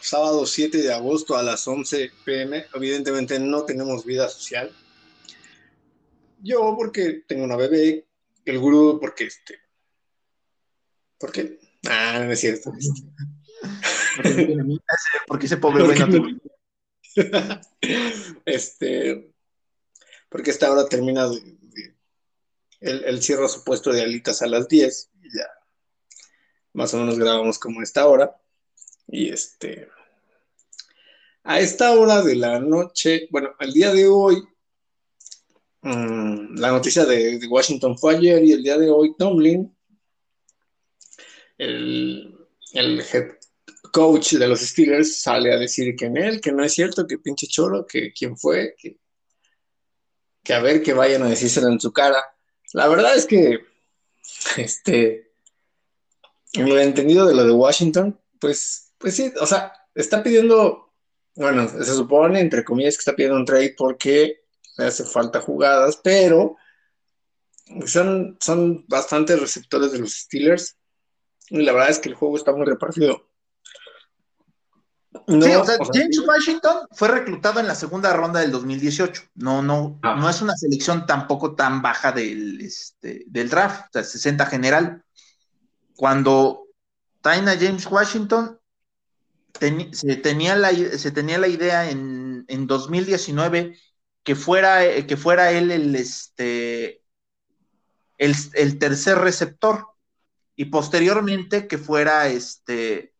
sábado 0.00 0.44
7 0.44 0.78
de 0.78 0.92
agosto 0.92 1.36
a 1.36 1.44
las 1.44 1.66
11 1.68 2.10
pm. 2.24 2.66
Evidentemente 2.74 3.38
no 3.38 3.64
tenemos 3.64 4.04
vida 4.04 4.28
social. 4.28 4.74
Yo 6.42 6.74
porque 6.76 7.22
tengo 7.28 7.44
una 7.44 7.56
bebé, 7.56 8.04
el 8.44 8.58
gurú 8.58 8.98
porque 9.00 9.26
este... 9.26 9.60
¿Por 11.18 11.30
qué? 11.30 11.60
Ah, 11.88 12.18
no 12.18 12.32
es 12.32 12.40
cierto. 12.40 12.72
Porque 15.26 15.46
ese 15.46 15.56
pobre 15.56 15.84
güey 15.84 15.98
no 15.98 16.40
Este, 18.44 19.32
porque 20.28 20.50
esta 20.50 20.70
hora 20.70 20.88
termina 20.88 21.28
de, 21.28 21.56
el, 22.80 23.22
cierre 23.22 23.48
su 23.48 23.64
puesto 23.64 23.92
de 23.92 24.02
alitas 24.02 24.42
a 24.42 24.46
las 24.46 24.68
10 24.68 25.10
y 25.22 25.36
ya 25.36 25.46
más 26.72 26.92
o 26.92 26.98
menos 26.98 27.18
grabamos 27.18 27.58
como 27.58 27.82
esta 27.82 28.06
hora. 28.06 28.36
Y 29.08 29.30
este, 29.30 29.88
a 31.42 31.58
esta 31.60 31.92
hora 31.92 32.22
de 32.22 32.36
la 32.36 32.60
noche, 32.60 33.28
bueno, 33.30 33.54
al 33.58 33.72
día 33.72 33.94
de 33.94 34.06
hoy, 34.06 34.42
mm, 35.80 36.56
la 36.58 36.72
noticia 36.72 37.06
de, 37.06 37.40
Washington 37.48 37.96
fue 37.96 38.16
ayer 38.16 38.44
y 38.44 38.52
el 38.52 38.62
día 38.62 38.76
de 38.76 38.90
hoy 38.90 39.14
Tomlin, 39.16 39.74
el, 41.56 42.36
el 42.74 43.00
head 43.00 43.36
coach 43.96 44.34
de 44.34 44.46
los 44.46 44.60
Steelers 44.60 45.22
sale 45.22 45.54
a 45.54 45.58
decir 45.58 45.96
que 45.96 46.04
en 46.04 46.18
él, 46.18 46.42
que 46.42 46.52
no 46.52 46.62
es 46.62 46.74
cierto, 46.74 47.06
que 47.06 47.16
pinche 47.16 47.46
choro, 47.46 47.86
que 47.86 48.12
quién 48.12 48.36
fue, 48.36 48.76
que, 48.76 50.52
a 50.52 50.60
ver 50.60 50.82
que 50.82 50.92
vayan 50.92 51.22
a 51.22 51.30
decírselo 51.30 51.68
en 51.68 51.80
su 51.80 51.94
cara. 51.94 52.22
La 52.74 52.88
verdad 52.88 53.16
es 53.16 53.24
que, 53.24 53.60
este, 54.58 55.32
en 56.52 56.68
lo 56.68 56.78
entendido 56.78 57.26
de 57.26 57.34
lo 57.34 57.44
de 57.44 57.52
Washington, 57.52 58.20
pues, 58.38 58.92
pues 58.98 59.16
sí, 59.16 59.32
o 59.40 59.46
sea, 59.46 59.72
está 59.94 60.22
pidiendo, 60.22 60.92
bueno, 61.34 61.66
se 61.66 61.94
supone, 61.94 62.40
entre 62.40 62.64
comillas, 62.64 62.96
que 62.96 63.00
está 63.00 63.16
pidiendo 63.16 63.38
un 63.38 63.46
trade 63.46 63.76
porque 63.78 64.42
le 64.76 64.84
hace 64.84 65.04
falta 65.04 65.40
jugadas, 65.40 65.98
pero 66.04 66.58
son, 67.86 68.36
son 68.42 68.84
bastantes 68.88 69.40
receptores 69.40 69.90
de 69.92 70.00
los 70.00 70.12
Steelers. 70.12 70.76
Y 71.48 71.62
la 71.62 71.72
verdad 71.72 71.90
es 71.90 71.98
que 71.98 72.10
el 72.10 72.14
juego 72.14 72.36
está 72.36 72.52
muy 72.52 72.66
repartido 72.66 73.25
sí, 75.26 75.54
o 75.54 75.64
sea, 75.64 75.76
James 75.92 76.18
Washington 76.26 76.86
fue 76.92 77.08
reclutado 77.08 77.60
en 77.60 77.66
la 77.66 77.74
segunda 77.74 78.12
ronda 78.12 78.40
del 78.40 78.52
2018. 78.52 79.22
No, 79.34 79.62
no, 79.62 79.98
ah. 80.02 80.16
no 80.16 80.28
es 80.28 80.40
una 80.42 80.56
selección 80.56 81.06
tampoco 81.06 81.54
tan 81.54 81.82
baja 81.82 82.12
del, 82.12 82.60
este, 82.60 83.24
del 83.26 83.48
draft, 83.48 83.86
o 83.86 83.88
sea, 83.92 84.04
60 84.04 84.46
general. 84.46 85.04
Cuando 85.94 86.66
traen 87.20 87.48
a 87.48 87.56
James 87.56 87.86
Washington, 87.86 88.58
se, 89.92 90.16
tenía 90.16 90.54
la, 90.56 90.70
se 90.72 91.10
tenía 91.10 91.38
la 91.38 91.48
idea 91.48 91.90
en, 91.90 92.44
en 92.48 92.66
2019 92.66 93.76
que 94.22 94.34
fuera, 94.34 94.80
que 95.06 95.16
fuera 95.16 95.52
él 95.52 95.70
el, 95.70 95.94
este, 95.96 97.02
el, 98.18 98.34
el 98.54 98.78
tercer 98.78 99.18
receptor 99.18 99.86
y 100.56 100.66
posteriormente 100.66 101.66
que 101.66 101.78
fuera 101.78 102.28
este 102.28 103.15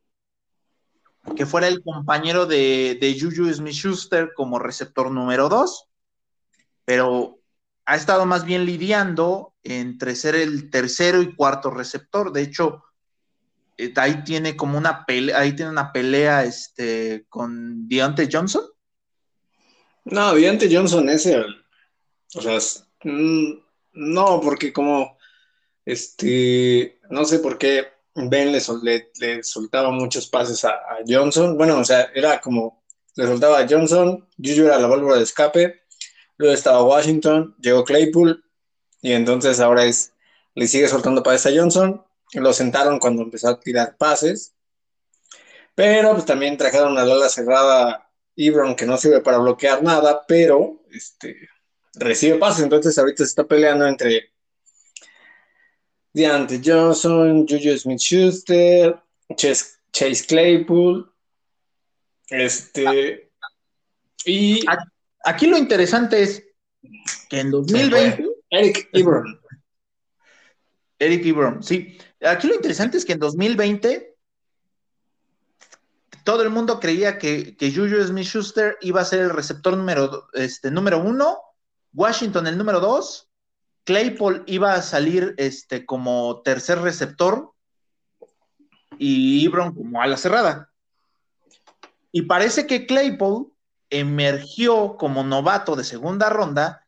que 1.35 1.47
fuera 1.47 1.69
el 1.69 1.83
compañero 1.83 2.47
de, 2.47 2.99
de 3.01 3.19
Juju 3.19 3.53
Smith-Schuster 3.53 4.33
como 4.35 4.59
receptor 4.59 5.11
número 5.11 5.49
dos, 5.49 5.89
pero 6.85 7.41
ha 7.87 7.97
estado 7.97 8.27
más 8.27 8.45
bien 8.45 8.67
lidiando 8.67 9.55
entre 9.63 10.15
ser 10.15 10.35
el 10.35 10.71
tercero 10.71 11.23
y 11.23 11.35
cuarto 11.35 11.71
receptor. 11.71 12.33
De 12.33 12.43
hecho, 12.43 12.85
eh, 13.79 13.93
ahí 13.97 14.25
tiene 14.25 14.57
como 14.57 14.79
una 14.79 15.05
pelea, 15.05 15.39
ahí 15.39 15.55
tiene 15.55 15.71
una 15.71 15.93
pelea 15.93 16.45
este, 16.45 17.27
con 17.29 17.89
Deontay 17.89 18.29
Johnson. 18.31 18.65
No, 20.05 20.35
Deontay 20.35 20.75
Johnson 20.75 21.09
es 21.09 21.27
el, 21.27 21.45
o 22.35 22.41
sea, 22.41 22.59
mm, 23.05 23.53
no, 23.93 24.41
porque 24.41 24.73
como, 24.73 25.19
este, 25.85 27.01
no 27.11 27.25
sé 27.25 27.39
por 27.39 27.59
qué 27.59 27.96
Ben 28.17 28.51
le, 28.51 29.43
soltaba 29.43 29.91
muchos 29.91 30.27
pases 30.27 30.65
a, 30.65 30.81
Johnson. 31.07 31.59
Bueno, 31.59 31.79
o 31.79 31.85
sea, 31.85 32.11
era 32.15 32.41
como 32.41 32.83
le 33.15 33.27
soltaba 33.27 33.61
a 33.61 33.67
Johnson, 33.69 34.27
Juju 34.39 34.65
era 34.65 34.79
la 34.79 34.89
válvula 34.89 35.17
de 35.17 35.23
escape, 35.23 35.83
luego 36.39 36.55
estaba 36.55 36.83
Washington, 36.83 37.55
llegó 37.61 37.85
Claypool, 37.85 38.45
y 39.03 39.13
entonces 39.13 39.61
ahora 39.61 39.85
es, 39.85 40.13
le 40.55 40.67
sigue 40.67 40.89
soltando 40.89 41.23
pases 41.23 41.53
a 41.53 41.59
Johnson, 41.59 42.05
lo 42.35 42.53
sentaron 42.53 42.99
cuando 42.99 43.23
empezó 43.23 43.49
a 43.49 43.61
tirar 43.61 43.97
pases, 43.97 44.55
pero 45.75 46.13
pues 46.13 46.25
también 46.25 46.57
trajeron 46.57 46.93
una 46.93 47.03
ala 47.03 47.29
cerrada 47.29 48.11
Ibron 48.35 48.77
que 48.77 48.87
no 48.87 48.99
sirve 48.99 49.21
para 49.21 49.39
bloquear 49.39 49.83
nada, 49.83 50.25
pero 50.27 50.83
este, 50.91 51.49
recibe 51.95 52.39
pases, 52.39 52.65
entonces 52.65 52.97
ahorita 52.99 53.19
se 53.19 53.29
está 53.29 53.45
peleando 53.45 53.87
entre 53.87 54.36
Deante 56.17 56.63
Johnson, 56.65 57.47
Juju 57.47 57.77
Smith-Schuster, 57.77 58.99
Chase, 59.37 60.27
Claypool, 60.27 61.13
este, 62.31 63.31
y... 64.25 64.65
Aquí 65.25 65.47
lo 65.47 65.59
interesante 65.59 66.23
es 66.23 66.43
que 67.29 67.41
en 67.41 67.51
2020... 67.51 68.25
Eric 68.49 68.89
Ibron. 68.95 69.41
Eric 70.99 71.27
Ibron, 71.27 71.63
sí. 71.63 71.99
Aquí 72.23 72.47
lo 72.47 72.55
interesante 72.55 72.97
es 72.97 73.05
que 73.05 73.13
en 73.13 73.19
2020 73.19 74.17
todo 76.25 76.43
el 76.43 76.49
mundo 76.49 76.81
creía 76.81 77.19
que, 77.19 77.59
que 77.59 77.71
Juju 77.71 78.03
Smith-Schuster 78.03 78.79
iba 78.81 79.03
a 79.03 79.05
ser 79.05 79.21
el 79.21 79.31
receptor 79.31 79.77
número, 79.77 80.29
este, 80.33 80.71
número 80.71 80.99
uno, 80.99 81.43
Washington 81.93 82.47
el 82.47 82.57
número 82.57 82.81
dos, 82.81 83.29
Claypool 83.87 84.43
iba 84.47 84.75
a 84.75 84.83
salir 84.83 85.35
este, 85.39 85.87
como 85.87 86.43
tercer 86.43 86.81
receptor 86.81 87.53
y 88.99 89.45
Ibron 89.45 89.73
como 89.75 90.03
a 90.03 90.09
la 90.09 90.17
cerrada. 90.17 90.73
Y 92.11 92.23
parece 92.23 92.67
que 92.67 92.85
Claypool 92.85 93.53
emergió 93.89 94.97
como 94.97 95.23
novato 95.23 95.77
de 95.77 95.85
segunda 95.85 96.29
ronda 96.29 96.85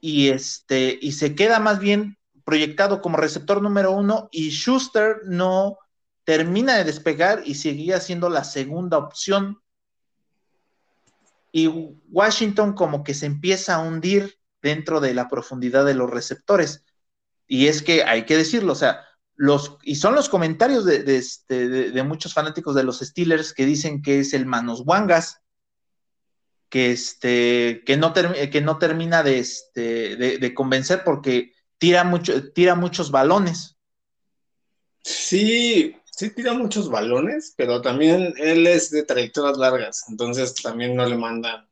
y, 0.00 0.28
este, 0.28 0.96
y 1.02 1.12
se 1.12 1.34
queda 1.34 1.58
más 1.58 1.80
bien 1.80 2.18
proyectado 2.44 3.02
como 3.02 3.16
receptor 3.16 3.60
número 3.60 3.90
uno 3.90 4.28
y 4.30 4.50
Schuster 4.50 5.22
no 5.24 5.78
termina 6.22 6.76
de 6.76 6.84
despegar 6.84 7.42
y 7.44 7.56
seguía 7.56 7.98
siendo 7.98 8.28
la 8.28 8.44
segunda 8.44 8.98
opción. 8.98 9.60
Y 11.50 11.66
Washington 12.10 12.74
como 12.74 13.02
que 13.02 13.14
se 13.14 13.26
empieza 13.26 13.74
a 13.74 13.80
hundir 13.80 14.38
dentro 14.64 14.98
de 15.00 15.12
la 15.12 15.28
profundidad 15.28 15.84
de 15.84 15.94
los 15.94 16.10
receptores. 16.10 16.84
Y 17.46 17.68
es 17.68 17.82
que 17.82 18.02
hay 18.02 18.24
que 18.24 18.36
decirlo, 18.36 18.72
o 18.72 18.76
sea, 18.76 19.04
los, 19.36 19.76
y 19.82 19.96
son 19.96 20.14
los 20.14 20.30
comentarios 20.30 20.86
de, 20.86 21.02
de, 21.02 21.16
este, 21.16 22.02
muchos 22.02 22.32
fanáticos 22.32 22.74
de 22.74 22.82
los 22.82 23.00
Steelers 23.00 23.52
que 23.52 23.66
dicen 23.66 24.00
que 24.00 24.20
es 24.20 24.32
el 24.32 24.46
Manos 24.46 24.82
Wangas, 24.86 25.42
que, 26.70 26.90
este, 26.90 27.82
que, 27.84 27.96
no, 27.98 28.14
que 28.14 28.60
no 28.62 28.78
termina 28.78 29.22
de, 29.22 29.38
este, 29.38 30.16
de, 30.16 30.54
convencer 30.54 31.04
porque 31.04 31.52
tira, 31.78 32.02
mucho, 32.04 32.52
tira 32.52 32.74
muchos 32.74 33.10
balones. 33.10 33.76
Sí, 35.02 35.94
sí 36.10 36.30
tira 36.30 36.54
muchos 36.54 36.88
balones, 36.88 37.52
pero 37.54 37.82
también 37.82 38.32
él 38.38 38.66
es 38.66 38.90
de 38.90 39.02
trayectorias 39.02 39.58
largas, 39.58 40.04
entonces 40.08 40.54
también 40.54 40.96
no 40.96 41.04
le 41.04 41.18
mandan. 41.18 41.68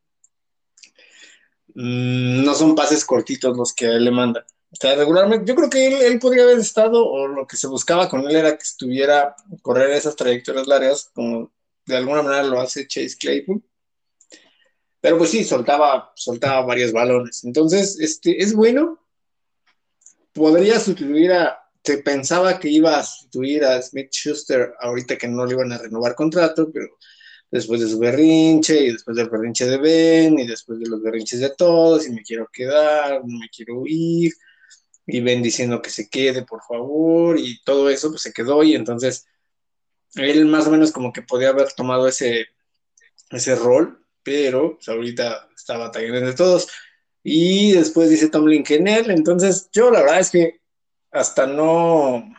Mm, 1.75 2.45
no 2.45 2.55
son 2.55 2.75
pases 2.75 3.05
cortitos 3.05 3.57
los 3.57 3.73
que 3.73 3.87
le 3.87 4.11
manda. 4.11 4.47
O 4.70 4.77
sea, 4.77 4.95
regularmente, 4.95 5.45
yo 5.47 5.55
creo 5.55 5.68
que 5.68 6.07
él, 6.07 6.18
podría 6.18 6.45
haber 6.45 6.59
estado, 6.59 7.07
o 7.07 7.27
lo 7.29 7.47
que 7.47 7.57
se 7.57 7.66
buscaba 7.66 8.09
con 8.09 8.23
él 8.29 8.37
era 8.37 8.57
que 8.57 8.62
estuviera 8.62 9.37
correr 9.61 9.91
esas 9.91 10.16
trayectorias 10.16 10.66
largas, 10.66 11.11
como 11.14 11.53
de 11.85 11.97
alguna 11.97 12.23
manera 12.23 12.45
lo 12.45 12.61
hace 12.61 12.87
Chase 12.87 13.16
Claypool. 13.18 13.62
Pero 15.01 15.18
pues 15.18 15.31
sí, 15.31 15.45
soltaba, 15.45 16.12
soltaba 16.14 16.64
varios 16.64 16.93
balones. 16.93 17.45
Entonces, 17.45 17.99
este, 18.01 18.43
es 18.43 18.55
bueno. 18.55 18.99
Podría 20.33 20.81
sustituir 20.81 21.33
a, 21.33 21.59
se 21.85 21.99
pensaba 21.99 22.59
que 22.59 22.68
iba 22.68 22.99
a 22.99 23.03
sustituir 23.03 23.64
a 23.64 23.83
Smith 23.83 24.11
Schuster 24.11 24.73
ahorita 24.81 25.18
que 25.18 25.29
no 25.29 25.45
le 25.45 25.53
iban 25.53 25.73
a 25.73 25.79
renovar 25.79 26.14
contrato, 26.14 26.70
pero 26.73 26.97
después 27.53 27.82
de 27.82 27.88
su 27.88 27.98
berrinche 27.98 28.80
y 28.80 28.92
después 28.92 29.14
del 29.14 29.28
berrinche 29.28 29.66
de 29.66 29.76
Ben 29.76 30.38
y 30.38 30.46
después 30.46 30.80
de 30.80 30.88
los 30.88 31.03
berrinches 31.03 31.38
de 31.38 31.50
todos 31.50 32.07
y 32.07 32.11
me 32.11 32.22
quiero 32.22 32.48
quedar, 32.50 33.20
no 33.24 33.38
me 33.38 33.48
quiero 33.50 33.82
ir 33.86 34.32
y 35.07 35.20
Ben 35.20 35.42
diciendo 35.42 35.82
que 35.82 35.90
se 35.90 36.09
quede 36.09 36.44
por 36.44 36.62
favor 36.62 37.38
y 37.38 37.62
todo 37.62 37.90
eso 37.90 38.09
pues 38.09 38.22
se 38.22 38.32
quedó 38.32 38.62
y 38.62 38.74
entonces 38.74 39.26
él 40.14 40.46
más 40.46 40.66
o 40.66 40.70
menos 40.70 40.92
como 40.92 41.12
que 41.12 41.20
podía 41.20 41.50
haber 41.50 41.70
tomado 41.74 42.09
ese, 42.09 42.46
ese 43.30 43.55
rol, 43.55 44.03
pero 44.22 44.76
pues, 44.76 44.88
ahorita 44.88 45.50
está 45.55 45.76
batallando 45.76 46.20
de 46.20 46.32
todos 46.32 46.68
y 47.22 47.72
después 47.72 48.09
dice 48.09 48.30
Tomlin 48.30 48.64
que 48.64 48.76
en 48.76 48.88
él, 48.88 49.11
entonces 49.11 49.68
yo 49.72 49.90
la 49.90 50.00
verdad 50.00 50.20
es 50.20 50.30
que 50.30 50.61
hasta 51.11 51.46
no. 51.46 52.34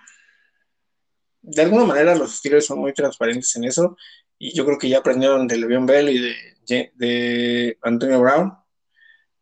De 1.42 1.62
alguna 1.62 1.86
manera 1.86 2.16
los 2.16 2.38
Steelers 2.38 2.66
son 2.66 2.80
muy 2.80 2.94
transparentes 2.94 3.56
en 3.58 3.66
eso 3.66 3.96
y 4.38 4.54
yo 4.56 4.66
creo 4.66 4.78
que 4.78 4.90
ya 4.90 5.00
aprendieron 5.00 5.48
de 5.48 5.58
Le'Veon 5.58 5.86
Bell 5.86 6.10
y 6.10 6.20
de, 6.20 6.92
de 6.96 7.78
Antonio 7.82 8.20
Brown, 8.20 8.54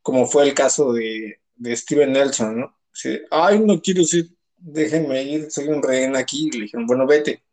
como 0.01 0.25
fue 0.25 0.43
el 0.43 0.53
caso 0.53 0.93
de, 0.93 1.41
de 1.55 1.75
Steven 1.75 2.11
Nelson, 2.11 2.59
¿no? 2.59 2.77
Ay, 3.29 3.59
no 3.59 3.81
quiero 3.81 4.03
ser, 4.03 4.25
déjenme 4.57 5.23
ir, 5.23 5.51
soy 5.51 5.67
un 5.67 5.81
rehén 5.81 6.15
aquí. 6.15 6.47
Y 6.47 6.51
le 6.51 6.63
dijeron, 6.63 6.85
bueno, 6.85 7.05
vete. 7.07 7.43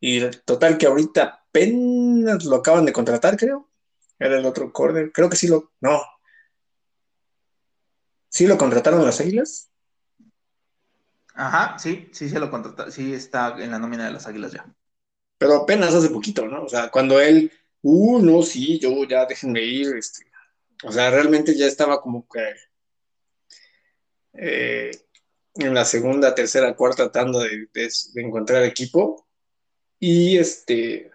Y 0.00 0.20
total 0.44 0.78
que 0.78 0.86
ahorita 0.86 1.44
apenas 1.48 2.44
lo 2.44 2.56
acaban 2.56 2.84
de 2.84 2.92
contratar, 2.92 3.36
creo. 3.36 3.70
Era 4.18 4.38
el 4.38 4.44
otro 4.44 4.72
corner. 4.72 5.10
Creo 5.12 5.28
que 5.28 5.36
sí 5.36 5.48
lo. 5.48 5.72
No. 5.80 6.02
¿Sí 8.28 8.46
lo 8.46 8.58
contrataron 8.58 9.04
las 9.04 9.20
Águilas? 9.20 9.70
Ajá, 11.34 11.78
sí, 11.78 12.08
sí 12.12 12.28
se 12.28 12.38
lo 12.38 12.50
contrató, 12.50 12.90
sí 12.90 13.12
está 13.12 13.56
en 13.60 13.70
la 13.70 13.78
nómina 13.78 14.06
de 14.06 14.12
las 14.12 14.26
Águilas 14.26 14.52
ya. 14.52 14.72
Pero 15.38 15.56
apenas 15.56 15.94
hace 15.94 16.10
poquito, 16.10 16.46
¿no? 16.46 16.64
O 16.64 16.68
sea, 16.68 16.90
cuando 16.90 17.20
él, 17.20 17.50
uh, 17.82 18.20
no, 18.20 18.42
sí, 18.42 18.78
yo 18.78 19.04
ya 19.04 19.26
déjenme 19.26 19.62
ir, 19.62 19.96
este, 19.96 20.26
o 20.84 20.92
sea, 20.92 21.10
realmente 21.10 21.56
ya 21.56 21.66
estaba 21.66 22.00
como 22.00 22.26
que 22.28 22.54
eh, 24.34 24.90
en 25.56 25.74
la 25.74 25.84
segunda, 25.84 26.34
tercera, 26.34 26.74
cuarta 26.74 27.10
tratando 27.10 27.40
de, 27.40 27.68
encontrar 28.16 28.62
equipo. 28.64 29.26
Y 29.98 30.36
este, 30.36 31.10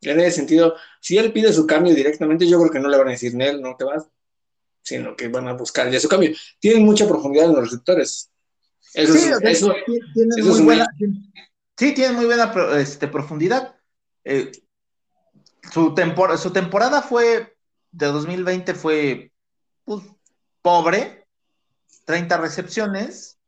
en 0.00 0.20
ese 0.20 0.32
sentido, 0.32 0.76
si 1.00 1.18
él 1.18 1.32
pide 1.32 1.52
su 1.52 1.66
cambio 1.66 1.94
directamente, 1.94 2.48
yo 2.48 2.58
creo 2.58 2.70
que 2.70 2.80
no 2.80 2.88
le 2.88 2.98
van 2.98 3.08
a 3.08 3.12
decir, 3.12 3.34
Nel, 3.34 3.60
no 3.60 3.76
te 3.76 3.84
vas, 3.84 4.08
sino 4.82 5.16
que 5.16 5.28
van 5.28 5.48
a 5.48 5.54
buscar 5.54 5.90
ya 5.90 6.00
su 6.00 6.08
cambio. 6.08 6.32
Tienen 6.60 6.84
mucha 6.84 7.06
profundidad 7.06 7.46
en 7.46 7.54
los 7.54 7.64
receptores 7.64 8.30
sí, 8.94 9.30
muy 10.42 10.62
buena, 10.62 10.86
sí, 11.76 11.94
tiene 11.94 12.14
muy 12.14 12.26
buena 12.26 12.52
este, 12.76 13.08
profundidad. 13.08 13.76
Eh, 14.24 14.52
su, 15.72 15.94
su 16.38 16.52
temporada 16.52 17.02
fue, 17.02 17.56
de 17.90 18.06
2020 18.06 18.74
fue 18.74 19.32
pues, 19.84 20.04
pobre, 20.62 21.26
30 22.04 22.36
recepciones, 22.38 23.38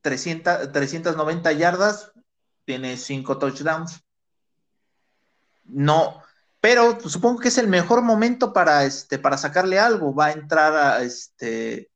300, 0.00 0.72
390 0.72 1.52
yardas, 1.52 2.12
tiene 2.64 2.96
5 2.96 3.38
touchdowns. 3.38 4.02
No, 5.64 6.22
pero 6.60 6.98
supongo 7.00 7.40
que 7.40 7.48
es 7.48 7.58
el 7.58 7.68
mejor 7.68 8.02
momento 8.02 8.52
para, 8.52 8.84
este, 8.84 9.18
para 9.18 9.38
sacarle 9.38 9.78
algo. 9.78 10.14
Va 10.14 10.26
a 10.26 10.32
entrar 10.32 10.74
a, 10.74 11.02
este, 11.02 11.91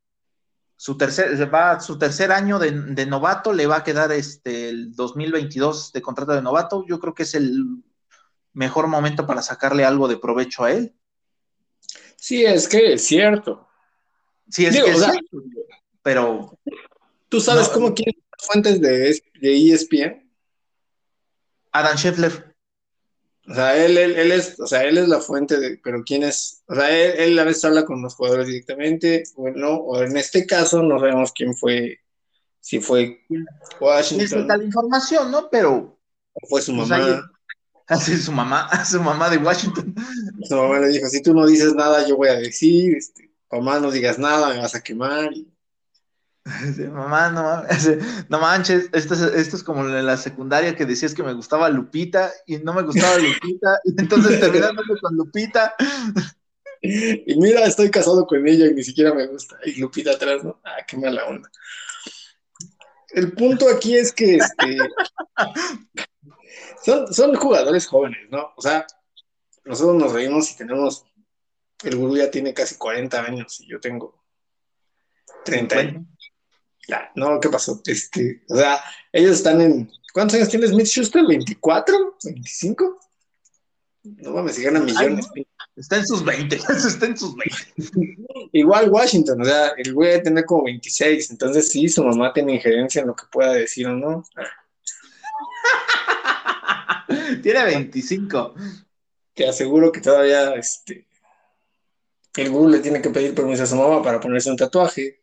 su 0.76 0.98
tercer, 0.98 1.52
va 1.52 1.80
su 1.80 1.98
tercer 1.98 2.30
año 2.32 2.58
de, 2.58 3.06
novato, 3.06 3.52
le 3.52 3.66
va 3.66 3.76
a 3.76 3.84
quedar 3.84 4.12
este 4.12 4.68
el 4.68 4.94
2022 4.94 5.92
de 5.92 6.02
contrato 6.02 6.32
de 6.32 6.42
novato. 6.42 6.84
Yo 6.86 7.00
creo 7.00 7.14
que 7.14 7.22
es 7.22 7.34
el 7.34 7.82
mejor 8.52 8.86
momento 8.86 9.26
para 9.26 9.42
sacarle 9.42 9.84
algo 9.84 10.06
de 10.06 10.18
provecho 10.18 10.64
a 10.64 10.72
él. 10.72 10.94
Sí, 12.16 12.44
es 12.44 12.68
que 12.68 12.94
es 12.94 13.06
cierto. 13.06 13.66
Sí, 14.50 14.66
es 14.66 14.74
que 14.82 14.90
es 14.90 14.98
cierto, 14.98 15.42
pero. 16.02 16.58
¿Tú 17.28 17.40
sabes 17.40 17.68
cómo 17.68 17.92
quieren 17.94 18.22
las 18.30 18.46
fuentes 18.46 18.80
de, 18.80 19.20
de 19.40 19.72
ESPN? 19.72 20.30
Adam 21.72 21.96
Scheffler. 21.96 22.55
O 23.48 23.54
sea, 23.54 23.76
él, 23.84 23.96
él, 23.96 24.32
es, 24.32 24.58
o 24.58 24.66
sea, 24.66 24.82
él 24.82 24.98
es 24.98 25.08
la 25.08 25.20
fuente 25.20 25.58
de, 25.58 25.78
pero 25.82 26.02
quién 26.04 26.24
es, 26.24 26.64
o 26.66 26.74
sea, 26.74 26.90
él, 26.90 27.38
a 27.38 27.44
veces 27.44 27.64
habla 27.64 27.84
con 27.84 28.02
los 28.02 28.14
jugadores 28.16 28.48
directamente, 28.48 29.22
bueno, 29.36 29.74
o 29.74 30.02
en 30.02 30.16
este 30.16 30.46
caso 30.46 30.82
no 30.82 30.98
sabemos 30.98 31.32
quién 31.32 31.54
fue, 31.54 32.00
si 32.60 32.80
fue 32.80 33.20
Washington. 33.80 34.48
la 34.48 34.64
información, 34.64 35.30
¿no? 35.30 35.48
Pero. 35.48 35.96
O 36.32 36.46
fue 36.48 36.60
su 36.60 36.74
pues 36.74 36.88
mamá. 36.88 37.30
Así 37.86 38.16
su 38.16 38.32
mamá, 38.32 38.68
su 38.84 39.00
mamá 39.00 39.30
de 39.30 39.38
Washington. 39.38 39.94
Su 40.42 40.56
mamá 40.56 40.80
le 40.80 40.88
dijo, 40.88 41.06
si 41.08 41.22
tú 41.22 41.32
no 41.32 41.46
dices 41.46 41.74
nada, 41.74 42.06
yo 42.06 42.16
voy 42.16 42.28
a 42.28 42.34
decir, 42.34 42.96
este, 42.96 43.30
mamá 43.50 43.78
no 43.78 43.90
digas 43.90 44.18
nada, 44.18 44.52
me 44.52 44.58
vas 44.58 44.74
a 44.74 44.82
quemar. 44.82 45.30
mamá, 46.92 47.30
no, 47.30 47.62
no 48.28 48.40
manches, 48.40 48.88
esto 48.92 49.14
es, 49.14 49.20
esto 49.20 49.56
es 49.56 49.64
como 49.64 49.84
en 49.84 50.06
la 50.06 50.16
secundaria 50.16 50.76
que 50.76 50.86
decías 50.86 51.14
que 51.14 51.24
me 51.24 51.32
gustaba 51.32 51.68
Lupita 51.68 52.32
y 52.46 52.58
no 52.58 52.72
me 52.72 52.82
gustaba 52.82 53.18
Lupita, 53.18 53.80
y 53.84 53.90
entonces 54.00 54.40
terminándome 54.40 54.96
con 55.00 55.16
Lupita. 55.16 55.74
Y 56.82 57.36
mira, 57.40 57.64
estoy 57.64 57.90
casado 57.90 58.26
con 58.26 58.46
ella 58.46 58.66
y 58.66 58.74
ni 58.74 58.84
siquiera 58.84 59.12
me 59.12 59.26
gusta. 59.26 59.56
Y 59.64 59.80
Lupita 59.80 60.12
atrás, 60.12 60.44
¿no? 60.44 60.60
Ah, 60.62 60.84
qué 60.86 60.96
mala 60.96 61.24
onda. 61.24 61.50
El 63.08 63.32
punto 63.32 63.68
aquí 63.68 63.96
es 63.96 64.12
que 64.12 64.36
este, 64.36 64.78
son, 66.84 67.12
son 67.12 67.34
jugadores 67.34 67.86
jóvenes, 67.86 68.28
¿no? 68.30 68.52
O 68.56 68.62
sea, 68.62 68.86
nosotros 69.64 69.96
nos 69.96 70.12
reímos 70.12 70.52
y 70.52 70.56
tenemos, 70.56 71.04
el 71.82 71.96
gurú 71.96 72.16
ya 72.16 72.30
tiene 72.30 72.54
casi 72.54 72.76
40 72.76 73.20
años 73.20 73.60
y 73.60 73.68
yo 73.68 73.80
tengo 73.80 74.22
30 75.44 75.78
años. 75.78 76.06
Ya, 76.88 77.10
no, 77.14 77.40
¿qué 77.40 77.48
pasó? 77.48 77.80
Este, 77.86 78.42
o 78.48 78.56
sea, 78.56 78.80
ellos 79.12 79.32
están 79.32 79.60
en, 79.60 79.90
¿cuántos 80.12 80.36
años 80.36 80.48
tiene 80.48 80.68
Smith 80.68 80.86
Schuster? 80.86 81.22
¿24? 81.22 82.14
¿25? 82.22 82.96
No 84.22 84.30
mames, 84.30 84.54
si 84.54 84.62
ganan 84.62 84.84
millones. 84.84 85.26
está 85.74 85.96
en 85.96 86.06
sus 86.06 86.24
20, 86.24 86.56
está 86.68 87.06
en 87.06 87.16
sus 87.16 87.34
20. 87.34 88.16
Igual 88.52 88.88
Washington, 88.90 89.42
o 89.42 89.44
sea, 89.44 89.68
el 89.76 89.92
güey 89.92 90.10
debe 90.10 90.22
tener 90.22 90.44
como 90.44 90.64
26, 90.64 91.30
entonces 91.32 91.68
sí, 91.68 91.88
su 91.88 92.04
mamá 92.04 92.32
tiene 92.32 92.54
injerencia 92.54 93.00
en 93.00 93.08
lo 93.08 93.16
que 93.16 93.24
pueda 93.30 93.52
decir 93.52 93.88
o 93.88 93.92
no. 93.94 94.24
tiene 97.42 97.64
25. 97.64 98.54
Te 99.34 99.48
aseguro 99.48 99.90
que 99.90 100.00
todavía, 100.00 100.54
este, 100.54 101.06
el 102.36 102.50
Google 102.50 102.76
le 102.76 102.82
tiene 102.82 103.02
que 103.02 103.10
pedir 103.10 103.34
permiso 103.34 103.64
a 103.64 103.66
su 103.66 103.76
mamá 103.76 104.02
para 104.02 104.20
ponerse 104.20 104.50
un 104.50 104.56
tatuaje. 104.56 105.22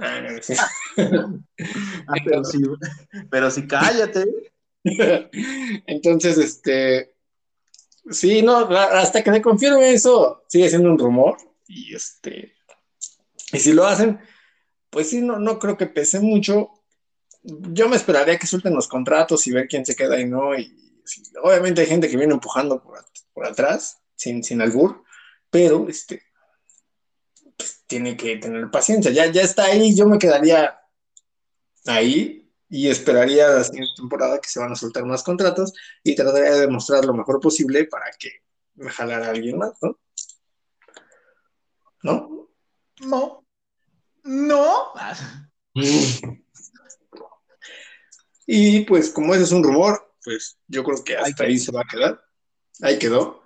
Ah, 0.00 0.20
no, 0.20 0.42
sí. 0.42 0.54
Ah, 2.08 2.14
pero, 2.24 2.44
sí, 2.44 2.58
pero 3.30 3.50
sí, 3.50 3.66
cállate. 3.66 4.24
Entonces, 5.86 6.38
este, 6.38 7.16
Sí, 8.10 8.42
no, 8.42 8.58
hasta 8.58 9.22
que 9.22 9.32
se 9.32 9.42
confirme 9.42 9.92
eso, 9.92 10.44
sigue 10.48 10.68
siendo 10.68 10.90
un 10.90 10.98
rumor. 10.98 11.36
Y 11.66 11.94
este. 11.94 12.52
Y 13.52 13.58
si 13.58 13.72
lo 13.72 13.86
hacen, 13.86 14.20
pues 14.90 15.10
sí, 15.10 15.20
no, 15.20 15.38
no 15.38 15.58
creo 15.58 15.76
que 15.76 15.86
pese 15.86 16.20
mucho. 16.20 16.70
Yo 17.42 17.88
me 17.88 17.96
esperaría 17.96 18.38
que 18.38 18.46
suelten 18.46 18.74
los 18.74 18.88
contratos 18.88 19.46
y 19.46 19.52
ver 19.52 19.68
quién 19.68 19.84
se 19.84 19.96
queda 19.96 20.20
y 20.20 20.26
no. 20.26 20.56
Y 20.56 21.02
obviamente 21.42 21.80
hay 21.80 21.86
gente 21.88 22.08
que 22.08 22.16
viene 22.16 22.34
empujando 22.34 22.82
por, 22.82 23.04
por 23.32 23.46
atrás, 23.46 23.98
sin, 24.14 24.42
sin 24.44 24.60
albur, 24.60 25.02
pero 25.50 25.88
este. 25.88 26.22
Tiene 27.86 28.16
que 28.16 28.36
tener 28.36 28.70
paciencia. 28.70 29.10
Ya, 29.10 29.26
ya 29.26 29.42
está 29.42 29.64
ahí, 29.64 29.94
yo 29.94 30.06
me 30.06 30.18
quedaría 30.18 30.78
ahí 31.86 32.52
y 32.68 32.88
esperaría 32.88 33.48
la 33.48 33.64
siguiente 33.64 33.92
temporada 33.96 34.40
que 34.40 34.48
se 34.48 34.58
van 34.58 34.72
a 34.72 34.76
soltar 34.76 35.04
más 35.04 35.22
contratos 35.22 35.72
y 36.02 36.16
trataría 36.16 36.52
de 36.52 36.60
demostrar 36.62 37.04
lo 37.04 37.14
mejor 37.14 37.40
posible 37.40 37.84
para 37.84 38.06
que 38.18 38.42
me 38.74 38.90
jalara 38.90 39.26
a 39.26 39.30
alguien 39.30 39.58
más, 39.58 39.72
¿no? 39.80 39.98
¿No? 42.02 42.50
No. 43.00 43.46
No. 44.24 44.92
Y 48.48 48.84
pues 48.84 49.10
como 49.10 49.34
ese 49.34 49.42
es 49.42 49.50
un 49.50 49.64
rumor, 49.64 50.14
pues 50.22 50.56
yo 50.68 50.84
creo 50.84 51.02
que 51.02 51.16
hasta 51.16 51.44
ahí 51.44 51.58
se 51.58 51.72
va 51.72 51.80
a 51.80 51.86
quedar. 51.90 52.22
Ahí 52.80 52.96
quedó. 52.96 53.42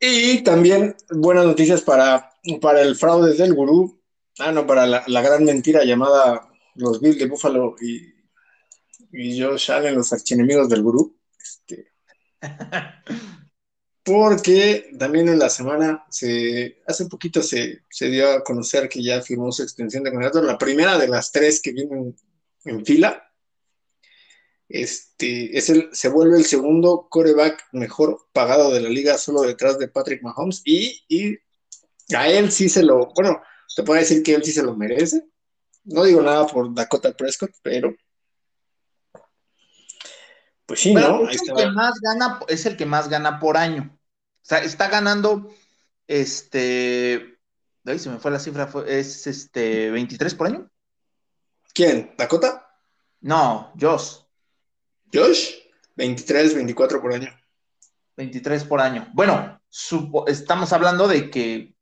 Y 0.00 0.42
también 0.42 0.96
buenas 1.10 1.44
noticias 1.44 1.82
para, 1.82 2.30
para 2.60 2.80
el 2.80 2.96
fraude 2.96 3.34
del 3.34 3.54
gurú. 3.54 4.00
Ah, 4.38 4.50
no, 4.50 4.66
para 4.66 4.86
la, 4.86 5.04
la 5.06 5.20
gran 5.20 5.44
mentira 5.44 5.84
llamada 5.84 6.48
los 6.74 7.00
Bills 7.00 7.18
de 7.18 7.26
Buffalo 7.26 7.76
y, 7.80 8.14
y 9.12 9.40
Josh 9.40 9.70
Allen, 9.70 9.94
los 9.94 10.12
archienemigos 10.12 10.68
del 10.68 10.82
gurú. 10.82 11.18
Este, 11.38 11.92
porque 14.02 14.90
también 14.98 15.28
en 15.28 15.38
la 15.38 15.50
semana, 15.50 16.04
se, 16.10 16.80
hace 16.86 17.06
poquito 17.06 17.42
se, 17.42 17.82
se, 17.90 18.08
dio 18.08 18.30
a 18.30 18.42
conocer 18.42 18.88
que 18.88 19.02
ya 19.02 19.20
firmó 19.22 19.52
su 19.52 19.62
extensión 19.62 20.02
de 20.02 20.10
contrato, 20.10 20.42
la 20.42 20.58
primera 20.58 20.98
de 20.98 21.08
las 21.08 21.30
tres 21.30 21.60
que 21.60 21.72
vienen 21.72 22.16
en 22.64 22.84
fila. 22.84 23.29
Este, 24.72 25.58
es 25.58 25.68
el, 25.68 25.88
se 25.92 26.08
vuelve 26.08 26.38
el 26.38 26.44
segundo 26.44 27.08
coreback 27.10 27.68
mejor 27.72 28.28
pagado 28.32 28.72
de 28.72 28.80
la 28.80 28.88
liga, 28.88 29.18
solo 29.18 29.42
detrás 29.42 29.78
de 29.80 29.88
Patrick 29.88 30.22
Mahomes, 30.22 30.62
y, 30.64 31.02
y 31.08 31.36
a 32.14 32.28
él 32.28 32.52
sí 32.52 32.68
se 32.68 32.84
lo, 32.84 33.12
bueno, 33.14 33.42
te 33.74 33.82
puedo 33.82 33.98
decir 33.98 34.22
que 34.22 34.32
él 34.34 34.44
sí 34.44 34.52
se 34.52 34.62
lo 34.62 34.76
merece, 34.76 35.24
no 35.84 36.04
digo 36.04 36.22
nada 36.22 36.46
por 36.46 36.72
Dakota 36.72 37.12
Prescott, 37.12 37.50
pero. 37.62 37.94
Pues 40.66 40.80
sí, 40.80 40.94
¿no? 40.94 41.28
Es 41.28 41.42
el, 41.42 41.54
que 41.54 41.66
más 41.66 41.98
gana, 42.00 42.40
es 42.46 42.66
el 42.66 42.76
que 42.76 42.86
más 42.86 43.08
gana 43.08 43.40
por 43.40 43.56
año. 43.56 43.90
O 43.92 44.44
sea, 44.44 44.58
está 44.58 44.88
ganando. 44.88 45.52
Este. 46.06 47.38
Ahí 47.84 47.98
se 47.98 48.10
me 48.10 48.18
fue 48.18 48.30
la 48.30 48.38
cifra. 48.38 48.70
Es 48.86 49.26
este 49.26 49.90
23 49.90 50.34
por 50.34 50.46
año. 50.46 50.70
¿Quién? 51.74 52.14
¿Dakota? 52.16 52.68
No, 53.20 53.72
Josh. 53.80 54.18
¿Josh? 55.12 55.54
23, 55.96 56.54
24 56.54 57.00
por 57.00 57.12
año. 57.12 57.30
23 58.16 58.64
por 58.64 58.80
año. 58.80 59.08
Bueno, 59.12 59.60
estamos 60.26 60.72
hablando 60.72 61.08
de 61.08 61.30
que 61.30 61.74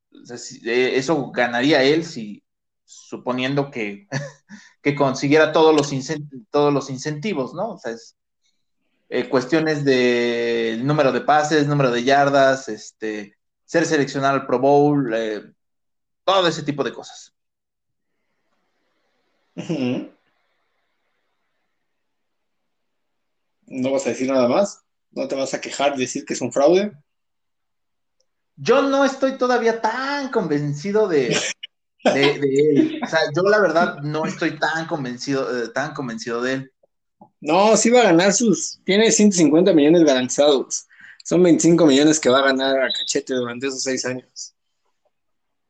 eso 0.64 1.30
ganaría 1.30 1.82
él 1.82 2.04
si, 2.04 2.42
suponiendo 2.84 3.70
que, 3.70 4.08
que 4.82 4.94
consiguiera 4.94 5.52
todos 5.52 5.74
los, 5.74 5.92
todos 6.50 6.72
los 6.72 6.90
incentivos, 6.90 7.54
¿no? 7.54 7.72
O 7.72 7.78
sea, 7.78 7.92
es 7.92 8.16
eh, 9.10 9.28
cuestiones 9.28 9.84
de 9.84 10.78
número 10.82 11.12
de 11.12 11.22
pases, 11.22 11.66
número 11.66 11.90
de 11.90 12.04
yardas, 12.04 12.68
este, 12.68 13.36
ser 13.64 13.86
seleccionado 13.86 14.34
al 14.34 14.46
Pro 14.46 14.58
Bowl, 14.58 15.14
eh, 15.14 15.52
todo 16.24 16.46
ese 16.46 16.62
tipo 16.62 16.84
de 16.84 16.92
cosas. 16.92 17.34
¿No 23.70 23.92
vas 23.92 24.06
a 24.06 24.10
decir 24.10 24.28
nada 24.28 24.48
más? 24.48 24.82
¿No 25.10 25.28
te 25.28 25.34
vas 25.34 25.54
a 25.54 25.60
quejar 25.60 25.92
de 25.92 26.00
decir 26.00 26.24
que 26.24 26.34
es 26.34 26.40
un 26.40 26.52
fraude? 26.52 26.92
Yo 28.56 28.82
no 28.82 29.04
estoy 29.04 29.38
todavía 29.38 29.80
tan 29.80 30.30
convencido 30.30 31.06
de, 31.06 31.36
de, 32.04 32.32
él. 32.32 33.00
O 33.02 33.06
sea, 33.06 33.20
yo 33.34 33.42
la 33.42 33.60
verdad 33.60 33.98
no 34.02 34.24
estoy 34.24 34.58
tan 34.58 34.86
convencido, 34.86 35.64
eh, 35.64 35.68
tan 35.68 35.94
convencido 35.94 36.42
de 36.42 36.52
él. 36.54 36.72
No, 37.40 37.76
sí 37.76 37.90
va 37.90 38.00
a 38.00 38.04
ganar 38.04 38.32
sus, 38.32 38.80
tiene 38.84 39.12
150 39.12 39.72
millones 39.72 40.02
garantizados. 40.02 40.86
Son 41.24 41.42
25 41.42 41.86
millones 41.86 42.18
que 42.18 42.30
va 42.30 42.38
a 42.38 42.46
ganar 42.46 42.80
a 42.80 42.90
Cachete 42.90 43.34
durante 43.34 43.68
esos 43.68 43.82
seis 43.82 44.04
años. 44.04 44.54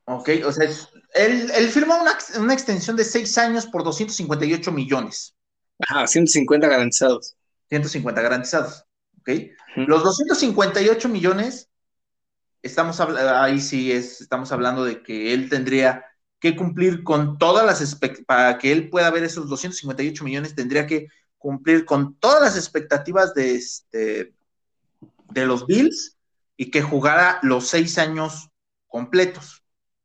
Ok, 0.04 0.30
o 0.46 0.52
sea, 0.52 0.66
él, 1.14 1.50
él 1.54 1.68
firmó 1.68 2.00
una, 2.00 2.16
una, 2.38 2.54
extensión 2.54 2.96
de 2.96 3.04
seis 3.04 3.36
años 3.36 3.66
por 3.66 3.84
258 3.84 4.72
millones. 4.72 5.34
Ajá, 5.80 6.06
150 6.06 6.66
garantizados. 6.66 7.36
150 7.68 8.20
garantizados, 8.20 8.84
ok. 9.20 9.30
Los 9.86 10.02
258 10.02 11.08
millones, 11.08 11.70
estamos 12.62 13.00
ahí 13.00 13.60
sí 13.60 13.92
es, 13.92 14.20
estamos 14.20 14.50
hablando 14.52 14.84
de 14.84 15.02
que 15.02 15.32
él 15.34 15.48
tendría 15.48 16.04
que 16.40 16.56
cumplir 16.56 17.02
con 17.04 17.38
todas 17.38 17.66
las 17.66 17.98
para 18.26 18.58
que 18.58 18.72
él 18.72 18.88
pueda 18.90 19.10
ver 19.10 19.24
esos 19.24 19.48
258 19.48 20.24
millones, 20.24 20.54
tendría 20.54 20.86
que 20.86 21.08
cumplir 21.36 21.84
con 21.84 22.14
todas 22.16 22.42
las 22.42 22.56
expectativas 22.56 23.34
de, 23.34 23.54
este, 23.54 24.34
de 25.30 25.46
los 25.46 25.66
Bills 25.66 26.16
y 26.56 26.70
que 26.70 26.82
jugara 26.82 27.38
los 27.42 27.68
seis 27.68 27.98
años 27.98 28.50
completos. 28.86 29.64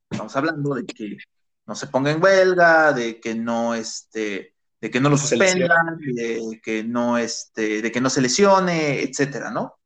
Estamos 0.09 0.36
hablando 0.36 0.76
de 0.76 0.86
que 0.86 1.18
no 1.66 1.76
se 1.76 1.88
ponga 1.88 2.11
en 2.11 2.22
huelga, 2.22 2.93
de 2.93 3.20
que 3.20 3.36
no 3.36 3.74
este, 3.74 4.53
de 4.84 4.91
que 4.91 4.99
no 4.99 5.07
lo 5.07 5.17
suspendan, 5.17 5.97
de 5.97 6.59
que 6.61 6.84
no 6.84 7.17
este, 7.17 7.81
de 7.81 7.89
que 7.89 8.01
no 8.01 8.09
se 8.09 8.19
lesione, 8.19 9.01
etcétera, 9.01 9.49
¿no? 9.49 9.79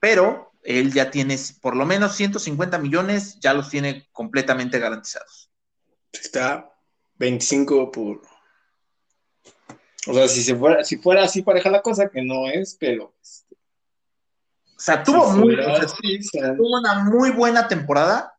Pero 0.00 0.50
él 0.62 0.94
ya 0.94 1.10
tiene 1.10 1.38
por 1.60 1.76
lo 1.76 1.84
menos 1.84 2.16
150 2.16 2.78
millones, 2.78 3.38
ya 3.38 3.52
los 3.52 3.68
tiene 3.68 4.08
completamente 4.12 4.78
garantizados. 4.78 5.50
Está 6.10 6.72
25 7.16 7.92
por... 7.92 8.22
O 10.06 10.14
sea, 10.14 10.26
si, 10.26 10.42
se 10.42 10.56
fuera, 10.56 10.82
si 10.82 10.96
fuera 10.96 11.24
así 11.24 11.42
pareja 11.42 11.68
la 11.68 11.82
cosa, 11.82 12.08
que 12.08 12.22
no 12.22 12.46
es, 12.46 12.78
pero... 12.80 13.14
Este, 13.20 13.56
o 14.74 14.80
sea, 14.80 15.02
tuvo, 15.02 15.32
muy, 15.32 15.54
tuvo 15.54 16.78
una 16.78 17.04
muy 17.04 17.30
buena 17.30 17.68
temporada. 17.68 18.38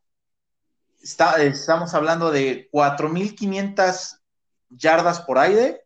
Está, 1.00 1.40
estamos 1.40 1.94
hablando 1.94 2.32
de 2.32 2.68
4.500 2.72 4.17
yardas 4.70 5.20
por 5.20 5.38
aire, 5.38 5.84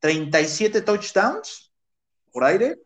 37 0.00 0.82
touchdowns 0.82 1.72
por 2.32 2.44
aire, 2.44 2.84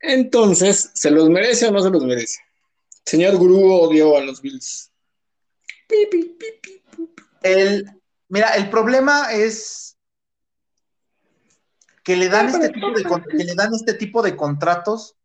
Entonces, 0.01 0.91
¿se 0.95 1.11
los 1.11 1.29
merece 1.29 1.67
o 1.67 1.73
no 1.73 1.83
se 1.83 1.91
los 1.91 2.05
merece? 2.05 2.39
Señor 3.05 3.37
Gurú 3.37 3.73
odió 3.73 4.17
a 4.17 4.21
los 4.21 4.41
Bills. 4.41 4.93
El, 7.43 8.01
mira, 8.29 8.51
el 8.51 8.71
problema 8.71 9.33
es 9.33 9.99
que 12.03 12.17
le 12.17 12.29
dan 12.29 12.49
este 12.49 12.71
tipo 12.71 12.91
de 12.91 13.05
que 13.05 13.45
le 13.45 13.55
dan 13.55 13.75
este 13.75 13.95
tipo 13.95 14.23
de 14.23 14.37
contratos 14.37 15.17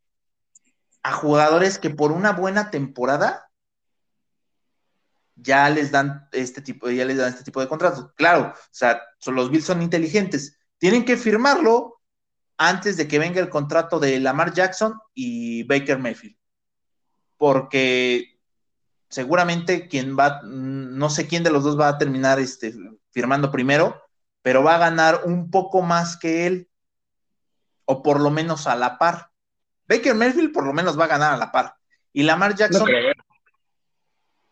a 1.03 1.13
jugadores 1.13 1.79
que 1.79 1.89
por 1.89 2.11
una 2.11 2.31
buena 2.31 2.69
temporada 2.71 3.51
ya 5.35 5.69
les 5.69 5.91
dan 5.91 6.27
este 6.31 6.61
tipo, 6.61 6.89
ya 6.89 7.05
les 7.05 7.17
dan 7.17 7.29
este 7.29 7.43
tipo 7.43 7.61
de 7.61 7.67
contratos. 7.67 8.11
Claro, 8.15 8.53
o 8.53 8.69
sea, 8.71 9.01
los 9.27 9.49
Bills 9.49 9.65
son 9.65 9.81
inteligentes. 9.81 10.59
Tienen 10.77 11.05
que 11.05 11.17
firmarlo 11.17 12.01
antes 12.57 12.97
de 12.97 13.07
que 13.07 13.19
venga 13.19 13.39
el 13.39 13.49
contrato 13.49 13.99
de 13.99 14.19
Lamar 14.19 14.53
Jackson 14.53 14.99
y 15.13 15.63
Baker 15.63 15.97
Mayfield. 15.97 16.37
Porque 17.37 18.30
seguramente 19.11 19.87
quien 19.87 20.17
va, 20.17 20.41
no 20.43 21.09
sé 21.09 21.27
quién 21.27 21.43
de 21.43 21.51
los 21.51 21.63
dos 21.63 21.79
va 21.79 21.89
a 21.89 21.97
terminar 21.97 22.39
este, 22.39 22.73
firmando 23.11 23.51
primero, 23.51 24.01
pero 24.41 24.63
va 24.63 24.75
a 24.75 24.79
ganar 24.79 25.21
un 25.25 25.51
poco 25.51 25.81
más 25.81 26.17
que 26.17 26.47
él, 26.47 26.69
o 27.85 28.01
por 28.01 28.19
lo 28.19 28.31
menos 28.31 28.65
a 28.67 28.75
la 28.75 28.97
par. 28.97 29.29
Baker 29.87 30.15
Mayfield 30.15 30.53
por 30.53 30.65
lo 30.65 30.73
menos 30.73 30.97
va 30.97 31.05
a 31.05 31.09
ganar 31.09 31.33
a 31.33 31.37
la 31.37 31.51
par. 31.51 31.75
Y 32.13 32.23
Lamar 32.23 32.55
Jackson 32.55 32.87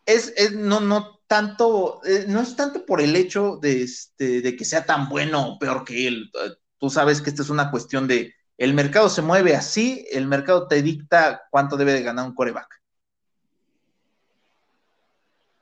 es, 0.05 0.33
es, 0.35 0.53
no, 0.53 0.81
no 0.81 1.21
tanto, 1.27 2.01
eh, 2.03 2.25
no 2.27 2.41
es 2.41 2.55
tanto 2.55 2.85
por 2.85 2.99
el 2.99 3.15
hecho 3.15 3.57
de, 3.61 3.83
este, 3.83 4.41
de 4.41 4.55
que 4.55 4.65
sea 4.65 4.85
tan 4.85 5.07
bueno 5.07 5.47
o 5.47 5.59
peor 5.59 5.85
que 5.85 6.07
él. 6.07 6.31
Tú 6.77 6.89
sabes 6.89 7.21
que 7.21 7.29
esta 7.29 7.43
es 7.43 7.49
una 7.49 7.71
cuestión 7.71 8.07
de, 8.07 8.33
el 8.57 8.73
mercado 8.73 9.09
se 9.09 9.21
mueve 9.21 9.55
así, 9.55 10.05
el 10.11 10.27
mercado 10.27 10.67
te 10.67 10.81
dicta 10.81 11.43
cuánto 11.49 11.77
debe 11.77 11.93
de 11.93 12.03
ganar 12.03 12.25
un 12.25 12.35
coreback. 12.35 12.78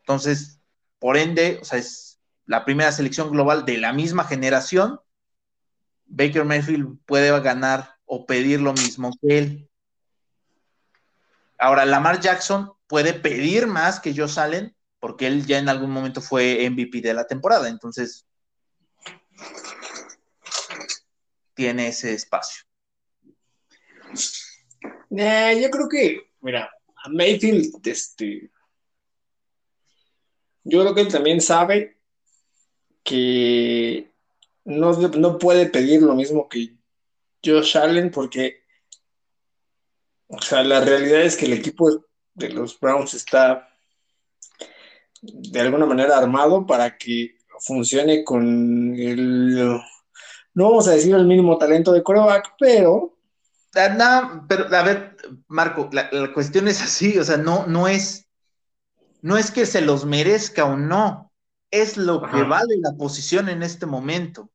Entonces, 0.08 0.62
por 1.00 1.18
ende, 1.18 1.60
o 1.62 1.66
sea, 1.66 1.80
es 1.80 2.22
la 2.46 2.64
primera 2.64 2.94
selección 2.94 3.30
global 3.30 3.66
de 3.66 3.78
la 3.78 3.92
misma 3.92 4.24
generación. 4.24 5.02
Baker 6.06 6.46
Mayfield 6.46 6.98
puede 7.06 7.38
ganar 7.42 7.98
o 8.06 8.26
pedir 8.26 8.62
lo 8.62 8.72
mismo 8.72 9.12
que 9.22 9.38
él. 9.38 9.70
Ahora, 11.58 11.86
Lamar 11.86 12.22
Jackson 12.22 12.72
puede 12.88 13.14
pedir 13.14 13.68
más 13.68 14.00
que 14.00 14.16
Josh 14.16 14.40
Allen, 14.40 14.74
porque 15.02 15.28
él 15.28 15.46
ya 15.46 15.58
en 15.58 15.68
algún 15.68 15.92
momento 15.92 16.22
fue 16.22 16.70
MVP 16.70 17.02
de 17.02 17.14
la 17.14 17.28
temporada, 17.28 17.68
entonces 17.68 18.26
tiene 21.54 21.90
ese 21.90 22.14
espacio. 22.14 22.64
yo 25.10 25.70
creo 25.70 25.90
que, 25.90 26.32
mira, 26.40 26.72
Mayfield, 27.10 27.86
este, 27.86 28.50
yo 30.68 30.82
creo 30.82 30.94
que 30.94 31.02
él 31.02 31.08
también 31.08 31.40
sabe 31.42 31.98
que 33.04 34.12
no, 34.66 34.92
no 34.92 35.38
puede 35.38 35.68
pedir 35.68 36.02
lo 36.02 36.14
mismo 36.14 36.50
que 36.50 36.76
Josh 37.44 37.78
Allen 37.78 38.12
porque, 38.12 38.64
o 40.28 40.42
sea, 40.42 40.64
la 40.64 40.82
realidad 40.82 41.22
es 41.22 41.38
que 41.38 41.46
el 41.46 41.54
equipo 41.54 42.04
de 42.34 42.50
los 42.50 42.78
Browns 42.80 43.14
está 43.14 43.70
de 45.22 45.60
alguna 45.62 45.86
manera 45.86 46.18
armado 46.18 46.66
para 46.66 46.98
que 46.98 47.38
funcione 47.60 48.24
con 48.26 48.94
el, 48.96 49.80
no 50.54 50.64
vamos 50.70 50.88
a 50.88 50.92
decir 50.92 51.16
el 51.16 51.26
mínimo 51.26 51.58
talento 51.58 51.94
de 51.94 52.04
coreback, 52.04 52.56
pero... 52.60 53.14
Ah, 53.76 54.44
pero 54.50 54.76
a 54.76 54.84
ver, 54.84 55.16
Marco, 55.48 55.88
la, 55.92 56.10
cuestión 56.34 56.68
es 56.68 56.82
así, 56.82 57.18
o 57.20 57.24
sea, 57.24 57.38
no, 57.38 57.68
no 57.68 57.88
es, 57.88 58.27
no 59.22 59.38
es 59.38 59.52
que 59.52 59.66
se 59.66 59.82
los 59.82 60.06
merezca 60.06 60.66
o 60.66 60.78
no, 60.78 61.32
es 61.72 61.98
lo 61.98 62.22
que 62.22 62.44
vale 62.44 62.78
la 62.78 62.94
posición 62.94 63.50
en 63.50 63.64
este 63.64 63.86
momento. 63.86 64.50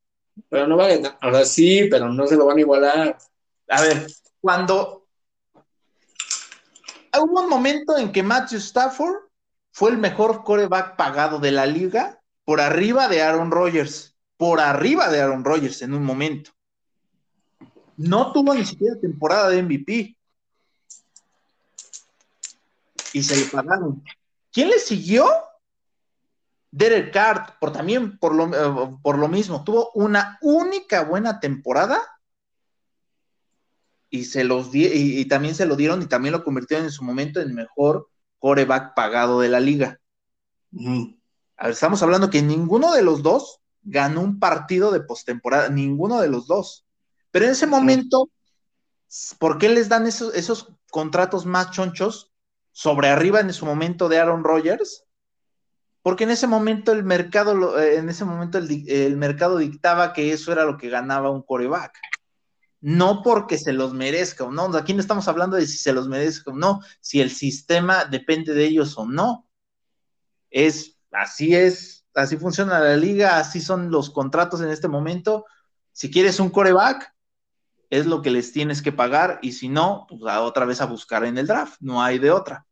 Pero 0.49 0.67
no 0.67 0.77
vale, 0.77 1.03
ahora 1.21 1.45
sí, 1.45 1.89
pero 1.91 2.09
no 2.09 2.27
se 2.27 2.37
lo 2.37 2.47
van 2.47 2.57
a 2.57 2.61
igualar. 2.61 3.19
A 3.69 3.83
ver, 3.83 4.07
cuando 4.41 5.07
hubo 7.21 7.43
un 7.43 7.49
momento 7.49 7.99
en 7.99 8.13
que 8.13 8.23
Matthew 8.23 8.59
Stafford 8.59 9.17
fue 9.73 9.91
el 9.91 9.99
mejor 9.99 10.45
coreback 10.45 10.97
pagado 10.97 11.39
de 11.39 11.53
la 11.53 11.67
liga 11.67 12.21
por 12.45 12.61
arriba 12.61 13.09
de 13.09 13.23
Aaron 13.23 13.51
Rodgers, 13.51 14.15
por 14.37 14.61
arriba 14.61 15.09
de 15.09 15.21
Aaron 15.21 15.45
Rodgers 15.45 15.83
en 15.83 15.95
un 15.95 16.05
momento. 16.05 16.51
No 17.97 18.33
tuvo 18.33 18.55
ni 18.55 18.65
siquiera 18.65 18.99
temporada 19.01 19.49
de 19.51 19.63
MVP. 19.63 20.17
Y 23.13 23.23
se 23.23 23.37
le 23.37 23.45
pagaron. 23.45 24.03
¿Quién 24.53 24.69
le 24.69 24.79
siguió? 24.79 25.27
Derek 26.71 27.13
Carr, 27.13 27.59
por 27.59 27.73
también 27.73 28.19
por 28.19 28.35
lo, 28.35 28.47
eh, 28.47 28.99
por 29.03 29.19
lo 29.19 29.29
mismo, 29.29 29.65
tuvo 29.65 29.91
una 29.95 30.39
única 30.41 31.05
buena 31.05 31.41
temporada 31.41 32.01
y 34.09 34.25
se 34.25 34.45
los 34.45 34.69
y, 34.73 35.25
también 35.27 35.55
se 35.55 35.67
lo 35.67 35.77
dieron 35.77 36.03
y 36.03 36.07
también 36.07 36.33
lo 36.33 36.45
convirtieron 36.45 36.87
en 36.87 36.93
su 36.93 37.05
momento 37.05 37.41
en 37.41 37.55
mejor 37.55 38.09
coreback 38.39 38.95
pagado 38.95 39.41
de 39.41 39.49
la 39.49 39.61
liga. 39.61 40.01
A 41.57 41.65
ver, 41.65 41.73
estamos 41.73 42.03
hablando 42.03 42.31
que 42.31 42.43
ninguno 42.43 42.93
de 42.93 43.03
los 43.03 43.23
dos 43.23 43.61
ganó 43.83 44.23
un 44.23 44.39
partido 44.39 44.91
de 44.93 45.01
postemporada, 45.01 45.69
ninguno 45.69 46.21
de 46.21 46.29
los 46.29 46.47
dos. 46.47 46.87
Pero 47.31 47.47
en 47.47 47.53
ese 47.53 47.67
momento, 47.67 48.31
¿por 49.39 49.59
qué 49.59 49.69
les 49.69 49.89
dan 49.89 50.07
esos, 50.07 50.35
esos 50.35 50.69
contratos 50.91 51.47
más 51.47 51.71
chonchos 51.71 52.32
sobre 52.73 53.09
arriba 53.09 53.41
en 53.41 53.53
su 53.53 53.65
momento 53.67 54.09
de 54.09 54.19
Aaron 54.19 54.45
Rodgers? 54.45 55.07
porque 56.03 56.25
en 56.25 56.31
ese 56.31 56.47
momento 56.47 56.93
el 56.93 57.05
mercado, 57.05 57.79
eh, 57.81 57.97
en 57.97 58.09
ese 58.09 58.25
momento 58.25 58.59
el, 58.59 59.17
mercado 59.17 59.59
dictaba 59.59 60.13
que 60.13 60.33
eso 60.33 60.53
era 60.53 60.65
lo 60.65 60.77
que 60.77 60.91
ganaba 60.91 61.31
un 61.31 61.43
coreback. 61.43 61.97
No 62.81 63.23
porque 63.23 63.57
se 63.59 63.73
los 63.73 63.95
merezca 63.95 64.43
o 64.43 64.51
no. 64.51 64.65
Aquí 64.77 64.93
no 64.93 65.01
estamos 65.01 65.29
hablando 65.29 65.57
de 65.57 65.67
si 65.67 65.79
se 65.79 65.93
los 65.93 66.09
merezca 66.09 66.51
o 66.51 66.55
no, 66.55 66.81
si 67.01 67.21
el 67.21 67.31
sistema 67.31 68.05
depende 68.05 68.53
de 68.53 68.65
ellos 68.65 68.99
o 68.99 69.07
no. 69.07 69.49
Es, 70.51 70.99
así 71.13 71.55
es, 71.55 72.05
así 72.15 72.37
funciona 72.37 72.81
la 72.81 72.97
liga, 72.97 73.39
así 73.39 73.61
son 73.61 73.93
los 73.93 74.11
contratos 74.11 74.61
en 74.61 74.71
este 74.71 74.89
momento. 74.89 75.47
Si 75.93 76.11
quieres 76.11 76.41
un 76.41 76.51
coreback, 76.51 77.12
es 77.93 78.07
lo 78.07 78.23
que 78.23 78.31
les 78.31 78.53
tienes 78.53 78.81
que 78.81 78.91
pagar, 78.91 79.39
y 79.43 79.53
si 79.53 79.69
no, 79.69 80.07
pues 80.09 80.23
otra 80.23 80.65
vez 80.65 80.81
a 80.81 80.87
buscar 80.87 81.27
en 81.27 81.37
el 81.37 81.47
draft, 81.47 81.77
no 81.81 82.03
hay 82.03 82.19
de 82.19 82.31
otra. 82.31 82.67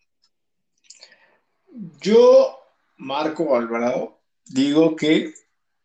Yo 2.01 2.57
Marco 2.97 3.55
Alvarado, 3.55 4.23
digo 4.47 4.97
que 4.97 5.35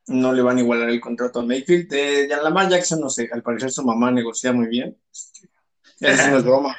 no 0.07 0.31
le 0.31 0.41
van 0.41 0.55
a 0.55 0.61
igualar 0.61 0.89
el 0.89 1.01
contrato 1.01 1.39
a 1.39 1.45
Mayfield. 1.45 1.89
De 1.89 2.27
Lamar 2.27 2.69
Jackson, 2.69 3.01
no 3.01 3.09
sé, 3.09 3.29
al 3.29 3.43
parecer 3.43 3.71
su 3.71 3.83
mamá 3.83 4.09
negocia 4.09 4.53
muy 4.53 4.67
bien. 4.67 4.97
Eso 5.99 6.29
no 6.29 6.37
es 6.37 6.43
broma. 6.45 6.77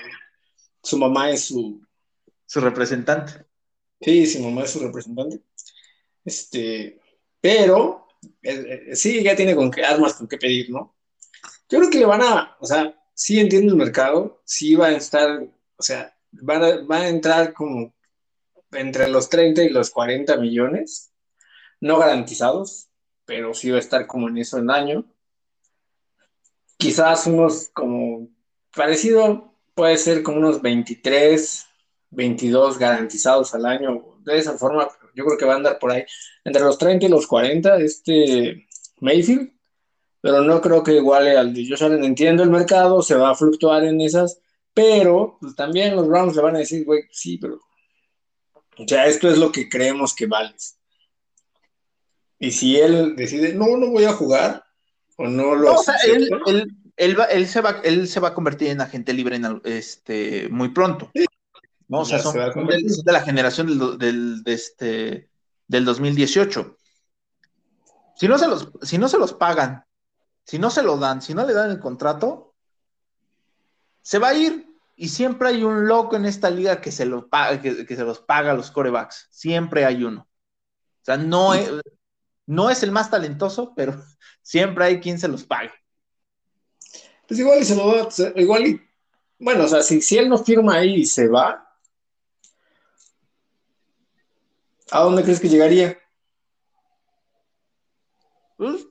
Su 0.82 0.96
mamá 0.96 1.28
es 1.28 1.44
su... 1.44 1.86
Su 2.46 2.60
representante. 2.62 3.44
Sí, 4.00 4.26
su 4.26 4.40
mamá 4.40 4.62
es 4.62 4.70
su 4.70 4.78
representante. 4.78 5.42
Este, 6.24 6.98
pero 7.38 8.06
eh, 8.42 8.86
eh, 8.88 8.96
sí, 8.96 9.22
ya 9.22 9.36
tiene 9.36 9.54
con 9.54 9.70
qué 9.70 9.84
armas 9.84 10.14
con 10.14 10.26
qué 10.26 10.38
pedir, 10.38 10.70
¿no? 10.70 10.95
Yo 11.68 11.78
creo 11.78 11.90
que 11.90 11.98
le 11.98 12.06
van 12.06 12.22
a, 12.22 12.56
o 12.60 12.66
sea, 12.66 12.94
sí 13.14 13.40
entiende 13.40 13.68
el 13.68 13.76
mercado, 13.76 14.40
sí 14.44 14.74
va 14.74 14.86
a 14.86 14.92
estar, 14.92 15.42
o 15.76 15.82
sea, 15.82 16.16
va 16.48 16.56
a, 16.56 17.00
a 17.02 17.08
entrar 17.08 17.52
como 17.52 17.92
entre 18.72 19.08
los 19.08 19.28
30 19.28 19.62
y 19.62 19.70
los 19.70 19.90
40 19.90 20.36
millones, 20.36 21.12
no 21.80 21.98
garantizados, 21.98 22.88
pero 23.24 23.54
sí 23.54 23.70
va 23.70 23.78
a 23.78 23.80
estar 23.80 24.06
como 24.06 24.28
en 24.28 24.38
eso 24.38 24.58
en 24.58 24.70
año. 24.70 25.04
Quizás 26.76 27.26
unos 27.26 27.70
como 27.72 28.28
parecido, 28.74 29.52
puede 29.74 29.96
ser 29.98 30.22
como 30.22 30.38
unos 30.38 30.62
23, 30.62 31.66
22 32.10 32.78
garantizados 32.78 33.54
al 33.54 33.66
año. 33.66 34.18
De 34.20 34.38
esa 34.38 34.56
forma, 34.56 34.88
yo 35.14 35.24
creo 35.24 35.38
que 35.38 35.44
va 35.46 35.54
a 35.54 35.56
andar 35.56 35.78
por 35.78 35.92
ahí 35.92 36.04
entre 36.44 36.62
los 36.62 36.78
30 36.78 37.06
y 37.06 37.08
los 37.08 37.26
40 37.26 37.78
este 37.78 38.66
Mayfield, 39.00 39.52
pero 40.26 40.42
no 40.42 40.60
creo 40.60 40.82
que 40.82 40.96
iguale 40.96 41.38
al 41.38 41.54
de 41.54 41.68
Josh 41.68 41.84
Allen. 41.84 42.02
Entiendo 42.02 42.42
el 42.42 42.50
mercado, 42.50 43.00
se 43.00 43.14
va 43.14 43.30
a 43.30 43.34
fluctuar 43.36 43.84
en 43.84 44.00
esas, 44.00 44.40
pero 44.74 45.38
pues, 45.40 45.54
también 45.54 45.94
los 45.94 46.08
Browns 46.08 46.34
le 46.34 46.42
van 46.42 46.56
a 46.56 46.58
decir, 46.58 46.84
güey, 46.84 47.04
sí, 47.12 47.38
pero 47.38 47.60
o 48.76 48.88
sea, 48.88 49.06
esto 49.06 49.30
es 49.30 49.38
lo 49.38 49.52
que 49.52 49.68
creemos 49.68 50.16
que 50.16 50.26
vales. 50.26 50.80
Y 52.40 52.50
si 52.50 52.76
él 52.76 53.14
decide, 53.14 53.54
no, 53.54 53.76
no 53.76 53.92
voy 53.92 54.02
a 54.02 54.14
jugar, 54.14 54.64
o 55.16 55.28
no 55.28 55.54
lo... 55.54 55.74
No, 55.74 55.78
o 55.78 55.82
sea, 55.84 55.94
él, 56.04 56.28
él, 56.46 56.72
él, 56.96 57.20
va, 57.20 57.26
él, 57.26 57.46
se 57.46 57.60
va, 57.60 57.80
él 57.84 58.08
se 58.08 58.18
va 58.18 58.28
a 58.28 58.34
convertir 58.34 58.70
en 58.70 58.80
agente 58.80 59.12
libre 59.12 59.36
en, 59.36 59.60
este, 59.62 60.48
muy 60.48 60.70
pronto. 60.70 61.12
¿no? 61.86 62.00
O 62.00 62.04
sea, 62.04 62.18
son, 62.18 62.34
de, 62.34 63.12
la 63.12 63.22
generación 63.22 63.68
del, 63.68 63.96
del, 63.96 64.42
de 64.42 64.52
este, 64.52 65.30
del 65.68 65.84
2018. 65.84 66.76
Si 68.16 68.26
no, 68.26 68.38
se 68.38 68.48
los, 68.48 68.72
si 68.82 68.98
no 68.98 69.08
se 69.08 69.18
los 69.18 69.32
pagan, 69.32 69.85
si 70.46 70.60
no 70.60 70.70
se 70.70 70.82
lo 70.82 70.96
dan, 70.96 71.20
si 71.20 71.34
no 71.34 71.44
le 71.44 71.52
dan 71.52 71.72
el 71.72 71.80
contrato, 71.80 72.54
se 74.00 74.18
va 74.18 74.28
a 74.28 74.34
ir. 74.34 74.64
Y 74.94 75.08
siempre 75.08 75.48
hay 75.48 75.64
un 75.64 75.86
loco 75.86 76.16
en 76.16 76.24
esta 76.24 76.48
liga 76.48 76.80
que 76.80 76.92
se, 76.92 77.04
lo 77.04 77.28
paga, 77.28 77.60
que, 77.60 77.84
se 77.84 78.04
los 78.04 78.20
paga 78.20 78.52
a 78.52 78.54
los 78.54 78.70
corebacks. 78.70 79.26
Siempre 79.30 79.84
hay 79.84 80.04
uno. 80.04 80.22
O 80.22 81.04
sea, 81.04 81.16
no 81.16 81.52
es, 81.52 81.68
no 82.46 82.70
es 82.70 82.82
el 82.84 82.92
más 82.92 83.10
talentoso, 83.10 83.74
pero 83.74 84.00
siempre 84.42 84.84
hay 84.84 85.00
quien 85.00 85.18
se 85.18 85.28
los 85.28 85.44
pague. 85.44 85.72
Pues 87.26 87.40
igual 87.40 87.60
y 87.60 87.64
se 87.64 87.74
lo 87.74 87.88
va, 87.88 88.08
igual 88.36 88.66
y, 88.68 88.80
bueno, 89.40 89.64
o 89.64 89.68
sea, 89.68 89.82
si, 89.82 90.00
si 90.00 90.16
él 90.16 90.28
no 90.28 90.38
firma 90.38 90.76
ahí 90.76 90.94
y 91.00 91.06
se 91.06 91.26
va, 91.26 91.68
¿a 94.92 95.00
dónde 95.00 95.24
crees 95.24 95.40
que 95.40 95.48
llegaría? 95.48 95.98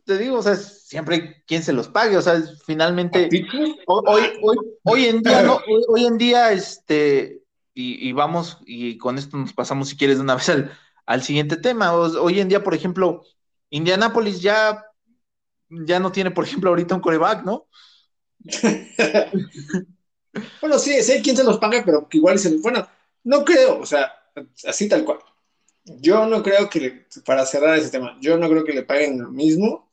Te 0.06 0.20
digo, 0.20 0.38
o 0.38 0.44
sea, 0.44 0.56
siempre 0.56 1.16
hay 1.16 1.34
quien 1.48 1.64
se 1.64 1.74
los 1.74 1.88
pague, 1.88 2.16
o 2.16 2.22
sea, 2.22 2.40
finalmente, 2.66 3.28
hoy, 3.88 4.22
hoy, 4.42 4.58
hoy 4.84 5.06
en 5.06 5.24
día, 5.24 5.42
no, 5.42 5.60
hoy, 5.88 6.06
en 6.06 6.20
día, 6.20 6.52
este, 6.52 7.42
y, 7.74 8.12
vamos, 8.12 8.60
y 8.68 9.00
con 9.00 9.18
esto 9.18 9.36
nos 9.36 9.54
pasamos, 9.54 9.90
si 9.90 9.98
quieres, 9.98 10.18
de 10.18 10.24
una 10.24 10.36
vez 10.36 10.52
al, 11.08 11.24
siguiente 11.24 11.58
tema. 11.58 11.94
hoy 11.94 12.40
en 12.40 12.50
día, 12.50 12.64
por 12.64 12.76
ejemplo, 12.76 13.24
Indianapolis 13.72 14.42
ya, 14.42 14.86
ya 15.70 16.00
no 16.00 16.12
tiene, 16.12 16.30
por 16.30 16.46
ejemplo, 16.46 16.70
ahorita 16.70 16.94
un 16.94 17.02
coreback, 17.02 17.44
¿no? 17.44 17.68
bueno, 20.62 20.78
sí, 20.78 21.02
sé 21.02 21.20
quién 21.24 21.36
se 21.36 21.44
los 21.44 21.58
paga, 21.58 21.82
pero 21.84 22.08
igual 22.12 22.38
se 22.38 22.56
bueno, 22.58 22.88
no 23.24 23.44
creo, 23.44 23.80
o 23.80 23.86
sea, 23.88 24.14
así 24.68 24.88
tal 24.88 25.04
cual. 25.04 25.20
Yo 25.84 26.26
no 26.26 26.42
creo 26.42 26.70
que, 26.70 27.06
para 27.26 27.46
cerrar 27.46 27.78
ese 27.78 27.90
tema, 27.90 28.18
yo 28.20 28.38
no 28.38 28.50
creo 28.50 28.64
que 28.64 28.74
le 28.74 28.84
paguen 28.84 29.22
lo 29.22 29.32
mismo. 29.32 29.85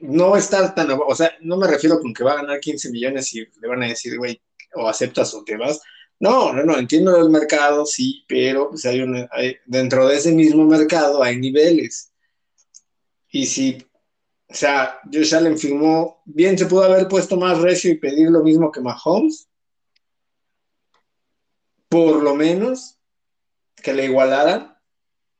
No 0.00 0.36
estar 0.36 0.74
tan, 0.74 0.90
o 0.90 1.14
sea, 1.14 1.32
no 1.40 1.56
me 1.56 1.66
refiero 1.66 2.00
con 2.00 2.14
que 2.14 2.24
va 2.24 2.32
a 2.32 2.42
ganar 2.42 2.60
15 2.60 2.90
millones 2.90 3.34
y 3.34 3.40
le 3.60 3.68
van 3.68 3.82
a 3.82 3.88
decir, 3.88 4.16
güey, 4.16 4.40
o 4.74 4.88
aceptas 4.88 5.34
o 5.34 5.44
te 5.44 5.56
vas. 5.56 5.80
No, 6.18 6.52
no, 6.52 6.62
no, 6.64 6.78
entiendo 6.78 7.16
el 7.16 7.30
mercado, 7.30 7.86
sí, 7.86 8.24
pero 8.28 8.70
pues 8.70 8.84
hay, 8.84 9.00
una, 9.00 9.28
hay 9.32 9.56
dentro 9.66 10.06
de 10.06 10.16
ese 10.16 10.32
mismo 10.32 10.66
mercado 10.66 11.22
hay 11.22 11.38
niveles. 11.38 12.12
Y 13.30 13.46
si, 13.46 13.78
o 14.48 14.54
sea, 14.54 15.00
Josh 15.12 15.34
Allen 15.34 15.58
firmó, 15.58 16.22
bien 16.26 16.58
se 16.58 16.66
pudo 16.66 16.84
haber 16.84 17.08
puesto 17.08 17.36
más 17.36 17.58
recio 17.58 17.90
y 17.90 17.98
pedir 17.98 18.30
lo 18.30 18.42
mismo 18.42 18.70
que 18.70 18.80
Mahomes, 18.80 19.48
por 21.88 22.22
lo 22.22 22.34
menos, 22.34 22.98
que 23.82 23.94
le 23.94 24.04
igualaran, 24.04 24.76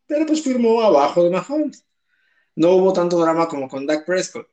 pero 0.07 0.27
pues 0.27 0.43
firmó 0.43 0.81
abajo 0.81 1.23
de 1.23 1.31
Mahomes. 1.31 1.85
No 2.57 2.73
hubo 2.73 2.93
tanto 2.93 3.19
drama 3.19 3.49
como 3.49 3.69
con 3.69 3.87
Dak 3.87 4.05
Prescott. 4.05 4.49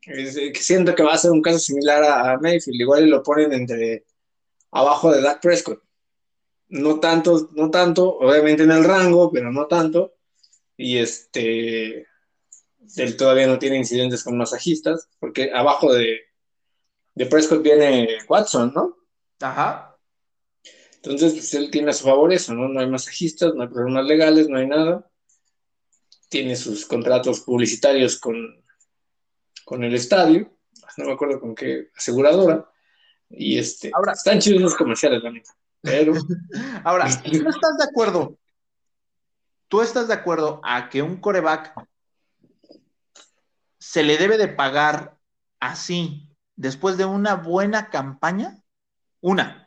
que 0.00 0.54
siento 0.54 0.94
que 0.94 1.02
va 1.02 1.14
a 1.14 1.18
ser 1.18 1.30
un 1.30 1.42
caso 1.42 1.58
similar 1.58 2.02
a, 2.04 2.38
Mayfield, 2.38 2.80
igual 2.80 3.08
lo 3.08 3.22
ponen 3.22 3.52
entre 3.52 4.04
abajo 4.70 5.12
de 5.12 5.22
Dak 5.22 5.40
Prescott. 5.40 5.82
No 6.68 7.00
tanto, 7.00 7.50
no 7.52 7.70
tanto, 7.70 8.18
obviamente 8.18 8.62
en 8.62 8.72
el 8.72 8.84
rango, 8.84 9.30
pero 9.30 9.52
no 9.52 9.66
tanto. 9.66 10.14
Y 10.76 10.98
este, 10.98 12.06
él 12.96 13.16
todavía 13.16 13.46
no 13.46 13.58
tiene 13.58 13.76
incidentes 13.76 14.24
con 14.24 14.38
masajistas, 14.38 15.08
porque 15.20 15.52
abajo 15.52 15.92
de, 15.92 16.20
de 17.14 17.26
Prescott 17.26 17.62
viene 17.62 18.08
Watson, 18.28 18.72
¿no? 18.74 18.96
Ajá. 19.40 19.92
Entonces, 20.96 21.32
pues 21.32 21.52
él 21.54 21.70
tiene 21.70 21.90
a 21.90 21.94
su 21.94 22.04
favor 22.04 22.32
eso, 22.32 22.54
¿no? 22.54 22.68
No 22.68 22.80
hay 22.80 22.88
masajistas, 22.88 23.54
no 23.54 23.62
hay 23.62 23.68
problemas 23.68 24.06
legales, 24.06 24.48
no 24.48 24.58
hay 24.58 24.66
nada. 24.66 25.10
Tiene 26.32 26.56
sus 26.56 26.86
contratos 26.86 27.40
publicitarios 27.40 28.18
con, 28.18 28.64
con 29.66 29.84
el 29.84 29.94
estadio, 29.94 30.50
no 30.96 31.04
me 31.04 31.12
acuerdo 31.12 31.38
con 31.38 31.54
qué 31.54 31.90
aseguradora. 31.94 32.66
Y 33.28 33.58
este, 33.58 33.90
Ahora, 33.94 34.14
están 34.14 34.38
chidos 34.38 34.62
los 34.62 34.74
comerciales, 34.74 35.22
la 35.22 35.30
Pero. 35.82 36.14
Ahora, 36.84 37.06
¿tú 37.22 37.48
estás 37.50 37.76
de 37.76 37.84
acuerdo? 37.84 38.38
¿Tú 39.68 39.82
estás 39.82 40.08
de 40.08 40.14
acuerdo 40.14 40.62
a 40.64 40.88
que 40.88 41.02
un 41.02 41.20
coreback 41.20 41.74
se 43.78 44.02
le 44.02 44.16
debe 44.16 44.38
de 44.38 44.48
pagar 44.48 45.18
así 45.60 46.30
después 46.56 46.96
de 46.96 47.04
una 47.04 47.34
buena 47.34 47.90
campaña? 47.90 48.64
Una, 49.20 49.61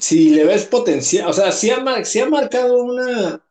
si 0.00 0.30
le 0.30 0.44
ves 0.44 0.64
potencial, 0.66 1.28
o 1.28 1.32
sea, 1.32 1.52
si 1.52 1.70
ha, 1.70 1.76
ha 1.76 2.28
marcado 2.28 2.82
una, 2.82 3.42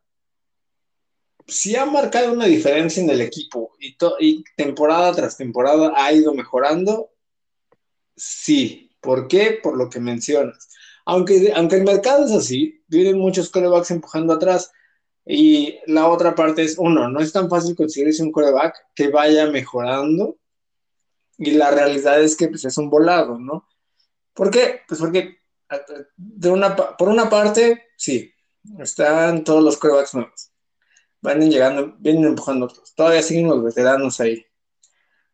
si 1.46 1.76
ha 1.76 1.86
marcado 1.86 2.32
una 2.32 2.46
diferencia 2.46 3.02
en 3.02 3.10
el 3.10 3.20
equipo 3.20 3.72
y, 3.80 3.96
y, 4.20 4.44
temporada 4.56 5.12
tras 5.12 5.36
temporada 5.36 5.92
ha 5.96 6.12
ido 6.12 6.34
mejorando, 6.34 7.10
sí. 8.16 8.84
¿Por 9.00 9.28
qué? 9.28 9.58
Por 9.62 9.76
lo 9.76 9.88
que 9.88 10.00
mencionas. 10.00 10.68
Aunque, 11.06 11.52
aunque 11.54 11.76
el 11.76 11.84
mercado 11.84 12.26
es 12.26 12.32
así, 12.32 12.82
vienen 12.88 13.18
muchos 13.18 13.48
corebacks 13.48 13.90
empujando 13.90 14.34
atrás. 14.34 14.72
Y 15.24 15.78
la 15.86 16.08
otra 16.08 16.34
parte 16.34 16.62
es, 16.62 16.76
uno, 16.78 17.08
no 17.08 17.20
es 17.20 17.32
tan 17.32 17.48
fácil 17.48 17.76
conseguirse 17.76 18.22
un 18.22 18.32
coreback 18.32 18.74
que 18.94 19.08
vaya 19.08 19.46
mejorando. 19.46 20.36
Y 21.38 21.52
la 21.52 21.70
realidad 21.70 22.20
es 22.20 22.36
que 22.36 22.48
pues, 22.48 22.64
es 22.64 22.76
un 22.76 22.90
volado, 22.90 23.38
¿no? 23.38 23.68
¿Por 24.34 24.50
qué? 24.50 24.80
Pues 24.88 25.00
porque 25.00 25.37
de 26.16 26.50
una, 26.50 26.74
por 26.76 27.08
una 27.08 27.28
parte, 27.28 27.88
sí, 27.96 28.32
están 28.78 29.44
todos 29.44 29.62
los 29.62 29.76
corebacks 29.76 30.14
nuevos. 30.14 30.50
Van 31.20 31.40
llegando, 31.40 31.96
vienen 31.98 32.24
empujando 32.24 32.66
otros. 32.66 32.94
Todavía 32.94 33.22
siguen 33.22 33.48
los 33.48 33.62
veteranos 33.62 34.20
ahí. 34.20 34.44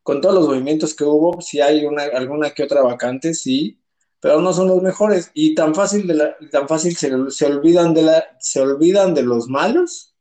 Con 0.03 0.21
todos 0.21 0.35
los 0.35 0.49
movimientos 0.49 0.95
que 0.95 1.05
hubo, 1.05 1.41
si 1.41 1.61
hay 1.61 1.85
una, 1.85 2.05
alguna 2.05 2.51
que 2.51 2.63
otra 2.63 2.83
vacante, 2.83 3.35
sí, 3.35 3.81
pero 4.21 4.41
no 4.41 4.53
son 4.53 4.69
los 4.69 4.83
mejores. 4.83 5.31
Y 5.35 5.55
tan 5.55 5.75
fácil, 5.75 6.11
tan 6.51 6.69
fácil 6.69 6.97
se, 6.97 7.11
se, 7.31 7.47
olvidan 7.47 7.95
de 7.95 8.03
la, 8.03 8.25
se 8.39 8.61
olvidan 8.61 9.15
de 9.15 9.23
los 9.23 9.49
malos 9.49 10.15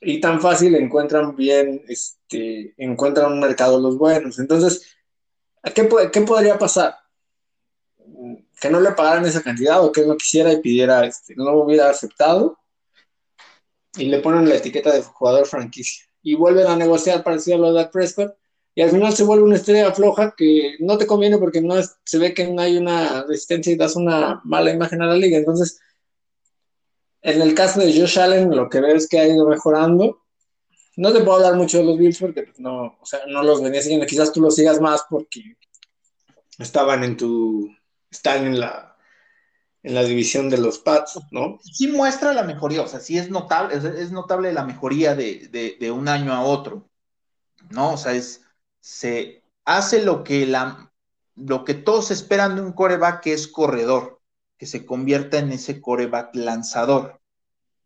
y 0.00 0.20
tan 0.20 0.40
fácil 0.40 0.74
encuentran 0.74 1.34
bien, 1.34 1.82
este, 1.88 2.74
encuentran 2.76 3.32
un 3.32 3.40
mercado 3.40 3.80
los 3.80 3.98
buenos. 3.98 4.38
Entonces, 4.38 4.96
¿qué, 5.74 5.88
qué 6.12 6.20
podría 6.22 6.58
pasar? 6.58 6.96
Que 8.60 8.70
no 8.70 8.80
le 8.80 8.92
pagaran 8.92 9.26
esa 9.26 9.42
cantidad 9.42 9.82
o 9.82 9.92
que 9.92 10.06
no 10.06 10.16
quisiera 10.16 10.52
y 10.52 10.60
pidiera, 10.60 11.04
este, 11.06 11.34
no 11.36 11.52
hubiera 11.52 11.90
aceptado 11.90 12.58
y 13.96 14.06
le 14.06 14.20
ponen 14.20 14.48
la 14.48 14.56
etiqueta 14.56 14.92
de 14.92 15.02
jugador 15.02 15.46
franquicia 15.46 16.04
y 16.22 16.34
vuelven 16.34 16.66
a 16.66 16.76
negociar 16.76 17.22
parecido 17.22 17.56
a 17.56 17.60
lo 17.60 17.66
de 17.68 17.74
Dak 17.74 17.92
Prescott 17.92 18.34
y 18.74 18.82
al 18.82 18.90
final 18.90 19.12
se 19.12 19.22
vuelve 19.22 19.44
una 19.44 19.56
estrella 19.56 19.92
floja 19.92 20.34
que 20.36 20.76
no 20.80 20.98
te 20.98 21.06
conviene 21.06 21.38
porque 21.38 21.60
no 21.60 21.76
se 22.04 22.18
ve 22.18 22.34
que 22.34 22.48
no 22.48 22.60
hay 22.60 22.76
una 22.76 23.22
resistencia 23.22 23.72
y 23.72 23.76
das 23.76 23.94
una 23.94 24.40
mala 24.44 24.72
imagen 24.72 25.00
a 25.00 25.06
la 25.06 25.14
liga. 25.14 25.38
Entonces, 25.38 25.80
en 27.22 27.40
el 27.40 27.54
caso 27.54 27.80
de 27.80 27.96
Josh 27.96 28.18
Allen, 28.18 28.50
lo 28.50 28.68
que 28.68 28.80
veo 28.80 28.96
es 28.96 29.08
que 29.08 29.20
ha 29.20 29.28
ido 29.28 29.46
mejorando. 29.46 30.22
No 30.96 31.12
te 31.12 31.20
puedo 31.20 31.36
hablar 31.36 31.54
mucho 31.54 31.78
de 31.78 31.84
los 31.84 31.96
Bills 31.96 32.18
porque 32.18 32.42
pues, 32.42 32.58
no, 32.58 32.98
o 33.00 33.06
sea, 33.06 33.20
no 33.28 33.44
los 33.44 33.62
venía 33.62 33.80
siguiendo. 33.80 34.06
Quizás 34.06 34.32
tú 34.32 34.40
los 34.40 34.56
sigas 34.56 34.80
más 34.80 35.04
porque 35.08 35.56
estaban 36.58 37.04
en 37.04 37.16
tu, 37.16 37.70
están 38.14 38.46
en 38.46 38.60
la, 38.60 38.96
en 39.82 39.94
la 39.94 40.02
división 40.02 40.48
de 40.48 40.58
los 40.58 40.78
Pats, 40.78 41.18
¿no? 41.30 41.58
Sí 41.62 41.88
muestra 41.88 42.32
la 42.32 42.42
mejoría, 42.42 42.82
o 42.82 42.88
sea, 42.88 43.00
sí 43.00 43.18
es 43.18 43.30
notable, 43.30 43.76
es, 43.76 44.10
notable 44.12 44.52
la 44.52 44.64
mejoría 44.64 45.14
de, 45.14 45.92
un 45.94 46.08
año 46.08 46.32
a 46.32 46.42
otro, 46.42 46.88
¿no? 47.70 47.92
O 47.92 47.96
sea, 47.96 48.12
es, 48.12 48.42
se 48.80 49.42
hace 49.64 50.02
lo 50.02 50.24
que, 50.24 50.46
la, 50.46 50.90
lo 51.34 51.64
que 51.64 51.74
todos 51.74 52.10
esperan 52.10 52.56
de 52.56 52.62
un 52.62 52.72
coreback 52.72 53.22
que 53.22 53.34
es 53.34 53.46
corredor, 53.46 54.20
que 54.56 54.66
se 54.66 54.86
convierta 54.86 55.38
en 55.38 55.52
ese 55.52 55.80
coreback 55.80 56.34
lanzador. 56.34 57.20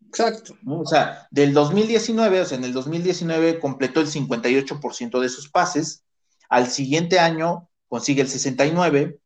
Exacto. 0.07 0.57
O 0.67 0.87
sea, 0.87 1.27
del 1.31 1.53
2019, 1.53 2.41
o 2.41 2.45
sea, 2.45 2.59
en 2.59 2.65
el 2.65 2.73
2019 2.73 3.59
completó 3.59 4.01
el 4.01 4.07
58% 4.07 5.21
de 5.21 5.29
sus 5.29 5.51
pases, 5.51 6.05
al 6.49 6.69
siguiente 6.69 7.19
año 7.19 7.69
consigue 7.89 8.23
el 8.23 8.29
69%, 8.29 9.19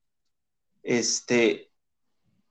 este, 0.82 1.70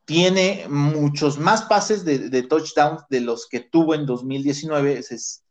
tiene 0.05 0.65
muchos 0.69 1.37
más 1.37 1.63
pases 1.63 2.03
de, 2.03 2.43
touchdowns 2.43 3.03
de 3.09 3.21
los 3.21 3.47
que 3.47 3.59
tuvo 3.59 3.95
en 3.95 4.05
2019. 4.05 4.99
Es, 4.99 5.43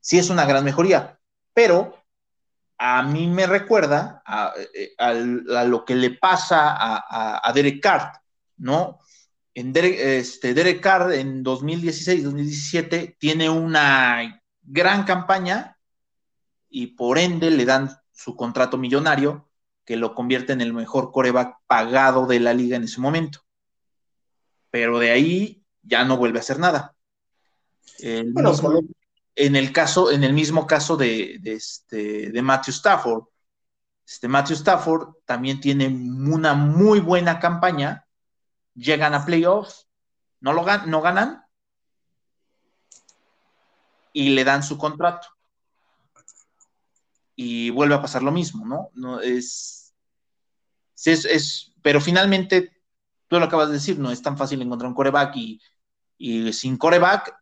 sí 0.00 0.18
es 0.18 0.30
una 0.30 0.46
gran 0.46 0.64
mejoría, 0.64 1.20
pero 1.52 1.94
a 2.78 3.02
mí 3.02 3.26
me 3.26 3.46
recuerda 3.46 4.22
a, 4.24 4.54
eh, 4.74 4.94
lo 5.66 5.84
que 5.84 5.96
le 5.96 6.10
pasa 6.10 6.76
a, 6.76 7.52
Derek 7.52 7.82
Carr, 7.82 8.12
¿no? 8.56 9.00
En 9.54 9.72
Derek, 9.72 9.98
este, 9.98 10.54
Derek 10.54 10.80
Carr 10.80 11.12
en 11.12 11.44
2016-2017 11.44 13.16
tiene 13.18 13.50
una 13.50 14.42
gran 14.62 15.04
campaña 15.04 15.76
y 16.68 16.88
por 16.88 17.18
ende 17.18 17.50
le 17.50 17.64
dan 17.64 17.90
su 18.12 18.36
contrato 18.36 18.78
millonario 18.78 19.47
que 19.88 19.96
lo 19.96 20.14
convierte 20.14 20.52
en 20.52 20.60
el 20.60 20.74
mejor 20.74 21.12
coreback 21.12 21.60
pagado 21.66 22.26
de 22.26 22.40
la 22.40 22.52
liga 22.52 22.76
en 22.76 22.84
ese 22.84 23.00
momento. 23.00 23.40
Pero 24.70 24.98
de 24.98 25.10
ahí 25.10 25.64
ya 25.80 26.04
no 26.04 26.18
vuelve 26.18 26.38
a 26.38 26.42
hacer 26.42 26.58
nada. 26.58 26.94
en 27.98 29.56
el 29.56 29.72
caso, 29.72 30.10
en 30.10 30.24
el 30.24 30.34
mismo 30.34 30.66
caso 30.66 30.98
de, 30.98 31.40
este, 31.42 32.30
de 32.30 32.42
Matthew 32.42 32.74
Stafford. 32.74 33.24
Este 34.06 34.28
Matthew 34.28 34.56
Stafford 34.56 35.14
también 35.24 35.58
tiene 35.58 35.86
una 35.86 36.52
muy 36.52 37.00
buena 37.00 37.40
campaña, 37.40 38.04
llegan 38.74 39.14
a 39.14 39.24
playoffs, 39.24 39.88
no, 40.40 40.52
lo, 40.52 40.66
no 40.84 41.00
ganan 41.00 41.46
y 44.12 44.28
le 44.34 44.44
dan 44.44 44.62
su 44.62 44.76
contrato. 44.76 45.28
Y 47.34 47.70
vuelve 47.70 47.94
a 47.94 48.02
pasar 48.02 48.22
lo 48.22 48.32
mismo, 48.32 48.66
¿no? 48.66 48.90
no 48.92 49.20
es, 49.20 49.77
es, 51.06 51.24
es, 51.24 51.72
pero 51.82 52.00
finalmente, 52.00 52.72
tú 53.28 53.38
lo 53.38 53.46
acabas 53.46 53.68
de 53.68 53.74
decir, 53.74 53.98
no 53.98 54.10
es 54.10 54.22
tan 54.22 54.36
fácil 54.36 54.60
encontrar 54.62 54.88
un 54.88 54.94
coreback 54.94 55.36
y, 55.36 55.60
y 56.16 56.52
sin 56.52 56.76
coreback, 56.76 57.34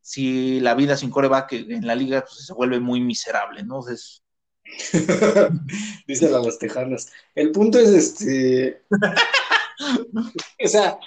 si 0.00 0.60
la 0.60 0.74
vida 0.74 0.96
sin 0.96 1.10
coreback 1.10 1.52
en 1.52 1.86
la 1.86 1.94
liga 1.94 2.20
pues, 2.22 2.46
se 2.46 2.54
vuelve 2.54 2.80
muy 2.80 3.00
miserable, 3.00 3.64
¿no? 3.64 3.86
Es, 3.88 4.22
Dicen 6.06 6.34
a 6.34 6.38
los 6.38 6.58
tejanos. 6.58 7.08
El 7.34 7.52
punto 7.52 7.78
es 7.78 7.88
este. 7.90 8.82
o 10.64 10.68
sea, 10.68 10.98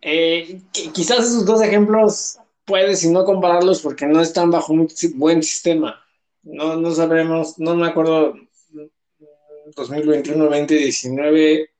eh, 0.00 0.60
quizás 0.72 1.20
esos 1.20 1.44
dos 1.44 1.62
ejemplos 1.62 2.38
puedes 2.64 3.04
y 3.04 3.10
no 3.10 3.24
compararlos 3.24 3.82
porque 3.82 4.06
no 4.06 4.20
están 4.20 4.50
bajo 4.50 4.72
un 4.72 4.88
buen 5.14 5.42
sistema. 5.42 6.00
No, 6.42 6.76
no 6.76 6.92
sabremos, 6.92 7.58
no 7.58 7.74
me 7.74 7.86
acuerdo 7.86 8.34
2021, 9.74 10.44
2019, 10.44 11.70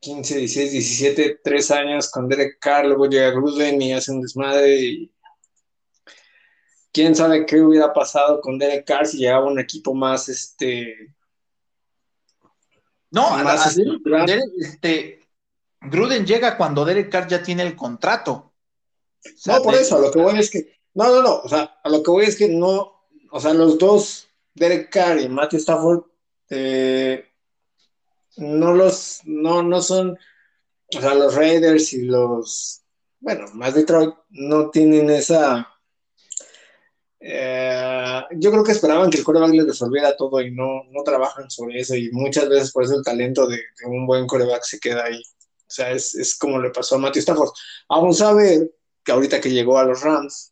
15, 0.00 0.36
16, 0.38 0.72
17, 0.72 1.40
tres 1.42 1.70
años 1.70 2.10
con 2.10 2.28
Derek 2.28 2.58
Carr, 2.58 2.86
luego 2.86 3.06
llega 3.06 3.30
Gruden 3.30 3.82
y 3.82 3.92
hace 3.92 4.12
un 4.12 4.22
desmadre 4.22 4.76
y 4.76 5.12
quién 6.92 7.14
sabe 7.14 7.44
qué 7.46 7.60
hubiera 7.60 7.92
pasado 7.92 8.40
con 8.40 8.58
Derek 8.58 8.86
Carr 8.86 9.06
si 9.06 9.18
llegaba 9.18 9.46
un 9.46 9.60
equipo 9.60 9.94
más 9.94 10.28
este 10.28 11.14
no, 13.10 13.30
más 13.42 13.76
este, 13.76 15.20
Gruden 15.80 16.24
llega 16.24 16.56
cuando 16.56 16.84
Derek 16.84 17.10
Carr 17.10 17.26
ya 17.26 17.42
tiene 17.42 17.62
el 17.64 17.74
contrato. 17.74 18.52
no, 19.46 19.62
por 19.62 19.74
eso, 19.74 19.96
a 19.96 20.00
lo 20.00 20.10
que 20.10 20.20
voy 20.20 20.38
es 20.38 20.50
que, 20.50 20.78
no, 20.94 21.08
no, 21.08 21.22
no, 21.22 21.36
o 21.40 21.48
sea, 21.48 21.80
a 21.82 21.88
lo 21.88 22.02
que 22.02 22.10
voy 22.10 22.24
es 22.26 22.36
que 22.36 22.48
no, 22.48 23.04
o 23.30 23.40
sea, 23.40 23.52
los 23.52 23.78
dos, 23.78 24.28
Derek 24.54 24.90
Carr 24.90 25.20
y 25.20 25.28
Matthew 25.28 25.58
Stafford, 25.58 26.04
eh, 26.50 27.24
no 28.36 28.74
los, 28.74 29.20
no, 29.24 29.62
no 29.62 29.80
son, 29.80 30.18
o 30.96 31.00
sea, 31.00 31.14
los 31.14 31.34
Raiders 31.34 31.92
y 31.92 32.02
los, 32.02 32.82
bueno, 33.20 33.46
más 33.54 33.74
Detroit, 33.74 34.14
no 34.30 34.70
tienen 34.70 35.10
esa, 35.10 35.70
eh, 37.22 38.22
yo 38.32 38.50
creo 38.50 38.64
que 38.64 38.72
esperaban 38.72 39.10
que 39.10 39.18
el 39.18 39.24
coreback 39.24 39.50
les 39.50 39.66
resolviera 39.66 40.16
todo 40.16 40.40
y 40.40 40.50
no, 40.52 40.84
no 40.90 41.02
trabajan 41.02 41.50
sobre 41.50 41.78
eso 41.78 41.94
y 41.94 42.10
muchas 42.12 42.48
veces 42.48 42.72
por 42.72 42.84
eso 42.84 42.96
el 42.96 43.04
talento 43.04 43.46
de, 43.46 43.60
un 43.84 44.06
buen 44.06 44.26
coreback 44.26 44.62
se 44.62 44.80
queda 44.80 45.04
ahí. 45.04 45.20
O 45.20 45.72
sea, 45.72 45.92
es, 45.92 46.36
como 46.40 46.58
le 46.58 46.70
pasó 46.70 46.96
a 46.96 46.98
Matthew 46.98 47.20
Stafford. 47.20 47.50
Vamos 47.88 48.20
a 48.22 48.32
ver 48.32 48.72
que 49.04 49.12
ahorita 49.12 49.40
que 49.40 49.50
llegó 49.50 49.78
a 49.78 49.84
los 49.84 50.00
Rams, 50.00 50.49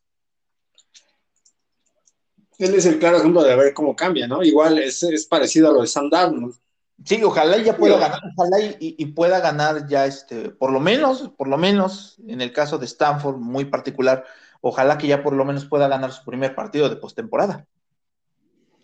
él 2.58 2.74
es 2.74 2.86
el 2.86 2.98
claro 2.98 3.18
ejemplo 3.18 3.42
de 3.42 3.56
ver 3.56 3.72
cómo 3.72 3.94
cambia, 3.94 4.26
¿no? 4.26 4.42
Igual 4.42 4.78
es, 4.78 5.26
parecido 5.28 5.70
a 5.70 5.72
lo 5.72 5.82
de 5.82 5.86
Sam 5.86 6.10
Darnold. 6.10 6.56
Sí, 7.04 7.22
ojalá 7.22 7.56
ya 7.58 7.76
pueda 7.76 7.96
ganar, 7.96 8.20
ojalá 8.36 8.56
y, 8.80 9.06
pueda 9.06 9.38
ganar 9.38 9.86
ya 9.86 10.04
este, 10.06 10.50
por 10.50 10.72
lo 10.72 10.80
menos, 10.80 11.30
por 11.36 11.46
lo 11.46 11.56
menos, 11.56 12.16
en 12.26 12.40
el 12.40 12.52
caso 12.52 12.76
de 12.76 12.86
Stanford, 12.86 13.36
muy 13.36 13.66
particular, 13.66 14.24
ojalá 14.60 14.98
que 14.98 15.06
ya 15.06 15.22
por 15.22 15.32
lo 15.32 15.44
menos 15.44 15.64
pueda 15.64 15.86
ganar 15.86 16.12
su 16.12 16.24
primer 16.24 16.56
partido 16.56 16.88
de 16.88 16.96
postemporada. 16.96 17.66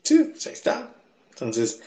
Sí, 0.04 0.18
pues 0.30 0.46
ahí 0.46 0.52
está. 0.52 0.94
Entonces, 1.30 1.80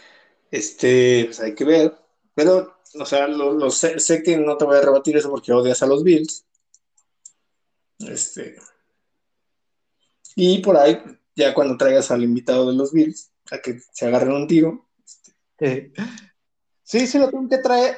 este, 0.51 1.25
pues 1.25 1.39
hay 1.39 1.55
que 1.55 1.63
ver. 1.63 1.95
Pero, 2.33 2.77
o 2.99 3.05
sea, 3.05 3.27
lo, 3.27 3.71
sé, 3.71 4.21
que 4.23 4.37
no 4.37 4.57
te 4.57 4.65
voy 4.65 4.77
a 4.77 4.81
rebatir 4.81 5.15
eso 5.15 5.29
porque 5.29 5.53
odias 5.53 5.81
a 5.81 5.87
los 5.87 6.03
Bills. 6.03 6.45
Este. 7.99 8.57
Y 10.35 10.59
por 10.59 10.77
ahí, 10.77 11.01
ya 11.37 11.53
cuando 11.53 11.77
traigas 11.77 12.09
al 12.09 12.23
invitado 12.23 12.67
de 12.67 12.75
los 12.75 12.91
Bills, 12.91 13.31
a 13.51 13.59
que 13.59 13.79
se 13.93 14.07
agarren 14.07 14.33
un 14.33 14.47
tiro. 14.47 14.89
Este. 15.57 15.93
Sí, 16.81 17.05
sí, 17.05 17.19
lo 17.19 17.29
tengo 17.29 17.47
que 17.47 17.59
traer. 17.59 17.97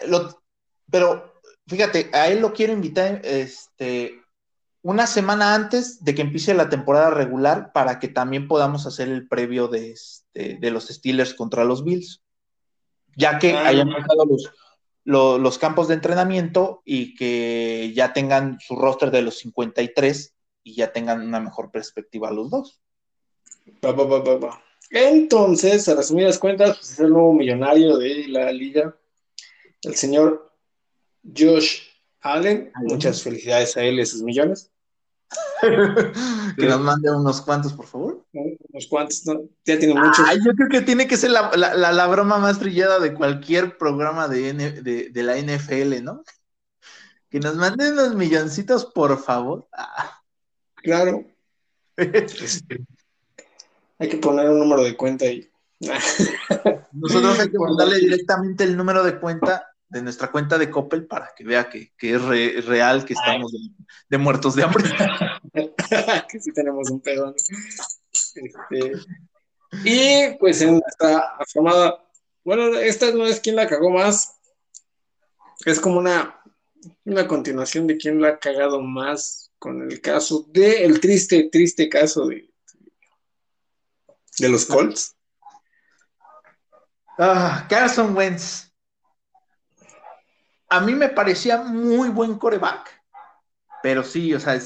pero 0.92 1.42
fíjate, 1.66 2.10
a 2.14 2.28
él 2.28 2.42
lo 2.42 2.52
quiero 2.52 2.74
invitar 2.74 3.22
este, 3.24 4.22
una 4.82 5.08
semana 5.08 5.56
antes 5.56 6.04
de 6.04 6.14
que 6.14 6.22
empiece 6.22 6.54
la 6.54 6.70
temporada 6.70 7.12
regular 7.12 7.72
para 7.72 7.98
que 8.00 8.10
también 8.10 8.48
podamos 8.50 8.86
hacer 8.86 9.08
el 9.08 9.28
previo 9.28 9.70
de, 9.70 9.92
este, 9.92 10.58
de 10.60 10.72
los 10.72 10.88
Steelers 10.88 11.34
contra 11.34 11.64
los 11.64 11.86
Bills, 11.86 12.22
ya 13.16 13.40
que 13.40 13.54
ah, 13.54 13.68
hayan 13.68 13.90
pasado 13.90 14.26
los, 14.26 15.40
los, 15.40 15.58
campos 15.58 15.88
de 15.88 15.94
entrenamiento 15.94 16.82
y 16.84 17.16
que 17.16 17.94
ya 17.96 18.12
tengan 18.12 18.60
su 18.60 18.76
roster 18.76 19.12
de 19.12 19.22
los 19.22 19.38
53 19.38 20.36
y 20.64 20.76
ya 20.76 20.92
tengan 20.92 21.22
una 21.22 21.40
mejor 21.40 21.72
perspectiva 21.72 22.32
los 22.32 22.50
dos. 22.50 22.82
Entonces, 24.92 25.88
a 25.88 25.96
resumidas 25.96 26.40
cuentas, 26.40 26.78
pues 26.78 26.92
es 26.92 27.00
el 27.00 27.12
nuevo 27.12 27.34
millonario 27.34 27.98
de 27.98 28.28
la 28.28 28.52
liga, 28.52 28.96
el 29.84 29.96
señor 29.96 30.52
Josh 31.24 31.82
Allen, 32.22 32.72
muchas 32.84 33.22
felicidades 33.22 33.78
a 33.78 33.84
él 33.84 34.00
y 34.00 34.02
a 34.02 34.06
sus 34.06 34.22
millones. 34.22 34.72
que 36.58 36.66
nos 36.66 36.80
mande 36.80 37.12
unos 37.12 37.42
cuantos, 37.42 37.74
por 37.74 37.86
favor. 37.86 38.26
Unos 38.34 38.88
cuantos, 38.88 39.24
ya 39.64 39.78
tiene 39.78 39.94
muchos. 39.94 40.26
yo 40.44 40.54
creo 40.54 40.70
que 40.70 40.82
tiene 40.82 41.08
que 41.08 41.18
ser 41.18 41.32
la, 41.32 42.08
broma 42.08 42.40
más 42.40 42.60
trillada 42.60 43.00
de 43.00 43.14
cualquier 43.14 43.78
programa 43.78 44.28
de, 44.28 44.54
de, 44.54 45.24
la 45.24 45.38
NFL, 45.38 46.04
¿no? 46.04 46.24
Que 47.30 47.40
nos 47.40 47.56
manden 47.56 47.94
unos 47.94 48.16
milloncitos, 48.16 48.86
por 48.86 49.22
favor. 49.22 49.68
Ah. 49.74 50.20
Claro. 50.76 51.26
Este, 52.00 52.86
hay 54.00 54.10
que 54.10 54.18
poner 54.18 54.50
un 54.50 54.60
número 54.60 54.84
de 54.84 54.96
cuenta 54.96 55.26
ahí. 55.26 55.50
Nosotros 56.92 57.40
hay 57.40 57.52
que 57.52 57.60
mandarle 57.60 58.00
directamente 58.00 58.64
el 58.64 58.76
número 58.76 59.04
de 59.04 59.20
cuenta 59.20 59.66
de 59.90 60.02
nuestra 60.04 60.32
cuenta 60.32 60.58
de 60.58 60.70
Coppel 60.70 61.08
para 61.08 61.34
que 61.36 61.44
vea 61.44 61.68
que, 61.68 61.92
es 62.00 62.66
real 62.66 63.06
que 63.06 63.14
estamos 63.14 63.52
de, 64.08 64.18
muertos 64.18 64.56
de 64.56 64.64
hambre. 64.64 64.84
que 66.30 66.40
sí 66.40 66.52
tenemos 66.54 66.90
un 66.92 67.02
pedo. 67.02 67.34
Este, 68.12 68.94
y 69.84 70.38
pues 70.40 70.62
en 70.62 70.82
esta 70.88 71.34
formada, 71.52 72.06
bueno, 72.44 72.78
esta 72.78 73.12
no 73.12 73.26
es 73.26 73.40
quien 73.40 73.56
la 73.56 73.68
cagó 73.68 73.90
más, 73.90 74.40
es 75.66 75.80
como 75.80 75.98
una, 75.98 76.40
una 77.06 77.28
continuación 77.28 77.88
de 77.88 77.98
quien 77.98 78.22
la 78.22 78.30
ha 78.30 78.40
cagado 78.40 78.82
más 78.82 79.52
con 79.58 79.82
el 79.82 80.00
caso 80.02 80.46
de 80.50 80.86
el 80.86 81.00
triste, 81.00 81.50
triste 81.52 81.90
caso 81.90 82.28
de, 82.28 82.49
de 84.40 84.50
los 84.50 84.66
Colts. 84.66 85.16
Ah, 87.18 87.66
Carson 87.70 88.16
Wentz 88.16 88.70
a 90.70 90.80
mí 90.80 90.94
me 90.94 91.10
parecía 91.10 91.58
muy 91.64 92.10
buen 92.10 92.38
coreback. 92.38 92.98
Pero 93.82 94.04
sí, 94.04 94.34
o 94.34 94.40
sea, 94.40 94.60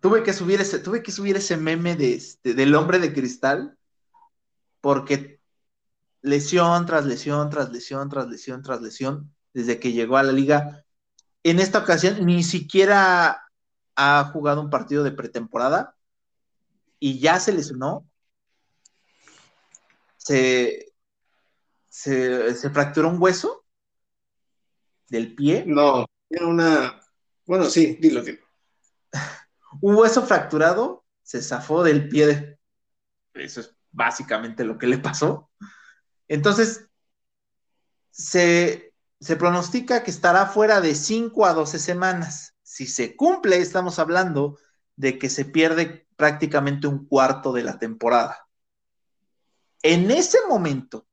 tuve 0.00 0.22
que 0.22 0.32
subir 0.32 0.60
ese, 0.60 0.78
tuve 0.78 1.02
que 1.02 1.12
subir 1.12 1.36
ese 1.36 1.56
meme 1.56 1.96
de 1.96 2.14
este, 2.14 2.54
del 2.54 2.74
hombre 2.74 2.98
de 2.98 3.12
cristal, 3.12 3.78
porque 4.80 5.40
lesión 6.22 6.86
tras 6.86 7.04
lesión, 7.04 7.50
tras 7.50 7.70
lesión, 7.70 8.08
tras 8.08 8.26
lesión, 8.26 8.62
tras 8.62 8.80
lesión, 8.80 9.34
desde 9.52 9.78
que 9.78 9.92
llegó 9.92 10.16
a 10.16 10.22
la 10.22 10.32
liga. 10.32 10.84
En 11.42 11.60
esta 11.60 11.78
ocasión 11.78 12.24
ni 12.24 12.42
siquiera 12.42 13.42
ha 13.96 14.30
jugado 14.32 14.62
un 14.62 14.70
partido 14.70 15.04
de 15.04 15.12
pretemporada 15.12 15.94
y 16.98 17.20
ya 17.20 17.38
se 17.38 17.52
lesionó. 17.52 18.06
Se, 20.24 20.92
se, 21.88 22.54
se 22.54 22.70
fracturó 22.70 23.10
un 23.10 23.22
hueso 23.22 23.64
del 25.08 25.34
pie. 25.34 25.64
No, 25.66 26.06
era 26.30 26.46
una. 26.46 27.00
Bueno, 27.46 27.66
sí, 27.66 27.98
dilo, 28.00 28.22
dilo. 28.22 28.44
Un 29.80 29.96
hueso 29.96 30.24
fracturado 30.24 31.04
se 31.22 31.42
zafó 31.42 31.82
del 31.82 32.08
pie. 32.08 32.26
De... 32.26 32.58
Eso 33.34 33.60
es 33.60 33.76
básicamente 33.90 34.64
lo 34.64 34.78
que 34.78 34.86
le 34.86 34.98
pasó. 34.98 35.50
Entonces, 36.28 36.88
se, 38.10 38.94
se 39.20 39.36
pronostica 39.36 40.04
que 40.04 40.10
estará 40.10 40.46
fuera 40.46 40.80
de 40.80 40.94
5 40.94 41.44
a 41.44 41.54
12 41.54 41.78
semanas. 41.78 42.54
Si 42.62 42.86
se 42.86 43.16
cumple, 43.16 43.58
estamos 43.58 43.98
hablando 43.98 44.58
de 44.96 45.18
que 45.18 45.28
se 45.28 45.44
pierde 45.44 46.06
prácticamente 46.16 46.86
un 46.86 47.06
cuarto 47.06 47.52
de 47.52 47.64
la 47.64 47.78
temporada. 47.78 48.43
En 49.84 50.10
ese 50.10 50.38
momento, 50.48 51.06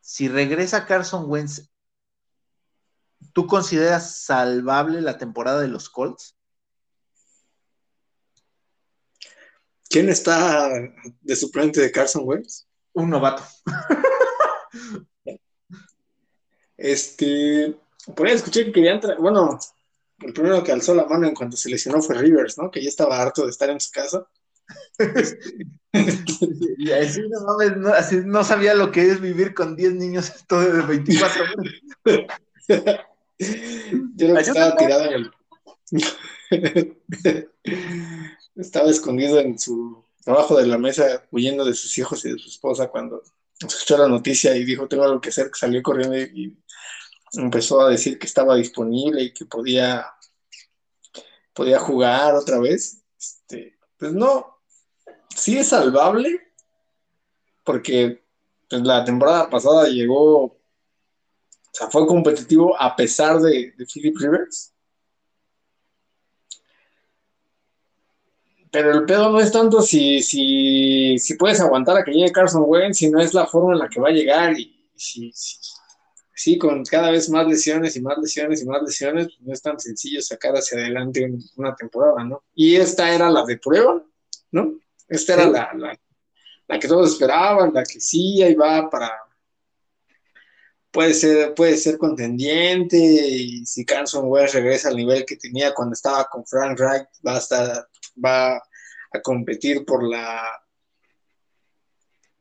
si 0.00 0.26
regresa 0.26 0.86
Carson 0.86 1.30
Wentz, 1.30 1.70
¿tú 3.34 3.46
consideras 3.46 4.24
salvable 4.24 5.02
la 5.02 5.18
temporada 5.18 5.60
de 5.60 5.68
los 5.68 5.90
Colts? 5.90 6.34
¿Quién 9.90 10.08
está 10.08 10.70
de 11.20 11.36
suplente 11.36 11.82
de 11.82 11.92
Carson 11.92 12.22
Wentz? 12.24 12.66
Un 12.94 13.10
novato. 13.10 13.42
este, 16.78 17.78
por 18.16 18.26
ahí 18.26 18.32
escuché 18.32 18.64
que 18.64 18.72
querían, 18.72 18.98
bueno, 19.18 19.58
el 20.20 20.32
primero 20.32 20.64
que 20.64 20.72
alzó 20.72 20.94
la 20.94 21.04
mano 21.04 21.26
en 21.26 21.34
cuanto 21.34 21.58
se 21.58 21.68
lesionó 21.68 22.00
fue 22.00 22.16
Rivers, 22.16 22.56
¿no? 22.56 22.70
Que 22.70 22.82
ya 22.82 22.88
estaba 22.88 23.20
harto 23.20 23.44
de 23.44 23.50
estar 23.50 23.68
en 23.68 23.78
su 23.78 23.90
casa. 23.90 24.26
y 26.78 26.90
así 26.92 27.20
no, 27.28 27.90
así 27.90 28.20
no 28.24 28.44
sabía 28.44 28.74
lo 28.74 28.90
que 28.92 29.10
es 29.10 29.20
vivir 29.20 29.54
con 29.54 29.76
10 29.76 29.94
niños 29.94 30.32
todo 30.46 30.60
de 30.60 30.82
24 30.82 31.42
horas. 31.42 31.56
Yo 34.16 34.28
no 34.28 34.38
estaba 34.38 34.76
tirado 34.76 35.04
en 35.06 35.12
el... 35.12 35.30
estaba 38.56 38.90
escondido 38.90 39.40
en 39.40 39.58
su 39.58 40.04
abajo 40.26 40.56
de 40.58 40.66
la 40.66 40.78
mesa 40.78 41.24
huyendo 41.30 41.64
de 41.64 41.74
sus 41.74 41.96
hijos 41.98 42.24
y 42.24 42.32
de 42.32 42.38
su 42.38 42.48
esposa 42.48 42.88
cuando 42.88 43.22
escuchó 43.60 43.98
la 43.98 44.08
noticia 44.08 44.56
y 44.56 44.64
dijo 44.64 44.88
tengo 44.88 45.04
algo 45.04 45.20
que 45.20 45.30
hacer, 45.30 45.50
que 45.50 45.58
salió 45.58 45.82
corriendo 45.82 46.18
y, 46.18 46.56
empezó 47.32 47.80
a 47.80 47.90
decir 47.90 48.18
que 48.18 48.26
estaba 48.26 48.56
disponible 48.56 49.22
y 49.22 49.32
que 49.32 49.44
podía 49.44 50.04
podía 51.52 51.78
jugar 51.78 52.34
otra 52.34 52.58
vez. 52.58 53.04
Este, 53.16 53.78
pues 53.96 54.12
no, 54.12 54.59
sí 55.34 55.58
es 55.58 55.68
salvable, 55.68 56.40
porque 57.64 58.22
pues, 58.68 58.82
la 58.82 59.04
temporada 59.04 59.50
pasada 59.50 59.88
llegó, 59.88 60.44
o 60.44 60.56
sea, 61.72 61.88
fue 61.88 62.06
competitivo 62.06 62.80
a 62.80 62.94
pesar 62.94 63.40
de, 63.40 63.74
Philip 63.92 64.16
Rivers. 64.18 64.72
Pero 68.72 68.92
el 68.92 69.04
pedo 69.04 69.30
no 69.30 69.40
es 69.40 69.50
tanto 69.50 69.82
si, 69.82 70.22
si, 70.22 71.18
si 71.18 71.34
puedes 71.34 71.60
aguantar 71.60 71.96
a 71.96 72.04
que 72.04 72.12
llegue 72.12 72.30
Carson 72.30 72.62
Wentz, 72.64 72.98
si 72.98 73.10
no 73.10 73.20
es 73.20 73.34
la 73.34 73.46
forma 73.46 73.72
en 73.72 73.80
la 73.80 73.88
que 73.88 74.00
va 74.00 74.08
a 74.08 74.12
llegar. 74.12 74.56
Y 74.56 74.88
si, 74.94 75.32
si, 76.32 76.56
con 76.56 76.84
cada 76.84 77.10
vez 77.10 77.28
más 77.28 77.48
lesiones 77.48 77.96
y 77.96 78.00
más 78.00 78.16
lesiones 78.18 78.62
y 78.62 78.66
más 78.66 78.80
lesiones, 78.82 79.26
pues, 79.26 79.40
no 79.40 79.52
es 79.52 79.62
tan 79.62 79.80
sencillo 79.80 80.22
sacar 80.22 80.54
hacia 80.54 80.78
adelante 80.78 81.28
una 81.56 81.74
temporada, 81.74 82.22
¿no? 82.22 82.44
Y 82.54 82.76
esta 82.76 83.12
era 83.12 83.28
la 83.28 83.44
de 83.44 83.58
prueba, 83.58 84.04
¿no? 84.52 84.74
Esta 85.10 85.34
era 85.34 85.48
la, 85.48 85.98
la, 86.68 86.78
que 86.78 86.86
todos 86.86 87.12
esperaban, 87.12 87.74
la 87.74 87.82
que 87.82 88.00
sí, 88.00 88.42
ahí 88.42 88.54
va 88.54 88.88
para. 88.88 89.10
Puede 90.92 91.14
ser, 91.14 91.54
puede 91.54 91.76
ser 91.76 91.98
contendiente 91.98 92.96
y 92.96 93.66
si 93.66 93.84
Carson 93.84 94.24
Wentz 94.26 94.54
regresa 94.54 94.88
al 94.88 94.96
nivel 94.96 95.24
que 95.24 95.36
tenía 95.36 95.74
cuando 95.74 95.94
estaba 95.94 96.24
con 96.24 96.46
Frank 96.46 96.78
Reich, 96.78 97.06
va 97.26 97.34
a 97.34 97.38
estar 97.38 97.88
va 98.24 98.56
a 98.56 99.20
competir 99.22 99.84
por 99.84 100.02
la 100.02 100.48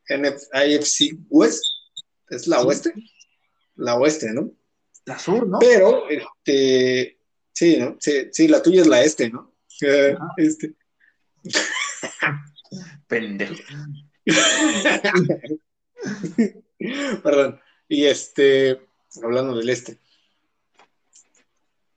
IFC 0.08 1.18
West, 1.30 1.64
es 2.30 2.48
la 2.48 2.62
oeste, 2.62 2.94
la 3.76 3.96
oeste, 3.96 4.32
¿no? 4.32 4.52
La 5.06 5.18
sur, 5.18 5.48
¿no? 5.48 5.60
Pero, 5.60 6.08
este, 6.10 7.20
sí, 7.52 7.78
¿no? 7.78 7.98
Sí, 8.00 8.30
sí, 8.32 8.48
la 8.48 8.62
tuya 8.62 8.82
es 8.82 8.88
la 8.88 9.04
este, 9.04 9.30
¿no? 9.30 9.56
Eh, 9.82 10.14
este. 10.38 10.76
Pendejo. 13.08 13.56
Perdón. 17.24 17.60
Y 17.88 18.06
este, 18.06 18.80
hablando 19.24 19.58
del 19.58 19.70
este. 19.70 19.98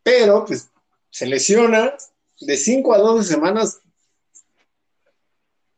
Pero, 0.03 0.45
pues, 0.45 0.71
se 1.11 1.27
lesiona, 1.27 1.95
de 2.41 2.57
5 2.57 2.95
a 2.95 2.99
12 2.99 3.29
semanas, 3.29 3.81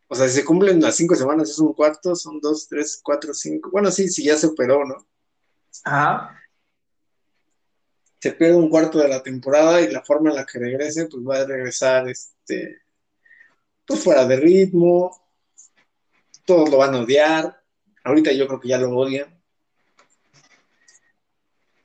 o 0.06 0.14
sea, 0.14 0.28
si 0.28 0.34
se 0.34 0.44
cumplen 0.44 0.80
las 0.80 0.96
5 0.96 1.14
semanas, 1.16 1.50
es 1.50 1.58
un 1.58 1.72
cuarto, 1.72 2.14
son 2.14 2.40
2, 2.40 2.68
3, 2.68 3.00
4, 3.02 3.34
5. 3.34 3.70
Bueno, 3.70 3.90
sí, 3.90 4.08
sí, 4.08 4.24
ya 4.24 4.36
se 4.36 4.46
operó, 4.46 4.84
¿no? 4.84 5.06
Ajá. 5.84 6.40
Se 8.20 8.32
pierde 8.32 8.54
un 8.54 8.70
cuarto 8.70 8.98
de 8.98 9.08
la 9.08 9.22
temporada 9.22 9.80
y 9.80 9.90
la 9.90 10.02
forma 10.02 10.30
en 10.30 10.36
la 10.36 10.46
que 10.46 10.58
regrese, 10.58 11.06
pues 11.06 11.22
va 11.22 11.40
a 11.40 11.46
regresar, 11.46 12.08
este, 12.08 12.83
pues 13.86 14.02
fuera 14.02 14.24
de 14.26 14.36
ritmo, 14.36 15.10
todos 16.44 16.70
lo 16.70 16.78
van 16.78 16.94
a 16.94 17.00
odiar. 17.00 17.62
Ahorita 18.04 18.32
yo 18.32 18.46
creo 18.46 18.60
que 18.60 18.68
ya 18.68 18.78
lo 18.78 18.90
odian. 18.96 19.34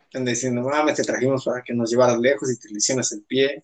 Están 0.05 0.25
diciendo, 0.25 0.61
mames, 0.63 0.95
te 0.95 1.03
trajimos 1.03 1.45
para 1.45 1.63
que 1.63 1.73
nos 1.73 1.89
llevaras 1.89 2.17
lejos 2.17 2.51
y 2.51 2.57
te 2.57 2.69
lesionas 2.69 3.11
el 3.11 3.21
pie. 3.23 3.63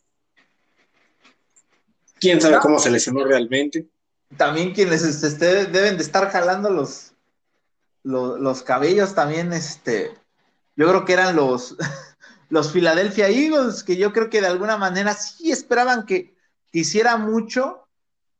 ¿Quién 2.19 2.39
sabe 2.39 2.59
cómo 2.59 2.79
se 2.79 2.91
lesionó 2.91 3.25
realmente? 3.25 3.87
También 4.37 4.73
quienes 4.73 5.03
este, 5.03 5.65
deben 5.65 5.97
de 5.97 6.03
estar 6.03 6.29
jalando 6.29 6.69
los, 6.69 7.13
los, 8.03 8.63
cabellos 8.63 9.15
también, 9.15 9.53
este, 9.53 10.11
yo 10.75 10.87
creo 10.87 11.05
que 11.05 11.13
eran 11.13 11.35
los, 11.35 11.75
los 12.49 12.71
Philadelphia 12.71 13.29
Eagles, 13.29 13.83
que 13.83 13.97
yo 13.97 14.13
creo 14.13 14.29
que 14.29 14.41
de 14.41 14.47
alguna 14.47 14.77
manera 14.77 15.13
sí 15.13 15.51
esperaban 15.51 16.05
que, 16.05 16.35
hiciera 16.71 17.15
mucho 17.15 17.84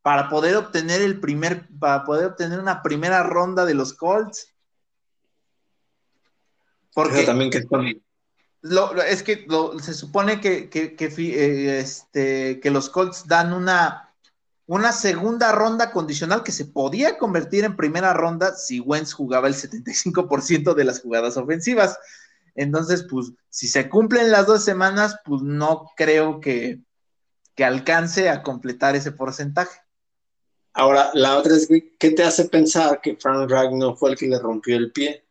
para 0.06 0.30
poder 0.30 0.56
obtener 0.56 1.02
el 1.02 1.20
primer, 1.20 1.68
para 1.80 2.04
poder 2.04 2.28
obtener 2.28 2.60
una 2.60 2.84
primera 2.84 3.24
ronda 3.24 3.66
de 3.66 3.74
los 3.74 3.92
Colts. 3.92 4.54
Porque 6.94 7.24
también 7.24 7.50
que 7.50 7.58
es 9.08 9.24
que 9.24 9.48
se 9.82 9.94
supone 9.96 10.40
que, 10.40 10.70
eh, 10.72 11.80
este, 11.80 12.60
que 12.60 12.70
los 12.70 12.92
Colts 12.92 13.26
dan 13.26 13.52
una, 13.52 14.14
una 14.68 14.92
segunda 14.92 15.52
ronda 15.52 15.90
condicional 15.90 16.44
que 16.44 16.52
se 16.52 16.66
podía 16.66 17.18
convertir 17.18 17.64
en 17.64 17.76
primera 17.76 18.14
ronda 18.14 18.56
si 18.56 18.80
Wentz 18.80 19.12
jugaba 19.12 19.48
el 19.48 19.56
75% 19.56 20.76
de 20.76 20.84
las 20.84 21.02
jugadas 21.02 21.36
ofensivas. 21.36 21.98
Entonces, 22.54 23.08
pues, 23.10 23.32
si 23.50 23.68
se 23.68 23.90
cumplen 23.90 24.30
las 24.30 24.46
dos 24.46 24.64
semanas, 24.64 25.18
pues 25.26 25.42
no 25.42 25.90
creo 25.98 26.40
que, 26.40 26.84
que 27.56 27.66
alcance 27.66 28.30
a 28.30 28.44
completar 28.44 28.96
ese 28.96 29.12
porcentaje. 29.12 29.80
Ahora, 30.76 31.10
la 31.14 31.38
otra 31.38 31.56
es, 31.56 31.68
¿qué 31.98 32.12
te 32.12 32.24
hace 32.24 32.46
pensar 32.46 33.02
que 33.02 33.16
Frank 33.16 33.50
no 33.72 33.96
fue 33.96 34.12
el 34.12 34.18
que 34.18 34.28
le 34.28 34.40
rompió 34.40 34.76
el 34.76 34.92
pie? 34.92 35.26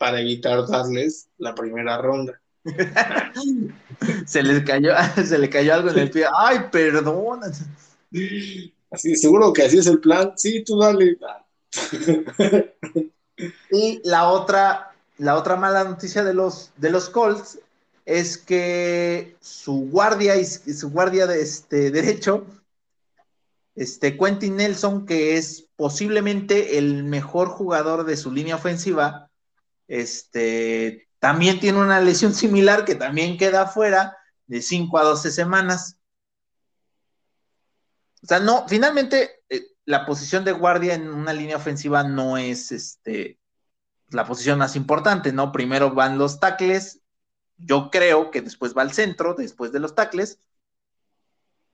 para 0.00 0.18
evitar 0.18 0.66
darles 0.66 1.28
la 1.36 1.54
primera 1.54 1.98
ronda. 1.98 2.40
se 4.26 4.42
les 4.42 4.64
cayó, 4.64 4.92
se 5.26 5.36
le 5.36 5.50
cayó 5.50 5.74
algo 5.74 5.90
en 5.90 5.98
el 5.98 6.10
pie. 6.10 6.24
Ay, 6.34 6.60
perdón. 6.72 7.40
Así, 8.90 9.16
seguro 9.16 9.52
que 9.52 9.64
así 9.64 9.76
es 9.76 9.86
el 9.86 10.00
plan. 10.00 10.32
Sí, 10.36 10.64
tú 10.64 10.78
dale. 10.78 11.18
y 13.70 14.00
la 14.04 14.30
otra, 14.30 14.94
la 15.18 15.36
otra 15.36 15.56
mala 15.56 15.84
noticia 15.84 16.24
de 16.24 16.32
los, 16.32 16.70
de 16.78 16.88
los 16.88 17.10
Colts 17.10 17.58
es 18.06 18.38
que 18.38 19.36
su 19.42 19.90
guardia 19.90 20.34
y 20.36 20.46
su 20.46 20.90
guardia 20.90 21.26
de 21.26 21.42
este 21.42 21.90
derecho, 21.90 22.46
este 23.74 24.16
Quentin 24.18 24.56
Nelson, 24.56 25.06
que 25.06 25.36
es 25.36 25.68
posiblemente 25.76 26.78
el 26.78 27.04
mejor 27.04 27.48
jugador 27.48 28.04
de 28.04 28.16
su 28.16 28.32
línea 28.32 28.56
ofensiva, 28.56 29.30
este, 29.88 31.08
también 31.18 31.60
tiene 31.60 31.78
una 31.78 32.00
lesión 32.00 32.34
similar 32.34 32.84
que 32.84 32.94
también 32.94 33.38
queda 33.38 33.66
fuera 33.66 34.16
de 34.46 34.62
5 34.62 34.98
a 34.98 35.04
12 35.04 35.30
semanas. 35.30 35.98
O 38.22 38.26
sea, 38.26 38.40
no, 38.40 38.66
finalmente 38.68 39.42
eh, 39.48 39.62
la 39.84 40.04
posición 40.06 40.44
de 40.44 40.52
guardia 40.52 40.94
en 40.94 41.08
una 41.08 41.32
línea 41.32 41.56
ofensiva 41.56 42.02
no 42.02 42.36
es 42.36 42.72
este, 42.72 43.38
la 44.10 44.26
posición 44.26 44.58
más 44.58 44.76
importante, 44.76 45.32
¿no? 45.32 45.52
Primero 45.52 45.92
van 45.92 46.18
los 46.18 46.40
tackles, 46.40 47.00
yo 47.56 47.90
creo 47.90 48.30
que 48.30 48.42
después 48.42 48.76
va 48.76 48.82
el 48.82 48.92
centro, 48.92 49.34
después 49.34 49.72
de 49.72 49.80
los 49.80 49.94
tackles, 49.94 50.38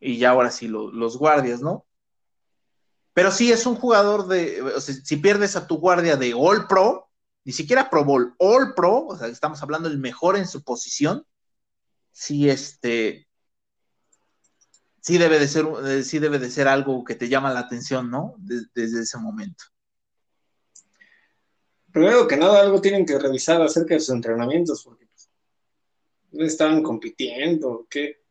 y 0.01 0.19
ya 0.19 0.31
ahora 0.31 0.51
sí 0.51 0.69
los 0.69 1.19
guardias, 1.19 1.61
¿no? 1.61 1.87
Pero 3.13 3.31
sí 3.31 3.51
es 3.51 3.65
un 3.65 3.77
jugador 3.77 4.29
de, 4.29 4.63
si 4.81 5.17
pierdes 5.17 5.57
a 5.57 5.67
tu 5.67 5.79
guardia 5.79 6.17
de 6.17 6.35
All 6.35 6.67
Pro, 6.67 7.09
ni 7.45 7.53
siquiera 7.53 7.89
Pro 7.89 8.05
Bowl, 8.05 8.35
All 8.39 8.75
Pro, 8.75 9.07
o 9.07 9.17
sea, 9.17 9.29
estamos 9.29 9.63
hablando 9.63 9.89
del 9.89 9.99
mejor 9.99 10.37
en 10.37 10.47
su 10.47 10.63
posición, 10.63 11.25
sí, 12.13 12.51
este, 12.51 13.27
sí 15.01 15.17
debe 15.17 15.39
de 15.39 15.49
ser, 15.49 15.65
eh, 15.87 16.03
sí 16.03 16.19
debe 16.19 16.39
de 16.39 16.51
ser 16.51 16.69
algo 16.69 17.05
que 17.05 17.15
te 17.15 17.29
llama 17.29 17.55
la 17.55 17.61
atención, 17.61 18.11
¿no? 18.11 18.35
desde 18.39 19.01
ese 19.01 19.17
momento. 19.17 19.65
Primero 21.91 22.29
que 22.29 22.37
nada, 22.37 22.61
algo 22.61 22.83
tienen 22.83 23.07
que 23.07 23.19
revisar 23.19 23.63
acerca 23.63 23.95
de 23.95 24.01
sus 24.01 24.15
entrenamientos, 24.15 24.85
porque 24.85 25.07
pues, 26.31 26.53
estaban 26.53 26.83
compitiendo, 26.83 27.87
¿qué? 27.89 28.26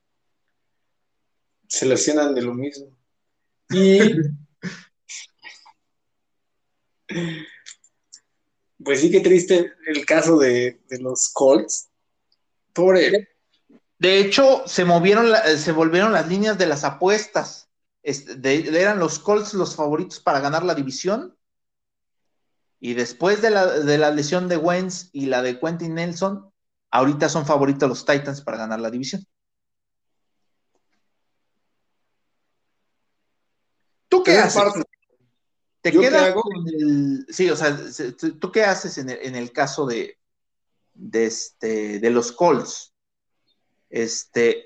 Se 1.75 1.85
lesionan 1.85 2.33
de 2.33 2.41
lo 2.41 2.53
mismo. 2.53 2.87
Y 8.77 8.83
pues 8.83 9.01
sí 9.01 9.11
que 9.11 9.19
triste 9.19 9.73
el 9.85 10.05
caso 10.05 10.37
de, 10.37 10.81
los 11.01 11.29
Colts. 11.29 11.89
Pobre. 12.73 13.29
De 13.99 14.19
hecho, 14.19 14.63
se 14.65 14.85
movieron, 14.85 15.27
se 15.57 15.71
volvieron 15.71 16.13
las 16.13 16.27
líneas 16.27 16.57
de 16.57 16.65
las 16.65 16.83
apuestas. 16.83 17.69
eran 18.03 18.99
los 18.99 19.19
Colts 19.19 19.53
los 19.53 19.75
favoritos 19.75 20.19
para 20.21 20.39
ganar 20.39 20.63
la 20.63 20.75
división. 20.75 21.37
Y 22.79 22.93
después 22.93 23.41
de 23.41 23.49
la, 23.49 23.67
de 23.67 23.97
la 23.97 24.11
lesión 24.11 24.47
de 24.47 24.57
Wentz 24.57 25.09
y 25.11 25.25
la 25.25 25.41
de 25.41 25.59
Quentin 25.59 25.95
Nelson, 25.95 26.51
ahorita 26.91 27.27
son 27.27 27.45
favoritos 27.45 27.89
los 27.89 28.05
Titans 28.05 28.41
para 28.41 28.57
ganar 28.57 28.79
la 28.79 28.91
división. 28.91 29.25
Qué 34.25 34.37
haces? 34.37 34.83
¿Te 35.81 35.91
queda 35.91 36.33
el, 36.65 37.27
sí, 37.29 37.47
o 37.49 37.55
sea, 37.55 37.77
¿tú 38.39 38.51
qué 38.51 38.63
haces 38.63 38.97
en 38.97 39.35
el, 39.35 39.51
caso 39.51 39.85
de, 39.85 40.17
de, 40.95 41.27
este, 41.27 41.99
de 41.99 42.09
los 42.09 42.31
Colts? 42.31 42.91
Este, 43.87 44.65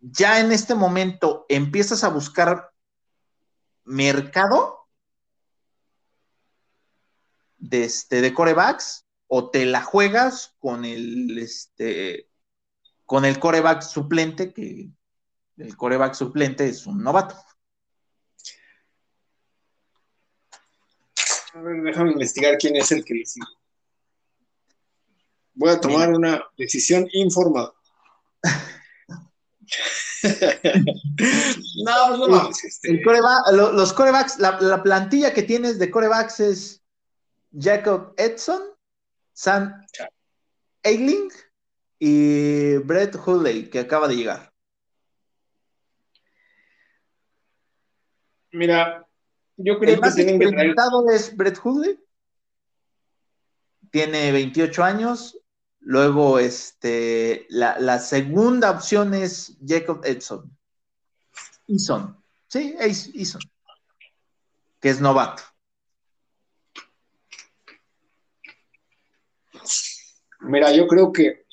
ya 0.00 0.40
en 0.40 0.50
este 0.52 0.74
momento 0.74 1.44
empiezas 1.50 2.02
a 2.02 2.08
buscar 2.08 2.72
mercado 3.84 4.88
de, 7.58 7.84
este, 7.84 8.22
de 8.22 8.32
corebacks 8.32 9.04
o 9.26 9.50
te 9.50 9.66
la 9.66 9.82
juegas 9.82 10.56
con 10.60 10.86
el, 10.86 11.38
este, 11.38 12.30
con 13.04 13.26
el 13.26 13.38
coreback 13.38 13.82
suplente, 13.82 14.54
que 14.54 14.88
el 15.58 15.76
coreback 15.76 16.14
suplente 16.14 16.66
es 16.66 16.86
un 16.86 17.02
novato. 17.02 17.36
A 21.54 21.60
ver, 21.60 21.82
déjame 21.82 22.12
investigar 22.12 22.58
quién 22.58 22.76
es 22.76 22.92
el 22.92 23.04
que 23.04 23.14
le 23.14 23.24
sigue. 23.24 23.46
Voy 25.54 25.70
a 25.70 25.80
tomar 25.80 26.12
una 26.12 26.44
decisión 26.56 27.08
informada. 27.12 27.72
no, 31.84 32.16
no, 32.16 32.28
no. 32.28 32.50
Este. 32.50 33.02
los 33.02 33.92
corebacks, 33.92 34.38
la, 34.38 34.82
plantilla 34.82 35.34
que 35.34 35.42
tienes 35.42 35.78
de 35.78 35.90
corebacks 35.90 36.40
es 36.40 36.82
Jacob 37.52 38.14
Edson, 38.16 38.62
Sam 39.32 39.84
Eiling 40.82 41.30
y 41.98 42.76
Brett 42.78 43.16
Hulley, 43.16 43.68
que 43.68 43.80
acaba 43.80 44.06
de 44.06 44.16
llegar. 44.16 44.52
Mira, 48.52 49.07
yo 49.58 49.78
creo 49.78 50.00
que 50.00 50.10
tienen 50.12 50.38
que 50.38 51.14
es 51.14 51.36
Brett 51.36 51.58
Hulley. 51.62 51.98
Tiene 53.90 54.30
28 54.30 54.84
años. 54.84 55.36
Luego, 55.80 56.38
este, 56.38 57.46
la, 57.48 57.98
segunda 57.98 58.70
opción 58.70 59.14
es 59.14 59.56
Jacob 59.66 60.00
Edson. 60.04 60.56
Eason. 61.66 62.16
Sí, 62.46 62.76
Eason. 62.78 63.40
Que 64.80 64.90
es 64.90 65.00
novato. 65.00 65.42
Mira, 70.40 70.72
yo 70.72 70.86
creo 70.86 71.12
que 71.12 71.44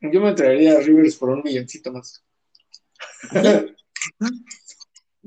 yo 0.00 0.20
me 0.20 0.32
traería 0.32 0.78
a 0.78 0.80
Rivers 0.80 1.16
por 1.16 1.28
un 1.28 1.42
milloncito 1.42 1.92
más. 1.92 2.24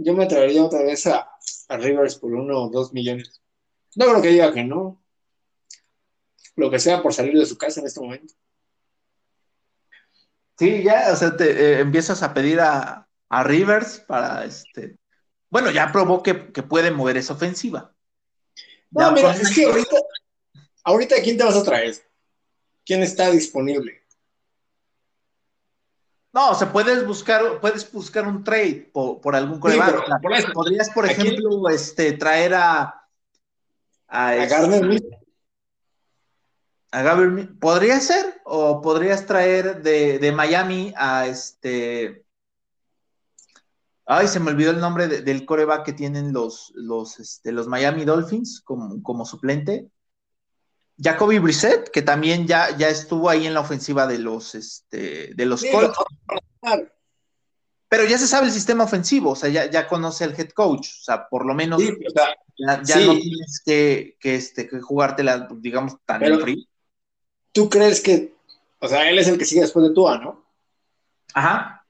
yo 0.04 0.14
me 0.14 0.26
traería 0.26 0.64
otra 0.64 0.82
vez 0.84 1.08
a, 1.08 1.30
Rivers 1.70 2.16
por 2.16 2.34
uno 2.34 2.64
o 2.64 2.70
dos 2.70 2.92
millones. 2.94 3.42
No 3.96 4.06
creo 4.06 4.22
que 4.22 4.30
diga 4.30 4.54
que 4.54 4.64
no. 4.64 5.02
Lo 6.56 6.70
que 6.70 6.80
sea 6.80 7.02
por 7.02 7.14
salir 7.14 7.38
de 7.38 7.46
su 7.46 7.58
casa 7.58 7.80
en 7.80 7.88
este 7.88 8.02
momento. 8.02 8.34
Sí, 10.58 10.84
ya, 10.84 11.12
o 11.12 11.16
sea, 11.16 11.36
te 11.36 11.50
eh, 11.50 11.80
empiezas 11.80 12.22
a 12.24 12.34
pedir 12.34 12.60
a, 12.60 13.08
Rivers 13.44 14.00
para 14.00 14.44
este. 14.44 14.98
Bueno, 15.50 15.72
ya 15.72 15.92
probó 15.92 16.22
que, 16.22 16.34
puede 16.36 16.92
mover 16.92 17.16
esa 17.16 17.34
ofensiva. 17.34 17.96
No, 18.90 19.12
mira, 19.14 19.34
es 19.34 19.56
que 19.56 19.66
ahorita, 19.66 19.96
ahorita, 20.84 21.16
¿quién 21.24 21.38
te 21.38 21.46
vas 21.46 21.56
a 21.56 21.64
traer? 21.64 21.96
¿Quién 22.86 23.02
está 23.02 23.32
disponible? 23.32 24.01
No, 26.34 26.52
o 26.52 26.56
sea, 26.56 26.72
puedes 26.72 27.06
buscar, 27.06 27.60
puedes 27.60 27.92
buscar 27.92 28.26
un 28.26 28.44
trade 28.44 28.90
por, 28.94 29.36
algún 29.36 29.60
coreback. 29.60 30.06
Podrías, 30.54 30.90
por 30.90 31.06
ejemplo, 31.06 31.70
este, 31.70 32.14
traer 32.14 32.54
a. 32.54 32.98
A, 34.08 34.30
a 34.30 34.46
Gardner 34.46 35.02
A 36.92 37.02
Gabriel, 37.02 37.58
¿Podría 37.60 38.00
ser? 38.00 38.42
¿O 38.46 38.82
podrías 38.82 39.26
traer 39.26 39.82
de, 39.82 40.32
Miami 40.32 40.94
a 40.96 41.28
este. 41.28 42.26
Ay, 44.06 44.28
se 44.28 44.40
me 44.40 44.52
olvidó 44.52 44.72
el 44.72 44.80
nombre 44.80 45.08
del 45.08 45.46
coreback 45.46 45.86
que 45.86 45.94
tienen 45.94 46.34
los, 46.34 46.72
los, 46.76 47.20
este, 47.20 47.52
los 47.52 47.68
Miami 47.68 48.04
Dolphins 48.04 48.62
como, 48.62 49.02
como 49.04 49.26
suplente. 49.26 49.90
Jacoby 51.02 51.40
Brissett, 51.40 51.90
que 51.90 52.02
también 52.02 52.46
ya, 52.46 52.76
ya 52.78 52.90
estuvo 52.90 53.30
ahí 53.30 53.48
en 53.48 53.54
la 53.54 53.62
ofensiva 53.62 54.06
de 54.06 54.20
los, 54.20 54.54
este, 54.56 55.34
de 55.34 55.46
los 55.46 55.64
Colts. 55.64 55.98
Pero 57.90 58.06
ya 58.06 58.18
se 58.18 58.28
sabe 58.28 58.48
el 58.48 58.54
sistema 58.54 58.84
ofensivo, 58.86 59.32
o 59.32 59.36
sea, 59.36 59.50
ya, 59.50 59.88
conoce 59.88 60.24
el 60.24 60.40
head 60.40 60.50
coach, 60.52 60.88
o 61.02 61.04
sea, 61.04 61.28
por 61.28 61.46
lo 61.46 61.54
menos 61.54 61.82
ya, 61.82 63.00
no 63.06 63.14
tienes 63.18 63.62
que, 63.66 64.16
que, 64.20 64.36
este, 64.36 64.68
que 64.68 64.80
jugártela, 64.80 65.50
digamos, 65.56 65.96
tan 66.06 66.22
frío. 66.40 66.64
¿Tú 67.52 67.70
crees 67.70 68.00
que, 68.00 68.34
o 68.80 68.88
sea, 68.88 69.10
él 69.10 69.20
es 69.20 69.28
el 69.28 69.38
que 69.38 69.46
sigue 69.46 69.62
después 69.62 69.86
de 69.86 69.94
Tua, 69.94 70.18
¿no? 70.20 70.46
Ajá. 71.34 71.86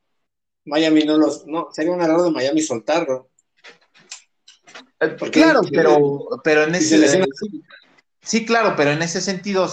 Miami 0.66 1.04
no 1.04 1.18
los, 1.18 1.46
no, 1.46 1.68
sería 1.72 1.92
un 1.92 2.02
error 2.02 2.24
de 2.24 2.32
Miami 2.32 2.62
soltarlo. 2.62 3.30
Eh, 5.00 5.16
claro, 5.32 5.62
pero, 5.72 6.28
pero 6.44 6.64
en 6.64 6.76
ese... 6.76 7.28
Sí, 8.23 8.45
claro, 8.45 8.76
pero 8.76 8.91
en 8.91 9.02
ese 9.02 9.19
sentido, 9.22 9.65
o 9.65 9.69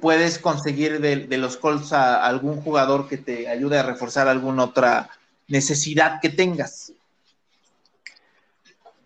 puedes 0.00 0.38
conseguir 0.38 1.00
de, 1.00 1.38
los 1.38 1.56
Colts 1.56 1.92
a 1.92 2.26
algún 2.26 2.60
jugador 2.60 3.08
que 3.08 3.18
te 3.18 3.48
ayude 3.48 3.78
a 3.78 3.82
reforzar 3.82 4.28
alguna 4.28 4.64
otra 4.64 5.10
necesidad 5.48 6.20
que 6.20 6.28
tengas. 6.28 6.92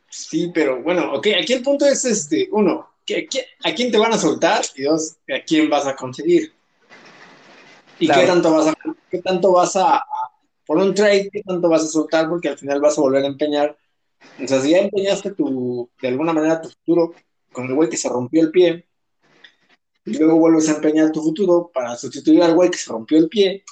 Sí, 0.08 0.50
pero 0.52 0.82
bueno, 0.82 1.12
ok, 1.12 1.28
aquí 1.40 1.52
el 1.52 1.62
punto 1.62 1.86
es 1.86 2.04
este, 2.04 2.48
uno, 2.50 2.88
¿a 3.64 3.74
quién 3.74 3.92
te 3.92 3.98
van 3.98 4.14
a 4.14 4.18
soltar? 4.18 4.64
Y 4.74 4.82
dos, 4.82 5.16
¿a 5.28 5.44
quién 5.44 5.68
vas 5.68 5.86
a 5.86 5.94
conseguir? 5.94 6.52
¿Y 7.98 8.08
qué 8.08 8.26
tanto 8.26 8.52
vas 8.52 8.68
a, 8.68 8.74
qué 9.10 9.18
tanto 9.22 9.52
vas 9.52 9.76
a, 9.76 10.02
por 10.66 10.78
un 10.78 10.94
trade, 10.94 11.30
qué 11.30 11.42
tanto 11.42 11.68
vas 11.68 11.84
a 11.84 11.88
soltar? 11.88 12.28
Porque 12.28 12.48
al 12.48 12.58
final 12.58 12.80
vas 12.80 12.96
a 12.98 13.00
volver 13.02 13.24
a 13.24 13.28
empeñar. 13.28 13.76
O 14.42 14.48
sea, 14.48 14.60
si 14.60 14.70
ya 14.70 14.78
empeñaste 14.78 15.32
tu, 15.32 15.88
de 16.00 16.08
alguna 16.08 16.32
manera 16.32 16.60
tu 16.60 16.70
futuro, 16.70 17.14
con 17.56 17.64
el 17.66 17.74
güey 17.74 17.88
que 17.88 17.96
se 17.96 18.10
rompió 18.10 18.42
el 18.42 18.50
pie, 18.50 18.86
y 20.04 20.18
luego 20.18 20.38
vuelves 20.38 20.68
a 20.68 20.74
empeñar 20.76 21.10
tu 21.10 21.22
futuro 21.22 21.70
para 21.72 21.96
sustituir 21.96 22.42
al 22.42 22.54
güey 22.54 22.70
que 22.70 22.76
se 22.76 22.92
rompió 22.92 23.16
el 23.16 23.30
pie. 23.30 23.64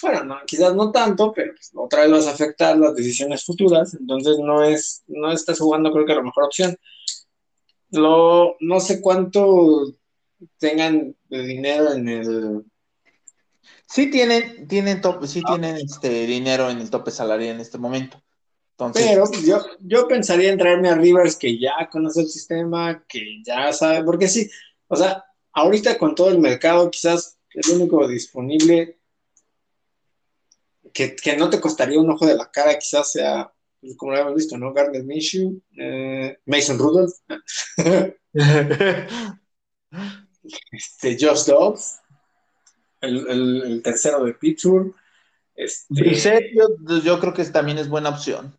Bueno, 0.00 0.36
quizás 0.46 0.72
no 0.74 0.92
tanto, 0.92 1.32
pero 1.32 1.52
pues, 1.52 1.72
otra 1.74 2.02
vez 2.02 2.12
vas 2.12 2.26
a 2.28 2.30
afectar 2.30 2.78
las 2.78 2.94
decisiones 2.94 3.44
futuras, 3.44 3.92
entonces 3.94 4.38
no 4.38 4.62
es, 4.62 5.02
no 5.08 5.32
estás 5.32 5.58
jugando 5.58 5.92
creo 5.92 6.06
que 6.06 6.14
la 6.14 6.22
mejor 6.22 6.44
opción. 6.44 6.76
Lo, 7.90 8.56
no 8.60 8.78
sé 8.78 9.00
cuánto 9.00 9.92
tengan 10.58 11.16
de 11.28 11.42
dinero 11.42 11.92
en 11.92 12.08
el 12.08 12.64
Sí 13.86 14.10
tienen, 14.10 14.66
tienen 14.66 15.00
top, 15.00 15.26
sí 15.26 15.42
tienen 15.42 15.76
este 15.76 16.26
dinero 16.26 16.70
en 16.70 16.78
el 16.78 16.90
tope 16.90 17.10
salarial 17.10 17.56
en 17.56 17.60
este 17.60 17.78
momento. 17.78 18.23
Pero 18.92 19.30
yo, 19.44 19.64
yo 19.80 20.08
pensaría 20.08 20.50
en 20.50 20.58
traerme 20.58 20.88
a 20.88 20.96
Rivers 20.96 21.36
que 21.36 21.58
ya 21.58 21.88
conoce 21.90 22.22
el 22.22 22.28
sistema, 22.28 23.04
que 23.08 23.42
ya 23.44 23.72
sabe, 23.72 24.02
porque 24.02 24.26
sí, 24.26 24.50
o 24.88 24.96
sea, 24.96 25.24
ahorita 25.52 25.96
con 25.96 26.14
todo 26.14 26.30
el 26.30 26.38
mercado, 26.38 26.90
quizás 26.90 27.38
el 27.50 27.72
único 27.72 28.06
disponible 28.08 28.98
que, 30.92 31.36
no 31.36 31.50
te 31.50 31.60
costaría 31.60 32.00
un 32.00 32.10
ojo 32.10 32.26
de 32.26 32.36
la 32.36 32.50
cara, 32.50 32.78
quizás 32.78 33.12
sea, 33.12 33.52
pues, 33.80 33.96
como 33.96 34.12
lo 34.12 34.18
hemos 34.18 34.34
visto, 34.34 34.56
¿no? 34.56 34.72
Gardner 34.72 35.04
Minshew, 35.04 35.60
eh, 35.76 36.38
Mason 36.46 36.78
Rudolph, 36.78 37.14
este, 40.72 41.16
Josh 41.20 41.44
Dobbs, 41.46 42.00
el, 43.00 43.80
tercero 43.82 44.24
de 44.24 44.34
Pittsburgh. 44.34 44.94
Este... 45.54 46.52
yo 47.04 47.20
creo 47.20 47.32
que 47.32 47.44
también 47.44 47.78
es 47.78 47.88
buena 47.88 48.10
opción. 48.10 48.58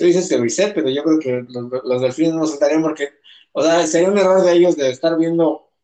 Tú 0.00 0.06
dices 0.06 0.30
que 0.30 0.38
reset, 0.38 0.72
pero 0.72 0.88
yo 0.88 1.04
creo 1.04 1.18
que 1.18 1.44
los, 1.84 2.00
delfines 2.00 2.32
no 2.32 2.46
saltarían 2.46 2.80
porque, 2.80 3.10
o 3.52 3.62
sea, 3.62 3.86
sería 3.86 4.08
un 4.08 4.16
error 4.16 4.42
de 4.42 4.54
ellos 4.54 4.74
de 4.74 4.88
estar 4.88 5.14
viendo 5.18 5.74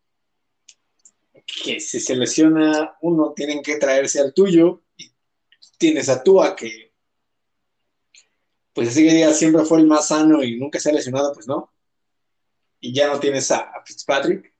que 1.44 1.80
si 1.80 2.01
se 2.01 2.16
lesiona 2.16 2.97
uno, 3.02 3.34
tienen 3.36 3.62
que 3.62 3.76
traerse 3.76 4.18
al 4.18 4.32
tuyo 4.32 4.84
y 4.97 5.12
tienes 5.76 6.09
a 6.09 6.22
Tua 6.22 6.56
que, 6.56 6.94
pues 8.72 8.88
así 8.88 9.06
que 9.06 9.12
diga, 9.12 9.34
siempre 9.34 9.66
fue 9.66 9.80
el 9.80 9.86
más 9.86 10.09
sano 10.09 10.43
y 10.43 10.59
nunca 10.59 10.80
se 10.80 10.88
ha 10.88 10.94
lesionado, 10.94 11.34
pues 11.34 11.47
no. 11.47 11.70
y 12.80 12.94
ya 12.94 13.09
no 13.09 13.20
tienes 13.20 13.51
a, 13.51 13.70
Fitzpatrick. 13.84 14.51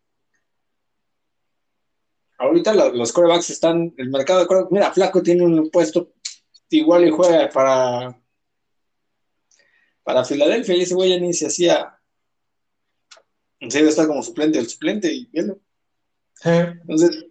Ahorita 2.37 2.75
los, 2.75 3.11
corebacks 3.11 3.49
están, 3.49 3.95
el 3.97 4.11
mercado 4.11 4.41
de 4.41 4.47
corebacks, 4.49 4.73
mira, 4.73 4.93
Flaco 4.93 5.23
tiene 5.23 5.47
un 5.47 5.71
puesto 5.71 6.13
igual 6.69 7.09
y 7.09 7.11
juega 7.11 7.49
para 7.49 8.21
para 10.07 10.25
Filadelfia 10.25 10.77
y 10.77 10.83
ese 10.83 10.95
güey 10.95 11.11
ya 11.11 11.19
ni 11.19 11.35
se 11.35 11.49
hacía 11.49 11.99
en 13.59 13.73
serio 13.73 13.89
está 13.89 14.07
como 14.07 14.23
suplente 14.23 14.61
el 14.61 14.69
suplente 14.69 15.13
y 15.13 15.27
viendo. 15.27 15.59
Entonces, 16.45 17.27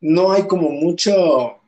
no 0.00 0.32
hay 0.32 0.46
como 0.46 0.70
mucho 0.70 1.60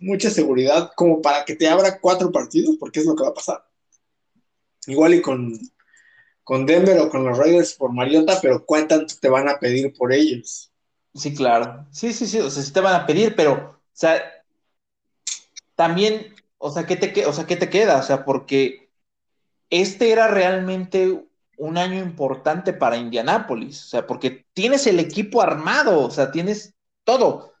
mucha 0.00 0.30
seguridad 0.30 0.90
como 0.96 1.20
para 1.20 1.44
que 1.44 1.54
te 1.54 1.68
abra 1.68 2.00
cuatro 2.00 2.32
partidos, 2.32 2.76
porque 2.80 3.00
es 3.00 3.06
lo 3.06 3.14
que 3.14 3.24
va 3.24 3.30
a 3.30 3.34
pasar. 3.34 3.68
Igual 4.86 5.14
y 5.14 5.20
con, 5.20 5.52
con 6.42 6.64
Denver 6.64 6.98
o 7.00 7.10
con 7.10 7.24
los 7.24 7.36
Raiders 7.36 7.74
por 7.74 7.92
Mariota, 7.92 8.38
pero 8.40 8.64
¿cuánto 8.64 9.04
te 9.04 9.28
van 9.28 9.48
a 9.50 9.58
pedir 9.58 9.92
por 9.92 10.14
ellos? 10.14 10.72
Sí, 11.14 11.34
claro. 11.34 11.86
Sí, 11.90 12.14
sí, 12.14 12.26
sí, 12.26 12.38
o 12.38 12.48
sea, 12.48 12.62
sí 12.62 12.72
te 12.72 12.80
van 12.80 12.94
a 12.94 13.06
pedir, 13.06 13.36
pero, 13.36 13.52
o 13.52 13.80
sea, 13.92 14.22
también, 15.74 16.34
o 16.56 16.70
sea, 16.70 16.86
¿qué 16.86 16.96
te, 16.96 17.26
o 17.26 17.32
sea, 17.34 17.46
¿qué 17.46 17.56
te 17.56 17.68
queda? 17.68 17.98
O 17.98 18.02
sea, 18.02 18.24
porque 18.24 18.85
este 19.70 20.12
era 20.12 20.28
realmente 20.28 21.26
un 21.58 21.78
año 21.78 22.02
importante 22.02 22.72
para 22.72 22.96
Indianápolis, 22.96 23.84
o 23.84 23.88
sea, 23.88 24.06
porque 24.06 24.46
tienes 24.52 24.86
el 24.86 25.00
equipo 25.00 25.40
armado, 25.40 26.00
o 26.00 26.10
sea, 26.10 26.30
tienes 26.30 26.74
todo. 27.04 27.54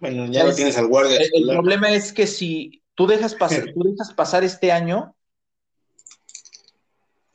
Bueno, 0.00 0.26
ya 0.26 0.44
lo 0.44 0.54
tienes 0.54 0.76
al 0.76 0.86
guardia. 0.86 1.18
El, 1.32 1.46
problema 1.46 1.90
es 1.90 2.12
que 2.12 2.26
si 2.26 2.82
tú 2.94 3.06
dejas 3.06 3.34
pasar, 3.34 3.64
tú 3.74 3.82
dejas 3.82 4.12
pasar 4.14 4.44
este 4.44 4.72
año, 4.72 5.14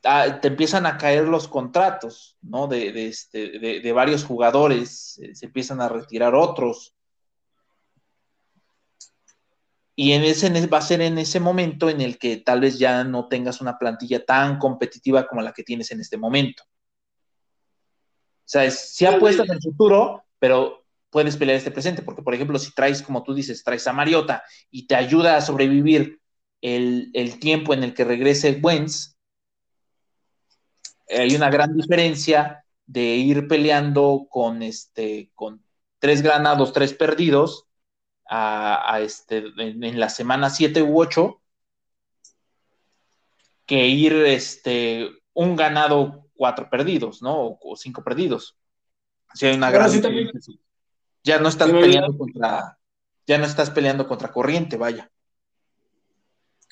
ah, 0.04 0.40
te 0.42 0.48
empiezan 0.48 0.86
a 0.86 0.98
caer 0.98 1.28
los 1.28 1.48
contratos, 1.48 2.38
¿no? 2.42 2.68
De, 2.68 3.08
este, 3.08 3.60
de, 3.60 3.92
varios 3.92 4.24
jugadores, 4.24 5.20
eh, 5.20 5.36
se 5.36 5.46
empiezan 5.48 5.82
a 5.82 5.90
retirar 5.90 6.36
otros. 6.36 6.96
Y 10.02 10.14
en 10.14 10.24
ese, 10.24 10.50
va 10.68 10.78
a 10.78 10.82
ser 10.82 11.02
en 11.02 11.18
ese 11.18 11.42
momento 11.42 11.90
en 11.90 12.00
el 12.00 12.18
que 12.18 12.38
tal 12.38 12.62
vez 12.62 12.80
ya 12.80 13.04
no 13.04 13.28
tengas 13.28 13.60
una 13.60 13.78
plantilla 13.78 14.24
tan 14.24 14.58
competitiva 14.58 15.28
como 15.28 15.42
la 15.42 15.52
que 15.52 15.62
tienes 15.62 15.92
en 15.92 16.00
este 16.00 16.16
momento. 16.16 16.64
O 16.64 18.46
sea, 18.46 18.72
si 18.72 19.06
apuestas 19.06 19.50
en 19.50 19.56
el 19.56 19.62
futuro, 19.62 20.24
pero 20.40 20.86
puedes 21.10 21.36
pelear 21.36 21.58
este 21.58 21.72
presente, 21.72 22.02
porque 22.02 22.22
por 22.22 22.34
ejemplo, 22.34 22.58
si 22.58 22.74
traes, 22.74 23.02
como 23.02 23.24
tú 23.24 23.34
dices, 23.34 23.62
traes 23.62 23.86
a 23.88 23.92
Mariota 23.92 24.42
y 24.72 24.88
te 24.88 24.96
ayuda 24.96 25.36
a 25.36 25.42
sobrevivir 25.42 26.22
el, 26.62 27.12
tiempo 27.42 27.74
en 27.74 27.84
el 27.84 27.94
que 27.94 28.06
regrese 28.06 28.58
Wentz, 28.64 29.18
hay 31.10 31.36
una 31.36 31.50
gran 31.50 31.76
diferencia 31.76 32.64
de 32.86 33.18
ir 33.18 33.50
peleando 33.50 34.28
con 34.30 34.64
este, 34.64 35.30
con 35.36 35.62
tres 36.00 36.22
ganados, 36.22 36.72
tres 36.72 36.94
perdidos, 36.94 37.66
a, 38.32 39.00
este, 39.02 39.44
en, 39.58 40.00
la 40.00 40.10
semana 40.10 40.50
7 40.50 40.84
u 40.84 41.00
8 41.00 41.42
que 43.66 43.88
ir 43.88 44.14
este, 44.14 45.10
un 45.34 45.56
ganado, 45.56 46.28
cuatro 46.36 46.70
perdidos, 46.70 47.22
¿no? 47.22 47.58
O, 47.62 47.76
cinco 47.76 48.04
perdidos. 48.04 48.58
Si 49.34 49.46
hay 49.46 49.56
una 49.56 49.70
gran 49.70 49.92
Ya 51.24 51.40
no 51.40 51.50
estás 51.50 51.70
peleando 51.70 52.18
contra, 52.18 52.80
ya 53.28 53.38
no 53.38 53.46
estás 53.46 53.70
peleando 53.70 54.08
contra 54.08 54.32
corriente, 54.32 54.78
vaya. 54.78 55.12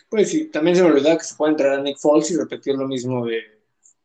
Pues 0.09 0.31
sí, 0.31 0.45
también 0.45 0.75
se 0.75 0.83
me 0.83 0.89
olvidaba 0.89 1.17
que 1.17 1.23
se 1.23 1.35
puede 1.35 1.51
entrar 1.51 1.73
a 1.73 1.81
Nick 1.81 1.97
Foles 1.97 2.31
y 2.31 2.37
repetir 2.37 2.75
lo 2.75 2.87
mismo 2.87 3.25
de. 3.25 3.43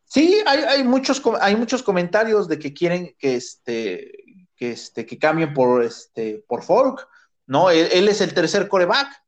Sí, 0.05 0.43
hay, 0.47 0.59
hay, 0.61 0.85
muchos, 0.85 1.23
hay 1.41 1.57
muchos 1.57 1.83
comentarios 1.83 2.49
de 2.49 2.59
que 2.59 2.75
quieren 2.75 3.15
que 3.19 3.37
este, 3.37 4.13
que 4.55 4.73
este, 4.73 5.07
que 5.07 5.19
cambien 5.19 5.55
por 5.55 5.83
este, 5.83 6.45
por 6.47 6.63
Folk. 6.63 7.09
¿No? 7.47 7.71
Él, 7.71 8.09
es 8.09 8.21
el 8.21 8.35
tercer 8.35 8.69
coreback 8.69 9.23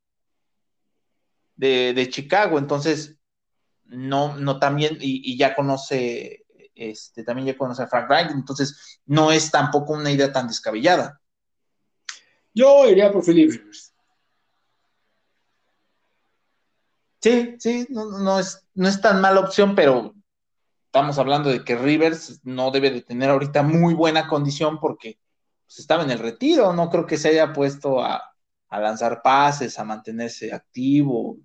de, 1.57 2.09
Chicago, 2.11 2.59
entonces 2.59 3.19
no, 3.85 4.37
no 4.37 4.59
también, 4.59 4.99
y, 5.01 5.37
ya 5.37 5.55
conoce, 5.55 6.47
este, 6.75 7.25
también 7.25 7.47
ya 7.49 7.59
conoce 7.59 7.83
a 7.83 7.89
Frank 7.89 8.09
Reich, 8.09 8.31
entonces 8.31 9.01
no 9.07 9.33
es 9.33 9.51
tampoco 9.51 9.93
una 9.93 10.11
idea 10.11 10.33
tan 10.33 10.49
descabellada. 10.49 11.21
Yo 12.53 12.89
iría 12.89 13.11
por 13.11 13.25
Philip 13.25 13.51
Rivers. 13.51 13.93
Sí, 17.21 17.57
sí, 17.59 17.87
no, 17.89 18.39
es, 18.39 18.67
no 18.75 18.87
es 18.87 19.01
tan 19.01 19.21
mala 19.21 19.41
opción, 19.41 19.75
pero 19.75 20.15
estamos 20.85 21.19
hablando 21.19 21.49
de 21.49 21.65
que 21.65 21.75
Rivers 21.75 22.41
no 22.45 22.71
debe 22.71 22.91
de 22.91 23.01
tener 23.01 23.31
ahorita 23.31 23.63
muy 23.63 23.95
buena 23.95 24.29
condición 24.29 24.79
porque 24.79 25.19
pues, 25.75 25.81
estaba 25.81 26.05
en 26.05 26.13
el 26.13 26.21
retiro, 26.21 26.73
no 26.73 26.89
creo 26.89 27.05
que 27.05 27.17
se 27.17 27.31
haya 27.31 27.53
puesto 27.53 28.01
a, 28.01 28.23
lanzar 28.71 29.23
pases, 29.23 29.79
a 29.79 29.85
mantenerse 29.85 30.53
activo. 30.53 31.39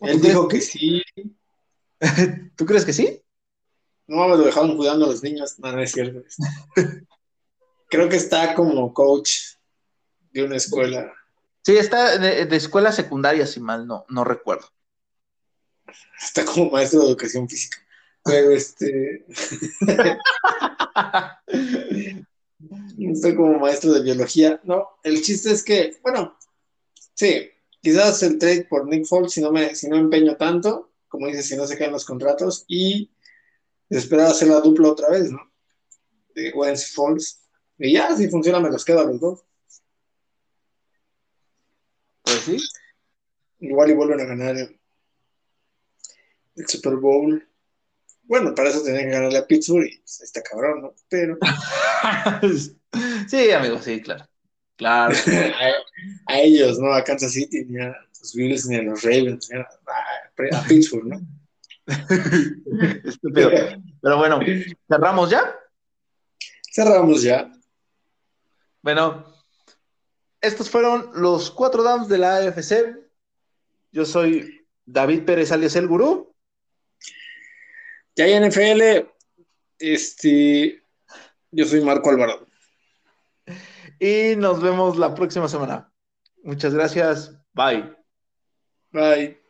Él 0.00 0.20
dijo 0.20 0.48
que 0.48 0.60
sí. 0.60 1.02
¿Tú 2.56 2.66
crees 2.66 2.84
que 2.84 2.92
sí? 2.92 3.22
No, 4.08 4.28
me 4.28 4.36
lo 4.36 4.44
dejaron 4.44 4.76
cuidando 4.76 5.06
a 5.06 5.08
los 5.08 5.22
niños. 5.22 5.58
No, 5.58 5.72
no 5.72 5.80
es 5.80 5.92
cierto. 5.92 6.22
creo 7.88 8.08
que 8.08 8.16
está 8.16 8.54
como 8.54 8.92
coach 8.92 9.30
de 10.32 10.44
una 10.44 10.56
escuela. 10.56 11.12
Sí, 11.62 11.76
está 11.76 12.18
de, 12.18 12.56
escuela 12.56 12.92
secundaria, 12.92 13.46
si 13.46 13.60
mal 13.60 13.86
no, 13.86 14.04
no 14.08 14.24
recuerdo. 14.24 14.68
Está 16.20 16.44
como 16.44 16.70
maestro 16.70 17.00
de 17.00 17.06
educación 17.06 17.48
física. 17.48 17.78
Pero 18.24 18.50
este. 18.50 19.24
Estoy 22.98 23.34
como 23.34 23.58
maestro 23.58 23.92
de 23.92 24.02
biología. 24.02 24.60
No, 24.64 24.98
el 25.02 25.22
chiste 25.22 25.50
es 25.50 25.62
que, 25.62 25.98
bueno, 26.02 26.36
sí, 27.14 27.50
quizás 27.80 28.22
el 28.22 28.38
trade 28.38 28.64
por 28.64 28.86
Nick 28.86 29.06
Foles, 29.06 29.32
si 29.32 29.40
no 29.40 29.52
me, 29.52 29.74
si 29.74 29.88
no 29.88 29.96
empeño 29.96 30.36
tanto, 30.36 30.92
como 31.08 31.26
dices, 31.26 31.48
si 31.48 31.56
no 31.56 31.66
se 31.66 31.76
caen 31.76 31.92
los 31.92 32.04
contratos, 32.04 32.64
y 32.68 33.10
esperar 33.90 34.28
hacer 34.28 34.48
la 34.48 34.60
dupla 34.60 34.88
otra 34.88 35.10
vez, 35.10 35.30
¿no? 35.30 35.52
De 36.34 36.52
Wentz 36.52 36.92
Foles. 36.92 37.40
Y 37.78 37.92
ya, 37.92 38.16
si 38.16 38.28
funciona, 38.28 38.60
me 38.60 38.70
los 38.70 38.84
quedo 38.84 39.00
a 39.00 39.04
los 39.04 39.20
dos. 39.20 39.44
Pues 42.22 42.38
sí. 42.38 42.56
Igual 43.60 43.90
y 43.90 43.94
vuelven 43.94 44.20
a 44.20 44.24
ganar 44.24 44.56
el 44.56 46.68
Super 46.68 46.96
Bowl. 46.96 47.46
Bueno, 48.22 48.54
para 48.54 48.70
eso 48.70 48.82
tenía 48.82 49.02
que 49.02 49.10
ganarle 49.10 49.38
a 49.38 49.46
Pittsburgh 49.46 49.86
y 49.86 49.98
pues, 49.98 50.22
está 50.22 50.42
cabrón, 50.42 50.82
¿no? 50.82 50.94
Pero. 51.08 51.38
sí, 53.28 53.50
amigo, 53.52 53.80
sí, 53.80 54.00
claro. 54.00 54.26
Claro. 54.76 55.14
a, 56.26 56.38
ellos, 56.38 56.78
¿no? 56.78 56.92
A 56.92 57.02
Kansas 57.02 57.32
City, 57.32 57.64
ni 57.64 57.82
a 57.82 57.96
los 58.20 58.34
Bills, 58.34 58.66
ni 58.66 58.76
a 58.76 58.82
los 58.82 59.02
Ravens, 59.02 59.48
ni 59.50 59.58
a, 59.58 60.62
Pittsburgh, 60.68 61.06
¿no? 61.06 61.20
Estúpido. 63.04 63.50
Pero 64.02 64.18
bueno, 64.18 64.40
¿cerramos 64.88 65.30
ya? 65.30 65.54
Cerramos 66.72 67.22
ya. 67.22 67.50
Bueno, 68.82 69.24
estos 70.40 70.68
fueron 70.68 71.10
los 71.14 71.50
cuatro 71.50 71.82
downs 71.82 72.08
de 72.08 72.18
la 72.18 72.36
AFC. 72.36 72.96
Yo 73.92 74.04
soy 74.04 74.66
David 74.84 75.24
Pérez 75.24 75.52
alias 75.52 75.76
El 75.76 75.88
Gurú. 75.88 76.34
Ya 78.14 78.24
hay 78.24 78.48
NFL, 78.48 79.08
este, 79.78 80.82
yo 81.56 81.64
soy 81.64 81.80
Marco 81.82 82.10
Alvarado. 82.10 82.46
Y 83.98 84.36
nos 84.36 84.60
vemos 84.60 84.98
la 84.98 85.14
próxima 85.14 85.48
semana. 85.48 85.90
Muchas 86.42 86.74
gracias. 86.74 87.34
Bye. 87.54 87.96
Bye. 88.92 89.45